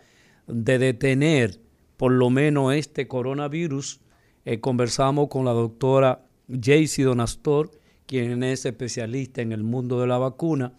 de 0.47 0.77
detener 0.77 1.59
por 1.97 2.11
lo 2.11 2.29
menos 2.29 2.73
este 2.73 3.07
coronavirus. 3.07 4.01
Eh, 4.43 4.59
conversamos 4.59 5.29
con 5.29 5.45
la 5.45 5.53
doctora 5.53 6.25
Jaycee 6.49 7.03
Donastor, 7.03 7.71
quien 8.05 8.43
es 8.43 8.65
especialista 8.65 9.41
en 9.41 9.51
el 9.51 9.63
mundo 9.63 9.99
de 9.99 10.07
la 10.07 10.17
vacuna, 10.17 10.73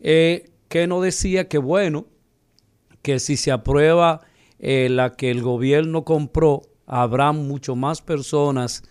eh, 0.00 0.50
que 0.68 0.86
nos 0.86 1.02
decía 1.02 1.48
que 1.48 1.58
bueno, 1.58 2.06
que 3.02 3.18
si 3.18 3.36
se 3.36 3.50
aprueba 3.50 4.20
eh, 4.58 4.88
la 4.90 5.14
que 5.16 5.30
el 5.30 5.42
gobierno 5.42 6.04
compró, 6.04 6.62
habrá 6.86 7.32
mucho 7.32 7.74
más 7.76 8.00
personas 8.00 8.82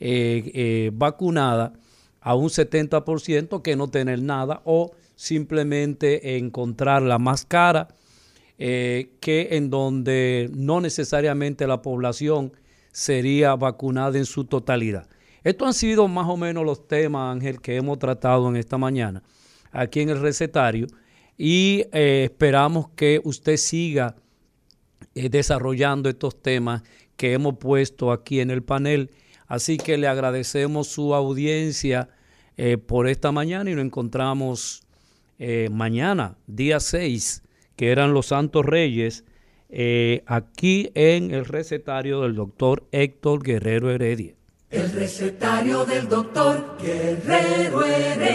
eh, 0.00 0.90
vacunadas 0.94 1.72
a 2.20 2.34
un 2.34 2.48
70% 2.48 3.62
que 3.62 3.76
no 3.76 3.88
tener 3.88 4.22
nada 4.22 4.62
o 4.64 4.92
simplemente 5.14 6.36
encontrar 6.38 7.02
la 7.02 7.18
más 7.18 7.44
cara 7.44 7.88
que 8.58 9.48
en 9.50 9.70
donde 9.70 10.48
no 10.54 10.80
necesariamente 10.80 11.66
la 11.66 11.82
población 11.82 12.52
sería 12.92 13.56
vacunada 13.56 14.18
en 14.18 14.24
su 14.24 14.44
totalidad. 14.44 15.08
Estos 15.44 15.66
han 15.66 15.74
sido 15.74 16.08
más 16.08 16.28
o 16.28 16.36
menos 16.36 16.64
los 16.64 16.86
temas, 16.86 17.34
Ángel, 17.34 17.60
que 17.60 17.76
hemos 17.76 17.98
tratado 17.98 18.48
en 18.48 18.56
esta 18.56 18.78
mañana 18.78 19.22
aquí 19.72 20.00
en 20.00 20.10
el 20.10 20.20
recetario 20.20 20.86
y 21.36 21.86
eh, 21.92 22.24
esperamos 22.24 22.90
que 22.90 23.20
usted 23.24 23.56
siga 23.56 24.14
eh, 25.14 25.28
desarrollando 25.28 26.08
estos 26.08 26.40
temas 26.40 26.82
que 27.16 27.32
hemos 27.32 27.56
puesto 27.58 28.12
aquí 28.12 28.40
en 28.40 28.50
el 28.50 28.62
panel. 28.62 29.10
Así 29.48 29.76
que 29.76 29.98
le 29.98 30.06
agradecemos 30.06 30.88
su 30.88 31.14
audiencia 31.14 32.08
eh, 32.56 32.78
por 32.78 33.08
esta 33.08 33.32
mañana 33.32 33.70
y 33.70 33.74
nos 33.74 33.84
encontramos 33.84 34.82
mañana, 35.72 36.36
día 36.46 36.78
6, 36.78 37.42
que 37.74 37.90
eran 37.90 38.14
los 38.14 38.26
Santos 38.26 38.64
Reyes, 38.64 39.24
aquí 40.26 40.92
en 40.94 41.32
el 41.32 41.46
recetario 41.46 42.20
del 42.20 42.36
doctor 42.36 42.86
Héctor 42.92 43.42
Guerrero 43.42 43.90
Heredia. 43.90 44.36
El 44.72 44.90
recetario 44.92 45.84
del 45.84 46.08
doctor 46.08 46.78
Guerrero 46.80 47.84
Heredia. 47.84 48.32